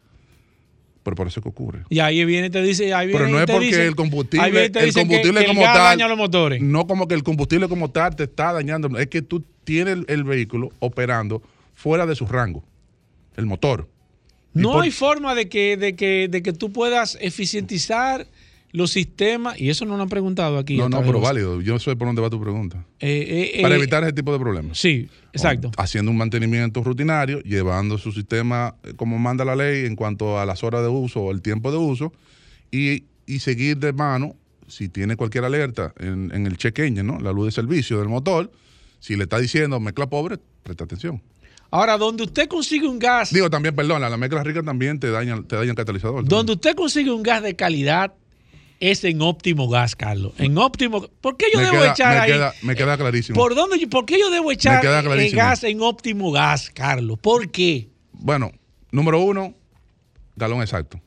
Pero 1.03 1.17
por 1.17 1.27
eso 1.27 1.43
que 1.43 1.49
ocurre. 1.49 1.83
Y 1.89 1.99
ahí 1.99 2.25
viene 2.25 2.49
te 2.51 2.63
dice. 2.63 2.95
Ahí 2.95 3.11
Pero 3.11 3.29
no 3.29 3.41
es 3.41 3.47
porque 3.47 3.87
el 3.87 3.97
combustible, 3.97 4.67
el 4.67 4.93
combustible 4.93 5.47
como 5.47 5.63
tal. 5.63 5.77
Daña 5.77 6.09
los 6.09 6.19
motores. 6.19 6.63
No 6.63 6.87
como 6.87 7.09
que 7.09 7.15
el 7.15 7.23
combustible 7.23 7.69
como 7.69 7.91
tal 7.91 8.15
te 8.15 8.25
está 8.25 8.53
dañando. 8.53 8.97
Es 8.99 9.09
que 9.09 9.23
tú 9.23 9.45
tienes 9.65 9.99
el, 10.07 10.25
vehículo 10.25 10.71
operando 10.79 11.43
fuera 11.75 12.07
de 12.07 12.15
su 12.15 12.27
rango. 12.27 12.65
El 13.37 13.47
motor. 13.47 13.89
No 14.55 14.81
hay 14.81 14.91
forma 14.91 15.35
de 15.35 15.49
que, 15.49 15.77
de, 15.77 15.97
que, 15.97 16.29
de 16.29 16.43
que 16.43 16.53
tú 16.53 16.73
puedas 16.73 17.17
eficientizar 17.21 18.27
los 18.73 18.91
sistemas, 18.91 19.61
y 19.61 19.69
eso 19.69 19.85
no 19.85 19.97
lo 19.97 20.03
han 20.03 20.09
preguntado 20.09 20.59
aquí. 20.59 20.79
No, 20.79 20.89
no, 20.89 21.03
pero 21.03 21.21
válido. 21.21 21.61
Yo 21.61 21.79
sé 21.79 21.95
por 21.95 22.09
dónde 22.09 22.23
va 22.23 22.31
tu 22.31 22.41
pregunta. 22.41 22.87
Eh, 22.99 23.53
eh, 23.55 23.63
Para 23.63 23.75
eh, 23.75 23.79
evitar 23.79 24.03
ese 24.03 24.15
tipo 24.15 24.33
de 24.33 24.39
problemas. 24.39 24.79
Sí, 24.79 25.09
exacto. 25.33 25.71
haciendo 25.77 26.11
un 26.11 26.17
mantenimiento 26.17 26.83
rutinario, 26.83 27.41
llevando 27.43 27.99
su 27.99 28.13
sistema 28.13 28.75
como 28.97 29.19
manda 29.19 29.45
la 29.45 29.55
ley 29.55 29.85
en 29.85 29.95
cuanto 29.95 30.41
a 30.41 30.47
las 30.47 30.65
horas 30.65 30.83
de 30.83 30.89
uso 30.89 31.21
o 31.21 31.33
el 31.33 31.43
tiempo 31.43 31.71
de 31.71 31.77
uso, 31.77 32.13
y, 32.71 33.05
seguir 33.41 33.79
de 33.79 33.93
mano, 33.93 34.37
si 34.69 34.89
tiene 34.89 35.17
cualquier 35.17 35.45
alerta 35.45 35.93
en, 35.99 36.31
el 36.33 36.57
check 36.57 36.79
engine, 36.79 37.03
¿no? 37.03 37.19
la 37.19 37.33
luz 37.33 37.47
de 37.47 37.53
servicio 37.53 37.99
del 37.99 38.09
motor, 38.09 38.51
si 39.01 39.17
le 39.17 39.25
está 39.25 39.39
diciendo 39.39 39.81
mezcla 39.81 40.09
pobre, 40.09 40.39
presta 40.63 40.85
atención. 40.85 41.23
Ahora, 41.71 41.97
donde 41.97 42.25
usted 42.25 42.49
consigue 42.49 42.87
un 42.87 42.99
gas. 42.99 43.33
Digo, 43.33 43.49
también, 43.49 43.75
perdón, 43.75 44.03
la 44.03 44.17
mezcla 44.19 44.43
rica 44.43 44.63
también 44.63 45.01
te 45.01 45.11
daña, 45.11 45.43
te 45.43 45.57
daña 45.57 45.71
el 45.71 45.77
catalizador. 45.77 46.27
Donde 46.27 46.53
usted 46.53 46.75
consigue 46.75 47.11
un 47.11 47.23
gas 47.23 47.43
de 47.43 47.57
calidad, 47.57 48.13
es 48.83 49.05
en 49.05 49.23
óptimo 49.23 49.69
gas, 49.69 49.95
Carlos. 49.95 50.33
En 50.39 50.59
óptimo. 50.59 51.07
¿Por 51.21 51.37
qué 51.37 51.47
yo 51.55 51.61
debo 51.61 51.85
echar 51.85 52.15
me 52.15 52.21
ahí? 52.21 52.33
Queda, 52.33 52.53
me 52.63 52.75
queda 52.75 52.99
clarísimo. 52.99 53.37
¿Por 53.37 53.55
dónde? 53.55 53.87
¿Por 53.87 54.05
qué 54.05 54.19
yo 54.19 54.29
debo 54.29 54.51
echar 54.51 54.85
el 54.85 55.31
gas 55.31 55.63
en 55.63 55.81
óptimo 55.81 56.33
gas, 56.33 56.69
Carlos? 56.69 57.17
¿Por 57.21 57.49
qué? 57.51 57.89
Bueno, 58.13 58.51
número 58.91 59.21
uno, 59.21 59.55
galón 60.35 60.63
exacto. 60.63 61.01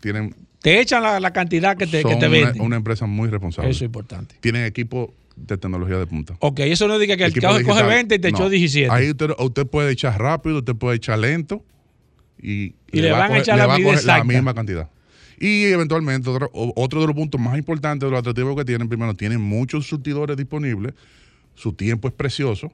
Tienen. 0.00 0.34
Te 0.60 0.80
echan 0.80 1.02
la, 1.02 1.32
cantidad 1.32 1.76
que 1.76 1.86
te, 1.86 2.02
que 2.02 2.16
te 2.16 2.26
venden. 2.26 2.56
Una, 2.56 2.64
una 2.64 2.76
empresa 2.76 3.06
muy 3.06 3.28
responsable. 3.28 3.70
Eso 3.70 3.84
es 3.84 3.86
importante. 3.86 4.34
Tienen 4.40 4.64
equipo 4.64 5.14
de 5.36 5.56
tecnología 5.56 5.98
de 5.98 6.06
punta. 6.06 6.34
Ok, 6.40 6.60
eso 6.60 6.88
no 6.88 6.98
diga 6.98 7.16
que 7.16 7.26
el, 7.26 7.32
carro 7.34 7.62
coge 7.64 7.82
20 7.84 8.12
y 8.12 8.18
te 8.18 8.28
echó 8.28 8.48
17. 8.48 8.90
Ahí 8.90 9.10
usted, 9.10 9.66
puede 9.66 9.92
echar 9.92 10.20
rápido, 10.20 10.58
usted 10.58 10.74
puede 10.74 10.96
echar 10.96 11.20
lento 11.20 11.64
y, 12.42 12.74
le, 12.90 13.12
van 13.12 13.30
a, 13.30 13.38
echar 13.38 13.56
la 14.04 14.24
misma 14.24 14.52
cantidad. 14.52 14.88
Y 15.44 15.64
eventualmente, 15.64 16.30
otro, 16.30 16.50
otro 16.54 17.02
de 17.02 17.06
los 17.08 17.14
puntos 17.14 17.38
más 17.38 17.58
importantes 17.58 18.06
de 18.06 18.10
los 18.10 18.18
atractivos 18.18 18.56
que 18.56 18.64
tienen, 18.64 18.88
primero, 18.88 19.12
tienen 19.12 19.42
muchos 19.42 19.86
surtidores 19.86 20.38
disponibles, 20.38 20.94
su 21.54 21.74
tiempo 21.74 22.08
es 22.08 22.14
precioso. 22.14 22.72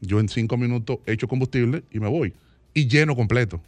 Yo 0.00 0.18
en 0.18 0.28
cinco 0.28 0.56
minutos 0.56 0.98
echo 1.06 1.28
combustible 1.28 1.84
y 1.92 2.00
me 2.00 2.08
voy. 2.08 2.34
Y 2.74 2.88
lleno 2.88 3.14
completo. 3.14 3.60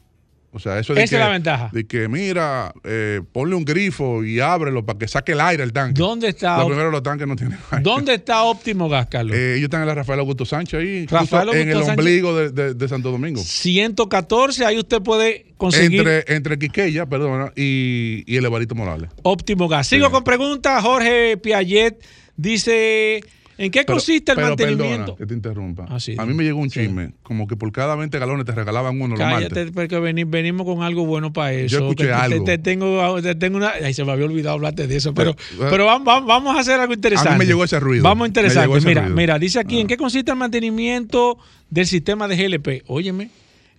O 0.52 0.58
sea, 0.58 0.80
eso 0.80 0.94
de 0.94 1.04
Esa 1.04 1.16
es 1.16 1.20
la 1.20 1.28
ventaja. 1.28 1.70
De 1.72 1.86
que, 1.86 2.08
mira, 2.08 2.72
eh, 2.82 3.20
ponle 3.32 3.54
un 3.54 3.64
grifo 3.64 4.24
y 4.24 4.40
ábrelo 4.40 4.84
para 4.84 4.98
que 4.98 5.06
saque 5.06 5.32
el 5.32 5.40
aire 5.40 5.62
el 5.62 5.72
tanque. 5.72 6.00
¿Dónde 6.00 6.28
está? 6.28 6.58
Lo 6.58 6.66
primero, 6.66 6.90
los 6.90 7.02
tanques 7.04 7.26
no 7.26 7.36
tienen 7.36 7.56
aire. 7.70 7.84
¿Dónde 7.84 8.14
está 8.14 8.42
Óptimo 8.42 8.88
Gas, 8.88 9.06
Carlos? 9.06 9.36
Eh, 9.36 9.54
ellos 9.54 9.64
están 9.64 9.82
en 9.82 9.86
la 9.86 9.94
Rafael 9.94 10.18
Augusto 10.18 10.44
Sánchez 10.44 10.80
ahí, 10.80 11.06
en 11.52 11.68
el 11.70 11.76
ombligo 11.76 12.34
de, 12.36 12.88
Santo 12.88 13.12
Domingo. 13.12 13.40
114, 13.40 14.64
ahí 14.64 14.78
usted 14.78 15.00
puede 15.00 15.46
conseguir. 15.56 16.00
Entre, 16.00 16.34
entre 16.34 16.58
Quiqueya, 16.58 17.06
perdona, 17.06 17.52
y, 17.54 18.24
y 18.26 18.36
el 18.36 18.44
Evarito 18.44 18.74
Morales. 18.74 19.10
Óptimo 19.22 19.68
Gas. 19.68 19.86
Sigo 19.86 20.10
con 20.10 20.24
preguntas. 20.24 20.82
Jorge 20.82 21.36
Piaget 21.36 22.04
dice 22.36 23.20
¿En 23.60 23.70
qué 23.70 23.84
consiste 23.84 24.32
el 24.32 24.38
mantenimiento? 24.38 25.16
que 25.16 25.26
te 25.26 25.34
interrumpa. 25.34 25.84
Ah, 25.86 25.98
a 26.16 26.24
mí 26.24 26.32
me 26.32 26.44
llegó 26.44 26.60
un 26.60 26.70
chisme, 26.70 27.12
como 27.22 27.46
que 27.46 27.56
por 27.56 27.70
cada 27.72 27.94
20 27.94 28.18
galones 28.18 28.46
te 28.46 28.52
regalaban 28.52 28.98
uno. 28.98 29.16
Cállate, 29.16 29.66
porque 29.66 29.98
venimos 29.98 30.64
con 30.64 30.82
algo 30.82 31.04
bueno 31.04 31.30
para 31.30 31.52
eso. 31.52 31.78
Yo 31.78 31.90
escuché 31.90 32.10
algo. 32.10 32.42
Te, 32.44 32.56
tengo, 32.56 33.20
te 33.20 33.34
tengo 33.34 33.58
una. 33.58 33.72
Ay, 33.82 33.92
se 33.92 34.02
me 34.02 34.12
había 34.12 34.24
olvidado 34.24 34.54
hablarte 34.54 34.86
de 34.86 34.96
eso, 34.96 35.12
pero, 35.12 35.36
pero, 35.58 35.84
vamos, 35.84 36.26
vamos, 36.26 36.56
a 36.56 36.60
hacer 36.60 36.80
algo 36.80 36.94
interesante. 36.94 37.28
A 37.28 37.32
mí 37.32 37.40
me 37.40 37.44
llegó 37.44 37.62
ese 37.62 37.78
ruido. 37.78 38.02
Vamos 38.02 38.24
a 38.24 38.28
interesante. 38.28 38.80
Mira, 38.80 39.08
mira, 39.10 39.38
dice 39.38 39.60
aquí, 39.60 39.78
¿en 39.78 39.84
ah. 39.84 39.88
qué 39.88 39.98
consiste 39.98 40.30
el 40.30 40.38
mantenimiento 40.38 41.36
del 41.68 41.86
sistema 41.86 42.28
de 42.28 42.36
GLP? 42.36 42.84
Óyeme. 42.86 43.28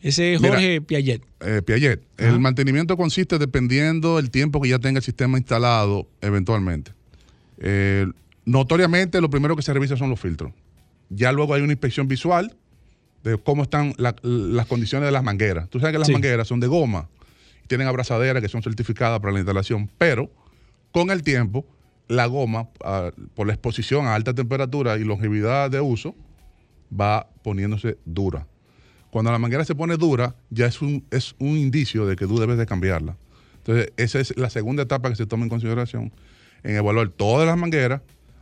Ese 0.04 0.34
es 0.34 0.42
Jorge 0.42 0.82
Piaget. 0.82 1.24
Eh, 1.42 1.62
Piaget. 1.64 2.02
El 2.18 2.40
mantenimiento 2.40 2.98
consiste 2.98 3.40
dependiendo 3.40 4.18
del 4.18 4.30
tiempo 4.30 4.62
que 4.62 4.70
ya 4.70 4.78
tenga 4.78 5.00
el 5.00 5.04
sistema 5.04 5.40
instalado 5.40 6.08
eventualmente. 6.22 6.92
Eh, 7.60 8.08
notoriamente 8.46 9.22
lo 9.22 9.30
primero 9.30 9.56
que 9.56 9.62
se 9.62 9.74
revisa 9.74 9.98
son 9.98 10.10
los 10.10 10.20
filtros. 10.20 10.54
Ya 11.10 11.32
luego 11.32 11.54
hay 11.54 11.62
una 11.62 11.74
inspección 11.74 12.08
visual 12.08 12.56
de 13.24 13.38
cómo 13.38 13.64
están 13.64 13.94
las 13.98 14.66
condiciones 14.68 15.08
de 15.08 15.12
las 15.12 15.24
mangueras. 15.24 15.70
Tú 15.70 15.80
sabes 15.80 15.94
que 15.94 16.00
las 16.00 16.10
mangueras 16.10 16.48
son 16.48 16.60
de 16.60 16.68
goma 16.68 17.10
y 17.64 17.68
tienen 17.68 17.88
abrazaderas 17.88 18.42
que 18.42 18.50
son 18.50 18.64
certificadas 18.64 19.20
para 19.20 19.34
la 19.34 19.40
instalación, 19.40 19.90
pero 19.98 20.32
con 20.92 21.12
el 21.12 21.24
tiempo 21.24 21.66
la 22.08 22.26
goma, 22.26 22.70
ah, 22.84 23.12
por 23.36 23.48
la 23.48 23.54
exposición 23.54 24.06
a 24.06 24.16
alta 24.16 24.34
temperatura 24.34 24.98
y 24.98 25.04
longevidad 25.04 25.70
de 25.70 25.80
uso, 25.80 26.16
va 26.92 27.30
poniéndose 27.44 27.98
dura. 28.06 28.48
Cuando 29.12 29.32
la 29.32 29.40
manguera 29.40 29.66
se 29.66 29.76
pone 29.76 29.98
dura, 29.98 30.36
ya 30.50 30.66
es 30.66 30.82
un, 30.82 31.06
es 31.12 31.36
un 31.40 31.58
indicio 31.58 32.06
de 32.06 32.16
que 32.16 32.28
tú 32.28 32.40
debes 32.40 32.58
de 32.58 32.66
cambiarla. 32.66 33.18
Entonces, 33.58 33.94
esa 33.98 34.20
es 34.20 34.36
la 34.38 34.50
segunda 34.50 34.84
etapa 34.84 35.10
que 35.10 35.16
se 35.16 35.26
toma 35.26 35.44
en 35.44 35.50
consideración, 35.50 36.12
en 36.64 36.76
evaluar 36.76 37.10
todas 37.10 37.46
las 37.46 37.58
mangueras 37.58 38.02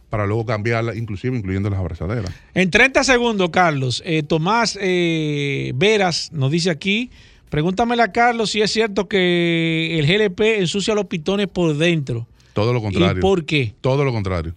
para 0.10 0.26
luego 0.26 0.46
cambiarlas, 0.46 0.98
inclusive 0.98 1.38
incluyendo 1.38 1.70
las 1.70 1.80
abrazaderas. 1.80 2.32
En 2.54 2.72
30 2.72 3.04
segundos, 3.04 3.50
Carlos, 3.52 4.02
eh, 4.06 4.24
Tomás 4.24 4.78
eh, 4.82 5.72
Veras 5.76 6.32
nos 6.34 6.52
dice 6.52 6.70
aquí, 6.70 7.12
pregúntamele 7.50 8.02
a 8.02 8.12
Carlos 8.12 8.52
si 8.52 8.62
es 8.62 8.72
cierto 8.72 9.08
que 9.08 10.00
el 10.00 10.08
GLP 10.08 10.60
ensucia 10.60 10.96
los 10.96 11.06
pitones 11.06 11.48
por 11.48 11.78
dentro. 11.78 12.28
Todo 12.54 12.74
lo 12.74 12.82
contrario. 12.82 13.20
¿Y 13.20 13.22
por 13.22 13.46
qué? 13.46 13.76
Todo 13.82 14.04
lo 14.04 14.12
contrario. 14.12 14.56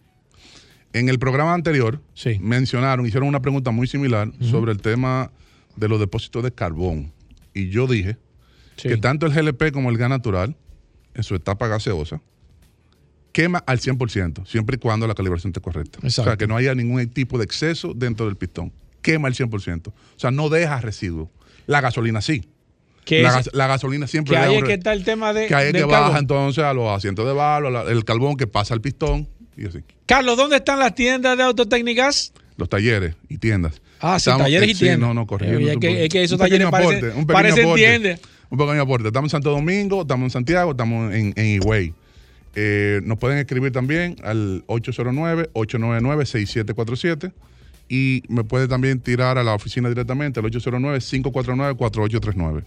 En 0.94 1.08
el 1.08 1.18
programa 1.18 1.54
anterior 1.54 2.00
mencionaron, 2.40 3.06
hicieron 3.06 3.28
una 3.28 3.40
pregunta 3.40 3.70
muy 3.70 3.86
similar 3.86 4.30
sobre 4.40 4.72
el 4.72 4.80
tema 4.80 5.30
de 5.76 5.88
los 5.88 5.98
depósitos 6.00 6.42
de 6.42 6.52
carbón. 6.52 7.12
Y 7.54 7.68
yo 7.68 7.86
dije 7.86 8.16
que 8.76 8.96
tanto 8.96 9.26
el 9.26 9.32
GLP 9.32 9.72
como 9.72 9.90
el 9.90 9.96
gas 9.96 10.10
natural, 10.10 10.56
en 11.14 11.22
su 11.22 11.34
etapa 11.34 11.68
gaseosa, 11.68 12.20
quema 13.32 13.64
al 13.66 13.80
100%, 13.80 14.46
siempre 14.46 14.76
y 14.76 14.78
cuando 14.78 15.06
la 15.06 15.14
calibración 15.14 15.50
esté 15.50 15.60
correcta. 15.60 15.98
O 16.04 16.10
sea, 16.10 16.36
que 16.36 16.46
no 16.46 16.56
haya 16.56 16.74
ningún 16.74 17.06
tipo 17.08 17.38
de 17.38 17.44
exceso 17.44 17.92
dentro 17.94 18.26
del 18.26 18.36
pistón. 18.36 18.72
Quema 19.00 19.28
al 19.28 19.34
100%. 19.34 19.88
O 19.88 19.92
sea, 20.16 20.30
no 20.30 20.48
deja 20.48 20.80
residuos. 20.80 21.28
La 21.66 21.80
gasolina 21.80 22.20
sí. 22.20 22.44
La, 23.08 23.42
la, 23.52 23.66
gasolina 23.66 24.06
siempre... 24.06 24.36
Que 24.36 24.38
ahí 24.38 24.54
es 24.54 24.62
que 24.62 24.74
está 24.74 24.92
el 24.92 25.02
tema 25.02 25.32
de... 25.32 25.48
Que 25.48 25.54
ahí 25.56 25.68
es 25.68 25.72
que 25.72 25.84
baja 25.84 26.18
entonces 26.18 26.62
a 26.62 26.72
los 26.72 26.88
asientos 26.88 27.26
de 27.26 27.32
barro, 27.32 27.88
el 27.88 28.04
carbón 28.04 28.36
que 28.36 28.46
pasa 28.46 28.74
al 28.74 28.80
pistón 28.80 29.28
y 29.56 29.66
así. 29.66 29.80
Carlos, 30.06 30.36
¿dónde 30.36 30.56
están 30.56 30.78
las 30.78 30.94
tiendas 30.94 31.36
de 31.36 31.42
autotécnicas? 31.42 32.32
Los 32.56 32.68
talleres 32.68 33.16
y 33.28 33.38
tiendas. 33.38 33.80
Ah, 33.98 34.20
sí, 34.20 34.30
talleres 34.30 34.70
y 34.70 34.74
tiendas. 34.74 35.00
no, 35.00 35.14
no, 35.14 35.26
corriendo. 35.26 35.68
Es 35.68 35.78
que, 35.78 36.04
es 36.04 36.08
que 36.10 36.22
esos 36.22 36.38
talleres 36.38 36.68
parece, 36.70 37.10
un 37.10 37.26
parece 37.26 37.62
aporte, 37.62 38.18
Un 38.50 38.58
pequeño 38.58 38.82
aporte. 38.82 39.08
Estamos 39.08 39.28
en 39.28 39.30
Santo 39.30 39.50
Domingo, 39.50 40.02
estamos 40.02 40.26
en 40.26 40.30
Santiago, 40.30 40.70
estamos 40.70 41.12
en, 41.12 41.32
en 41.36 41.46
Higüey. 41.46 41.94
Eh, 42.54 43.00
nos 43.04 43.18
pueden 43.18 43.38
escribir 43.38 43.72
también 43.72 44.14
al 44.22 44.62
809-899-6747 44.66 47.32
y 47.88 48.22
me 48.28 48.44
puede 48.44 48.68
también 48.68 49.00
tirar 49.00 49.38
a 49.38 49.42
la 49.42 49.54
oficina 49.54 49.88
directamente 49.88 50.38
al 50.40 50.46
809-549-4839. 50.46 52.64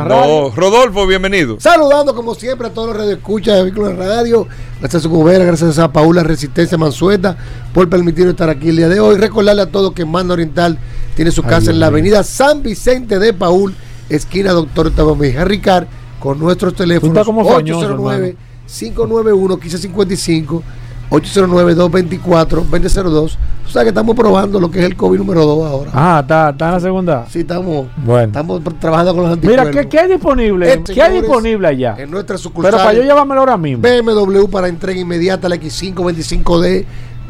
no, 0.07 0.51
Rodolfo, 0.55 1.05
bienvenido. 1.05 1.57
Saludando 1.59 2.15
como 2.15 2.33
siempre 2.33 2.67
a 2.67 2.69
todos 2.71 2.87
los 2.89 2.97
radioescuchas 2.97 3.57
de 3.57 3.63
Vehículos 3.63 3.89
de 3.89 4.05
Radio. 4.05 4.47
Gracias 4.79 5.01
a 5.01 5.03
su 5.03 5.09
gobierno, 5.09 5.45
gracias 5.45 5.77
a 5.77 5.91
Paula 5.91 6.23
Resistencia 6.23 6.77
Mansueta 6.77 7.37
por 7.73 7.87
permitirnos 7.87 8.33
estar 8.33 8.49
aquí 8.49 8.69
el 8.69 8.77
día 8.77 8.89
de 8.89 8.99
hoy. 8.99 9.17
Recordarle 9.17 9.61
a 9.61 9.67
todos 9.67 9.93
que 9.93 10.05
Manda 10.05 10.33
Oriental 10.33 10.79
tiene 11.15 11.29
su 11.29 11.43
casa 11.43 11.69
en 11.69 11.79
la 11.79 11.87
avenida 11.87 12.23
San 12.23 12.63
Vicente 12.63 13.19
de 13.19 13.33
Paul 13.33 13.75
esquina 14.09 14.51
Doctor 14.51 14.91
Tabo 14.91 15.15
Ricard, 15.15 15.87
con 16.19 16.39
nuestros 16.39 16.73
teléfonos 16.73 17.27
809 17.27 18.35
591 18.65 19.57
1555 19.57 20.63
809-224-2002. 21.09 23.37
Tú 23.65 23.71
sabes 23.71 23.85
que 23.85 23.89
estamos 23.89 24.15
probando 24.15 24.59
lo 24.59 24.69
que 24.69 24.79
es 24.79 24.85
el 24.85 24.95
COVID 24.95 25.17
número 25.19 25.45
2 25.45 25.67
ahora. 25.67 25.91
Ah, 25.93 26.19
¿está, 26.21 26.49
está 26.49 26.65
en 26.67 26.71
la 26.71 26.79
segunda? 26.79 27.25
Sí, 27.29 27.39
estamos, 27.39 27.87
bueno. 27.97 28.27
estamos 28.27 28.61
trabajando 28.79 29.13
con 29.13 29.23
los 29.23 29.33
anticuerpos. 29.33 29.67
Mira, 29.67 29.81
¿qué, 29.81 29.89
qué 29.89 29.99
hay 29.99 30.09
disponible? 30.09 30.73
Este, 30.73 30.93
¿Qué 30.93 31.01
hay 31.01 31.21
disponible 31.21 31.67
allá? 31.67 31.95
En 31.97 32.11
nuestra 32.11 32.37
sucursal. 32.37 32.71
Pero 32.71 32.83
para 32.83 32.97
yo 32.97 33.03
llevármelo 33.03 33.41
ahora 33.41 33.57
mismo. 33.57 33.81
BMW 33.81 34.45
para 34.47 34.67
entrega 34.67 34.99
inmediata, 34.99 35.49
la 35.49 35.55
X525D. 35.55 36.61
De 36.61 36.85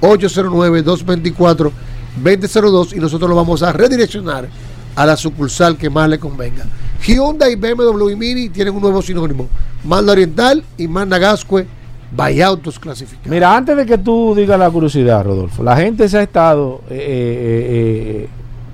809-224-2002 0.00 2.96
y 2.96 3.00
nosotros 3.00 3.28
lo 3.28 3.36
vamos 3.36 3.62
a 3.62 3.72
redireccionar 3.72 4.48
a 4.96 5.06
la 5.06 5.16
sucursal 5.16 5.76
que 5.76 5.88
más 5.90 6.08
le 6.08 6.18
convenga. 6.18 6.64
Hyundai, 7.06 7.54
BMW 7.56 8.10
y 8.10 8.16
Mini 8.16 8.48
tienen 8.48 8.74
un 8.74 8.82
nuevo 8.82 9.02
sinónimo. 9.02 9.48
Manda 9.84 10.12
Oriental 10.12 10.64
y 10.76 10.88
Manda 10.88 11.18
Gascue 11.18 11.66
by 12.10 12.42
Autos 12.42 12.78
clasificados. 12.78 13.30
Mira, 13.30 13.56
antes 13.56 13.76
de 13.76 13.86
que 13.86 13.98
tú 13.98 14.34
digas 14.34 14.58
la 14.58 14.70
curiosidad, 14.70 15.24
Rodolfo, 15.24 15.62
la 15.62 15.76
gente 15.76 16.08
se 16.08 16.18
ha 16.18 16.22
estado 16.22 16.82
eh, 16.90 16.96
eh, 16.96 18.24
eh, 18.24 18.28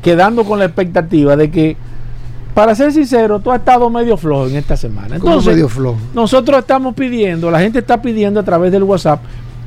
quedando 0.06 0.44
con 0.44 0.60
la 0.60 0.66
expectativa 0.66 1.34
de 1.34 1.50
que 1.50 1.76
para 2.54 2.76
ser 2.76 2.92
sincero, 2.92 3.40
tú 3.40 3.50
has 3.50 3.58
estado 3.58 3.90
medio 3.90 4.16
flojo 4.16 4.46
en 4.46 4.54
esta 4.54 4.76
semana. 4.76 5.16
Entonces, 5.16 5.52
medio 5.52 5.68
flojo? 5.68 5.98
nosotros 6.14 6.60
estamos 6.60 6.94
pidiendo, 6.94 7.50
la 7.50 7.58
gente 7.58 7.80
está 7.80 8.00
pidiendo 8.00 8.38
a 8.38 8.44
través 8.44 8.70
del 8.70 8.84
WhatsApp 8.84 9.20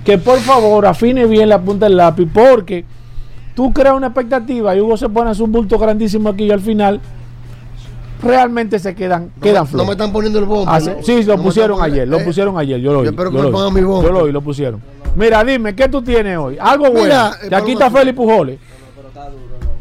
que 0.05 0.17
por 0.17 0.39
favor 0.39 0.85
afine 0.85 1.25
bien 1.25 1.49
la 1.49 1.59
punta 1.59 1.87
del 1.87 1.97
lápiz 1.97 2.25
porque 2.33 2.85
tú 3.53 3.73
creas 3.73 3.95
una 3.95 4.07
expectativa 4.07 4.73
y 4.77 4.79
Hugo 4.79 4.95
se 4.95 5.09
pone 5.09 5.27
a 5.27 5.31
hacer 5.31 5.43
un 5.43 5.51
bulto 5.51 5.77
grandísimo 5.77 6.29
aquí 6.29 6.45
y 6.45 6.51
al 6.51 6.61
final 6.61 7.01
realmente 8.23 8.79
se 8.79 8.95
quedan, 8.95 9.31
quedan 9.41 9.67
flojos. 9.67 9.85
No 9.85 9.87
me 9.87 9.91
están 9.91 10.13
poniendo 10.13 10.39
el 10.39 10.45
bombo. 10.45 10.71
Ah, 10.71 10.79
sí, 10.79 11.23
lo 11.23 11.37
pusieron 11.41 11.81
ayer, 11.81 12.07
lo 12.07 12.19
eh, 12.19 12.23
pusieron 12.23 12.57
ayer, 12.57 12.79
yo 12.79 12.93
lo 12.93 12.99
oí. 12.99 13.07
Yo 13.07 13.11
espero 13.11 13.29
que 13.29 13.41
me 13.41 13.49
pongan 13.49 13.73
mi 13.73 13.81
bombo. 13.81 14.03
Yo 14.03 14.13
lo 14.13 14.19
oí, 14.19 14.31
lo 14.31 14.41
pusieron. 14.41 14.81
Mira, 15.15 15.43
dime, 15.43 15.75
¿qué 15.75 15.89
tú 15.89 16.01
tienes 16.01 16.37
hoy? 16.37 16.55
Algo 16.57 16.89
bueno. 16.91 17.31
Y 17.51 17.53
aquí 17.53 17.73
está 17.73 17.91
Félix 17.91 18.15
Pujoles. 18.15 18.57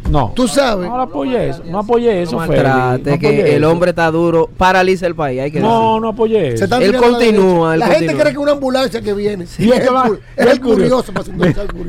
No. 0.08 0.32
Tú 0.34 0.48
sabes. 0.48 0.88
No, 0.88 0.96
no 0.96 1.02
apoyé 1.02 1.50
eso. 1.50 1.62
No 1.64 1.78
apoyé 1.80 2.22
eso, 2.22 2.40
no 2.40 2.48
que 2.48 3.56
el 3.56 3.64
hombre 3.64 3.90
está 3.90 4.10
duro, 4.10 4.48
paraliza 4.56 5.06
el 5.06 5.14
país. 5.14 5.40
Hay 5.40 5.50
que 5.50 5.60
no, 5.60 6.00
no 6.00 6.08
apoyé 6.08 6.54
eso. 6.54 6.64
él 6.78 6.96
continúa. 6.96 7.76
La, 7.76 7.88
gente 7.88 8.14
cree 8.14 8.32
que 8.32 8.38
una 8.38 8.52
ambulancia 8.52 9.00
que 9.00 9.14
viene. 9.14 9.46
Sí, 9.58 9.70
es, 9.72 9.88
el, 10.36 10.60
curioso. 10.60 11.12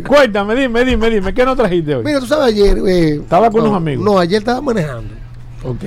Cuéntame, 0.07 0.55
dime, 0.55 0.85
dime, 0.85 1.09
dime. 1.09 1.33
¿Qué 1.33 1.45
no 1.45 1.55
trajiste 1.55 1.95
hoy? 1.95 2.03
Mira, 2.03 2.19
tú 2.19 2.25
sabes, 2.25 2.47
ayer. 2.47 2.77
Eh, 2.87 3.15
estaba 3.15 3.51
con 3.51 3.61
unos 3.61 3.75
amigos. 3.75 4.03
No, 4.03 4.17
ayer 4.17 4.39
estaba 4.39 4.61
manejando. 4.61 5.13
Ok. 5.63 5.83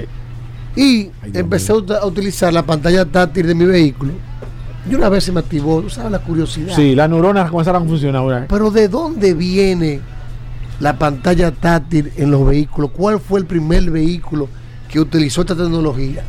Y 0.76 1.10
empecé 1.32 1.72
a 1.72 2.06
utilizar 2.06 2.52
la 2.52 2.62
pantalla 2.62 3.04
táctil 3.04 3.46
de 3.48 3.54
mi 3.54 3.64
vehículo. 3.64 4.12
Y 4.88 4.94
una 4.94 5.08
vez 5.08 5.24
se 5.24 5.32
me 5.32 5.40
activó, 5.40 5.80
tú 5.80 5.90
sabes, 5.90 6.12
la 6.12 6.18
curiosidad. 6.20 6.74
Sí, 6.74 6.94
las 6.94 7.08
neuronas 7.08 7.50
comenzaron 7.50 7.82
a 7.82 7.86
funcionar. 7.86 8.46
Pero 8.48 8.70
¿de 8.70 8.88
dónde 8.88 9.34
viene 9.34 10.00
la 10.82 10.98
pantalla 10.98 11.52
táctil 11.52 12.12
en 12.16 12.32
los 12.32 12.44
vehículos. 12.44 12.90
¿Cuál 12.90 13.20
fue 13.20 13.38
el 13.38 13.46
primer 13.46 13.88
vehículo 13.88 14.48
que 14.90 14.98
utilizó 14.98 15.42
esta 15.42 15.54
tecnología? 15.54 16.24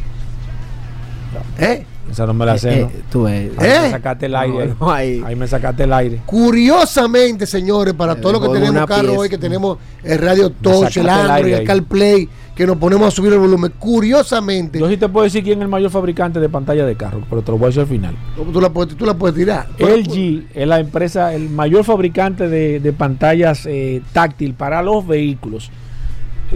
¿Eh? 1.58 1.84
Esa 2.12 2.28
no 2.28 2.36
me 2.36 2.46
la 2.46 2.60
sé. 2.60 2.82
Eh, 2.82 2.82
eh, 2.84 3.02
tú, 3.12 3.26
ahí 3.26 3.52
me 3.58 3.90
sacaste 3.90 4.28
el 4.28 4.36
aire. 4.36 4.76
ahí. 4.82 5.36
me 5.36 5.48
sacaste 5.48 5.86
el 5.86 5.94
aire. 5.94 6.22
Curiosamente, 6.28 7.48
señores, 7.48 7.96
para 7.96 8.14
todos 8.14 8.34
los 8.34 8.48
que 8.48 8.60
tenemos 8.60 8.86
carro 8.86 9.18
hoy, 9.18 9.28
que 9.28 9.40
tenemos 9.40 9.80
el 10.04 10.20
radio 10.20 10.52
touch, 10.52 10.98
el 10.98 11.10
Android, 11.10 11.54
el 11.54 11.66
CarPlay, 11.66 12.30
que 12.56 12.68
nos 12.68 12.78
ponemos 12.78 13.08
a 13.08 13.12
subir 13.12 13.34
el 13.34 13.40
volumen. 13.40 13.74
Curiosamente. 13.80 14.80
Yo 14.80 14.88
sí 14.88 14.98
te 14.98 15.10
puedo 15.10 15.24
decir 15.24 15.44
quién 15.44 15.60
es 15.60 15.64
el 15.64 15.70
mayor 15.70 15.90
fabricante 15.90 16.40
de 16.40 16.50
pantalla 16.50 16.86
de 16.86 16.96
carro, 16.96 17.24
pero 17.30 17.42
te 17.42 17.52
lo 17.52 17.58
voy 17.58 17.66
a 17.66 17.68
decir 17.70 17.82
al 17.82 17.88
final. 17.88 18.16
Tú 18.52 18.62
la 18.62 18.72
puedes, 18.72 18.96
tú 18.96 19.06
la 19.06 19.16
puedes 19.16 19.36
tirar. 19.36 19.68
LG 19.80 20.46
es 20.54 20.68
la 20.68 20.80
empresa, 20.80 21.34
el 21.34 21.50
mayor 21.50 21.84
fabricante 21.84 22.48
de, 22.48 22.94
pantallas 22.94 23.66
eh, 23.66 24.02
táctil 24.14 24.54
para 24.54 24.84
los 24.84 25.06
vehículos. 25.06 25.72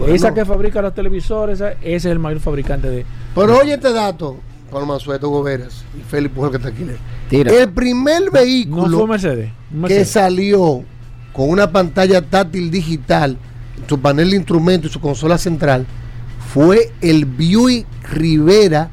esa 0.06 0.32
que 0.32 0.44
fabrica 0.44 0.80
los 0.82 0.94
televisores, 0.94 1.60
ese 1.60 1.76
es 1.82 2.04
el 2.04 2.18
mayor 2.18 2.40
fabricante 2.40 2.88
de. 2.88 3.04
Pero 3.34 3.58
oye 3.58 3.74
este 3.74 3.92
dato, 3.92 4.36
Juan 4.70 4.86
Mansueto 4.86 5.28
Goberas 5.28 5.84
y 5.98 6.02
Félix 6.02 6.34
Pujol 6.34 6.50
que 6.50 6.56
está 6.58 6.68
aquí. 6.68 6.86
El 7.30 7.70
primer 7.70 8.30
vehículo 8.30 9.06
que 9.86 10.04
salió 10.04 10.84
con 11.32 11.50
una 11.50 11.70
pantalla 11.70 12.22
táctil 12.22 12.70
digital 12.70 13.36
su 13.88 14.00
panel 14.00 14.30
de 14.30 14.36
instrumentos 14.36 14.90
y 14.90 14.94
su 14.94 15.00
consola 15.00 15.38
central 15.38 15.86
fue 16.52 16.92
el 17.00 17.24
Buick 17.24 17.86
Rivera 18.10 18.90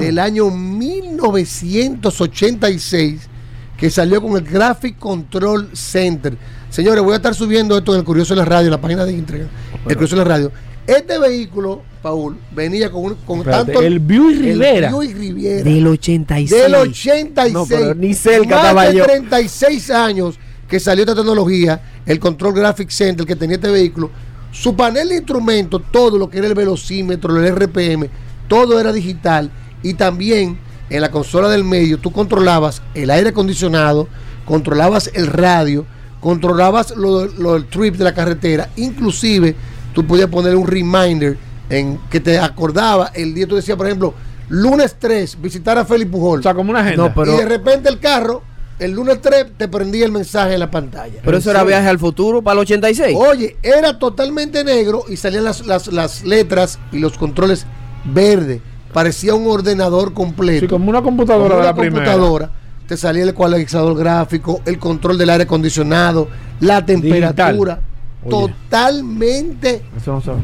del 0.00 0.18
año 0.18 0.50
1986 0.50 3.28
que 3.76 3.90
salió 3.90 4.22
con 4.22 4.36
el 4.36 4.44
Graphic 4.44 4.98
Control 4.98 5.68
Center. 5.72 6.36
Señores, 6.70 7.02
voy 7.02 7.14
a 7.14 7.16
estar 7.16 7.34
subiendo 7.34 7.76
esto 7.76 7.92
en 7.92 7.98
el 8.00 8.04
Curioso 8.04 8.34
de 8.34 8.38
la 8.38 8.44
Radio, 8.44 8.66
en 8.66 8.72
la 8.72 8.80
página 8.80 9.04
de 9.04 9.12
entrega. 9.12 9.46
El 9.86 9.94
Curioso 9.94 10.16
de 10.16 10.24
la 10.24 10.28
Radio. 10.28 10.52
Este 10.86 11.18
vehículo, 11.18 11.82
Paul, 12.02 12.36
venía 12.54 12.90
con, 12.90 13.14
con 13.26 13.42
tanto. 13.42 13.82
El 13.82 13.98
Buick 13.98 14.40
Rivera. 14.40 14.88
El 14.88 14.94
Buick 14.94 15.16
Rivera. 15.16 15.64
Del 15.64 15.86
86. 15.86 16.62
Del 16.62 16.74
86. 16.74 17.96
ni 17.96 18.14
cerca 18.14 18.72
Más 18.72 18.92
de 18.92 19.02
36 19.02 19.90
años 19.90 20.38
que 20.68 20.80
salió 20.80 21.02
esta 21.02 21.14
tecnología, 21.14 21.80
el 22.06 22.18
Control 22.18 22.54
Graphic 22.54 22.90
Center 22.90 23.26
que 23.26 23.36
tenía 23.36 23.56
este 23.56 23.70
vehículo 23.70 24.10
su 24.54 24.76
panel 24.76 25.08
de 25.08 25.16
instrumentos, 25.16 25.82
todo 25.90 26.16
lo 26.16 26.30
que 26.30 26.38
era 26.38 26.46
el 26.46 26.54
velocímetro, 26.54 27.36
el 27.36 27.54
RPM, 27.56 28.08
todo 28.46 28.78
era 28.78 28.92
digital 28.92 29.50
y 29.82 29.94
también 29.94 30.56
en 30.88 31.00
la 31.00 31.10
consola 31.10 31.48
del 31.48 31.64
medio 31.64 31.98
tú 31.98 32.12
controlabas 32.12 32.80
el 32.94 33.10
aire 33.10 33.30
acondicionado, 33.30 34.06
controlabas 34.44 35.10
el 35.12 35.26
radio, 35.26 35.84
controlabas 36.20 36.94
lo, 36.96 37.22
del 37.26 37.66
trip 37.66 37.96
de 37.96 38.04
la 38.04 38.14
carretera, 38.14 38.70
inclusive 38.76 39.56
tú 39.92 40.06
podías 40.06 40.28
poner 40.28 40.54
un 40.54 40.68
reminder 40.68 41.36
en 41.68 41.98
que 42.08 42.20
te 42.20 42.38
acordaba 42.38 43.10
el 43.12 43.34
día, 43.34 43.48
tú 43.48 43.56
decías, 43.56 43.76
por 43.76 43.86
ejemplo, 43.86 44.14
lunes 44.48 44.94
3, 45.00 45.42
visitar 45.42 45.78
a 45.78 45.84
Félix 45.84 46.12
Pujol. 46.12 46.38
O 46.38 46.42
sea, 46.42 46.54
como 46.54 46.70
una 46.70 46.80
agenda. 46.80 47.12
Y 47.26 47.36
de 47.38 47.46
repente 47.46 47.88
el 47.88 47.98
carro 47.98 48.42
el 48.84 48.92
lunes 48.92 49.20
3 49.20 49.46
te 49.56 49.66
prendía 49.68 50.04
el 50.04 50.12
mensaje 50.12 50.54
en 50.54 50.60
la 50.60 50.70
pantalla. 50.70 51.20
Pero 51.24 51.38
eso 51.38 51.50
era 51.50 51.64
viaje 51.64 51.88
al 51.88 51.98
futuro 51.98 52.42
para 52.42 52.54
el 52.54 52.60
86. 52.60 53.16
Oye, 53.18 53.56
era 53.62 53.98
totalmente 53.98 54.62
negro 54.62 55.04
y 55.08 55.16
salían 55.16 55.44
las, 55.44 56.24
letras 56.24 56.78
y 56.92 56.98
los 56.98 57.16
controles 57.16 57.66
verdes. 58.04 58.60
Parecía 58.92 59.34
un 59.34 59.46
ordenador 59.46 60.12
completo. 60.12 60.66
Sí, 60.66 60.68
como 60.68 60.90
una 60.90 61.02
computadora 61.02 61.56
de 61.56 61.64
la 61.64 61.74
computadora. 61.74 62.50
Te 62.86 62.98
salía 62.98 63.22
el 63.22 63.30
ecualizador 63.30 63.96
gráfico, 63.96 64.60
el 64.66 64.78
control 64.78 65.16
del 65.16 65.30
aire 65.30 65.44
acondicionado, 65.44 66.28
la 66.60 66.84
temperatura. 66.84 67.80
Totalmente 68.28 69.82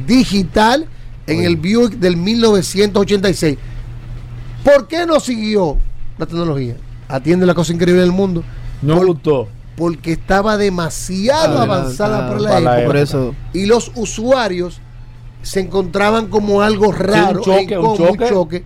digital 0.06 0.86
en 1.26 1.44
el 1.44 1.56
Buick 1.56 1.92
del 1.98 2.16
1986. 2.16 3.58
¿Por 4.64 4.88
qué 4.88 5.04
no 5.04 5.20
siguió 5.20 5.76
la 6.18 6.26
tecnología? 6.26 6.76
Atiende 7.10 7.46
la 7.46 7.54
cosa 7.54 7.72
increíble 7.72 8.02
del 8.02 8.12
mundo. 8.12 8.42
No 8.82 9.04
gustó. 9.04 9.48
Porque 9.76 10.12
estaba 10.12 10.56
demasiado 10.56 11.58
avanzada 11.58 12.28
por 12.28 12.40
la, 12.40 12.80
época. 12.80 13.00
eso. 13.00 13.34
Y 13.52 13.66
los 13.66 13.92
usuarios 13.94 14.80
se 15.42 15.60
encontraban 15.60 16.26
como 16.26 16.62
algo 16.62 16.92
raro, 16.92 17.42
un, 17.42 17.96
choque, 18.28 18.64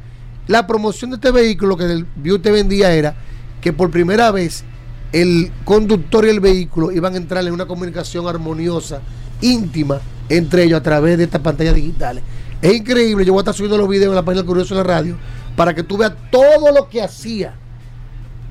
La 0.49 0.67
promoción 0.67 1.11
de 1.11 1.17
este 1.17 1.31
vehículo 1.31 1.77
que 1.77 1.85
el 1.85 2.07
View 2.17 2.39
te 2.39 2.51
vendía 2.51 2.93
era 2.93 3.15
que 3.61 3.73
por 3.73 3.91
primera 3.91 4.31
vez 4.31 4.65
el 5.13 5.53
conductor 5.65 6.25
y 6.25 6.31
el 6.31 6.41
vehículo 6.41 6.91
iban 6.91 7.15
a 7.15 7.17
entrar 7.17 7.47
en 7.47 7.53
una 7.53 7.67
comunicación 7.67 8.27
armoniosa, 8.27 9.01
íntima, 9.41 10.01
entre 10.29 10.65
ellos 10.65 10.81
a 10.81 10.83
través 10.83 11.17
de 11.19 11.25
estas 11.25 11.41
pantallas 11.41 11.77
digitales. 11.77 12.25
Es 12.61 12.75
increíble, 12.75 13.25
yo 13.25 13.33
voy 13.33 13.41
a 13.41 13.43
estar 13.43 13.55
subiendo 13.55 13.79
los 13.79 13.89
videos 13.89 14.09
en 14.09 14.17
la 14.17 14.25
página 14.25 14.45
Curioso 14.45 14.75
de 14.75 14.83
la 14.83 14.87
radio 14.87 15.17
para 15.55 15.75
que 15.75 15.85
tú 15.85 15.97
veas 15.97 16.15
todo 16.33 16.73
lo 16.73 16.89
que 16.89 17.03
hacía 17.03 17.55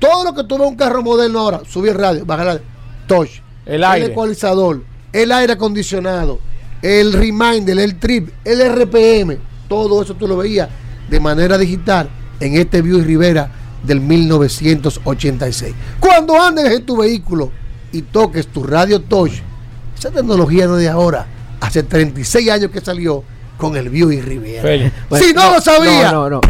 todo 0.04 0.24
lo 0.24 0.34
que 0.34 0.44
tuve 0.44 0.66
un 0.66 0.76
carro 0.76 1.02
moderno 1.02 1.40
ahora, 1.40 1.62
subir 1.66 1.92
el 1.92 1.98
radio, 1.98 2.24
bajar 2.26 2.48
el 2.48 2.60
touch, 3.06 3.40
el, 3.64 3.82
aire. 3.82 4.06
el 4.06 4.12
ecualizador, 4.12 4.82
el 5.12 5.32
aire 5.32 5.54
acondicionado, 5.54 6.40
el 6.82 7.12
reminder, 7.12 7.78
el 7.78 7.98
trip, 7.98 8.28
el 8.44 8.60
RPM, 8.60 9.38
todo 9.66 10.02
eso 10.02 10.14
tú 10.14 10.28
lo 10.28 10.36
veías 10.36 10.68
de 11.08 11.20
manera 11.20 11.56
digital 11.56 12.10
en 12.40 12.56
este 12.56 12.82
View 12.82 13.00
Rivera 13.00 13.50
del 13.82 14.00
1986. 14.00 15.74
Cuando 16.00 16.40
andes 16.40 16.70
en 16.70 16.84
tu 16.84 16.98
vehículo 16.98 17.50
y 17.90 18.02
toques 18.02 18.48
tu 18.48 18.62
radio 18.62 19.00
touch, 19.00 19.32
esa 19.98 20.10
tecnología 20.10 20.66
no 20.66 20.76
es 20.76 20.82
de 20.82 20.90
ahora, 20.90 21.26
hace 21.60 21.82
36 21.82 22.50
años 22.50 22.70
que 22.70 22.82
salió 22.82 23.24
con 23.56 23.74
el 23.76 23.88
View 23.88 24.12
y 24.12 24.20
Rivera. 24.20 24.92
si 25.18 25.32
no, 25.32 25.54
lo 25.54 25.60
sabía. 25.62 26.12
No, 26.12 26.28
no, 26.28 26.40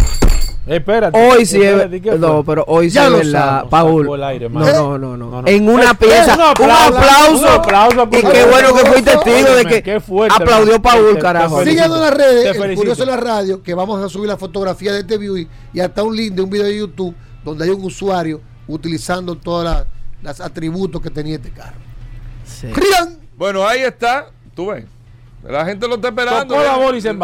Espérate. 0.67 1.19
Hoy 1.19 1.45
sí 1.45 1.63
es. 1.63 2.19
No, 2.19 2.43
pero 2.43 2.65
hoy 2.67 2.91
sí 2.91 2.99
es 2.99 3.27
la 3.27 3.67
Paul. 3.69 4.07
no, 4.51 4.99
no, 4.99 5.17
no, 5.17 5.43
En 5.47 5.69
una 5.69 5.95
pieza. 5.95 6.35
Un 6.35 6.71
aplauso. 6.71 7.63
Y 8.11 8.23
qué 8.23 8.45
bueno 8.45 8.75
que 8.75 8.91
fui 8.91 9.03
testigo 9.03 9.55
de 9.55 9.83
que 9.83 10.03
aplaudió 10.31 10.81
Paul, 10.81 11.19
carajo. 11.19 11.63
Síganos 11.65 11.97
en 11.97 12.03
las 12.03 12.15
redes, 12.15 12.57
el 12.57 12.75
curioso 12.75 13.03
en 13.03 13.09
la 13.11 13.17
radio, 13.17 13.63
que 13.63 13.75
vamos 13.75 14.03
a 14.03 14.09
subir 14.09 14.29
la 14.29 14.37
fotografía 14.37 14.93
de 14.93 15.01
este 15.01 15.19
view 15.19 15.37
y 15.37 15.81
hasta 15.81 16.03
un 16.03 16.17
link 16.17 16.35
de 16.35 16.43
un 16.43 16.51
video 16.51 16.67
de 16.67 16.79
YouTube 16.79 17.15
donde 17.45 17.65
hay 17.65 17.71
un 17.71 17.85
usuario 17.85 18.41
utilizando 18.67 19.37
todos 19.37 19.87
los 20.23 20.41
atributos 20.41 21.03
que 21.03 21.11
tenía 21.11 21.37
este 21.37 21.51
carro. 21.51 21.77
Bueno, 23.37 23.67
ahí 23.67 23.81
está. 23.81 24.31
Tú 24.55 24.69
ves. 24.69 24.85
La 25.45 25.67
gente 25.67 25.87
lo 25.87 25.97
está 25.97 26.09
esperando. 26.09 26.57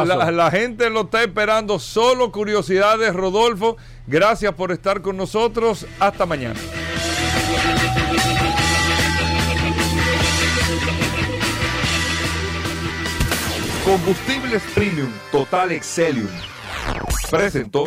La, 0.04 0.30
la, 0.30 0.50
gente 0.50 0.90
lo 0.90 1.02
está 1.02 1.22
esperando. 1.22 1.78
Solo 1.78 2.30
curiosidades, 2.30 3.14
Rodolfo. 3.14 3.78
Gracias 4.06 4.52
por 4.54 4.72
estar 4.72 5.00
con 5.00 5.16
nosotros. 5.16 5.86
Hasta 5.98 6.26
mañana. 6.26 6.60
Combustibles 13.84 14.62
Premium 14.74 15.10
Total 15.32 15.72
Excelium. 15.72 16.28
Presentó. 17.30 17.86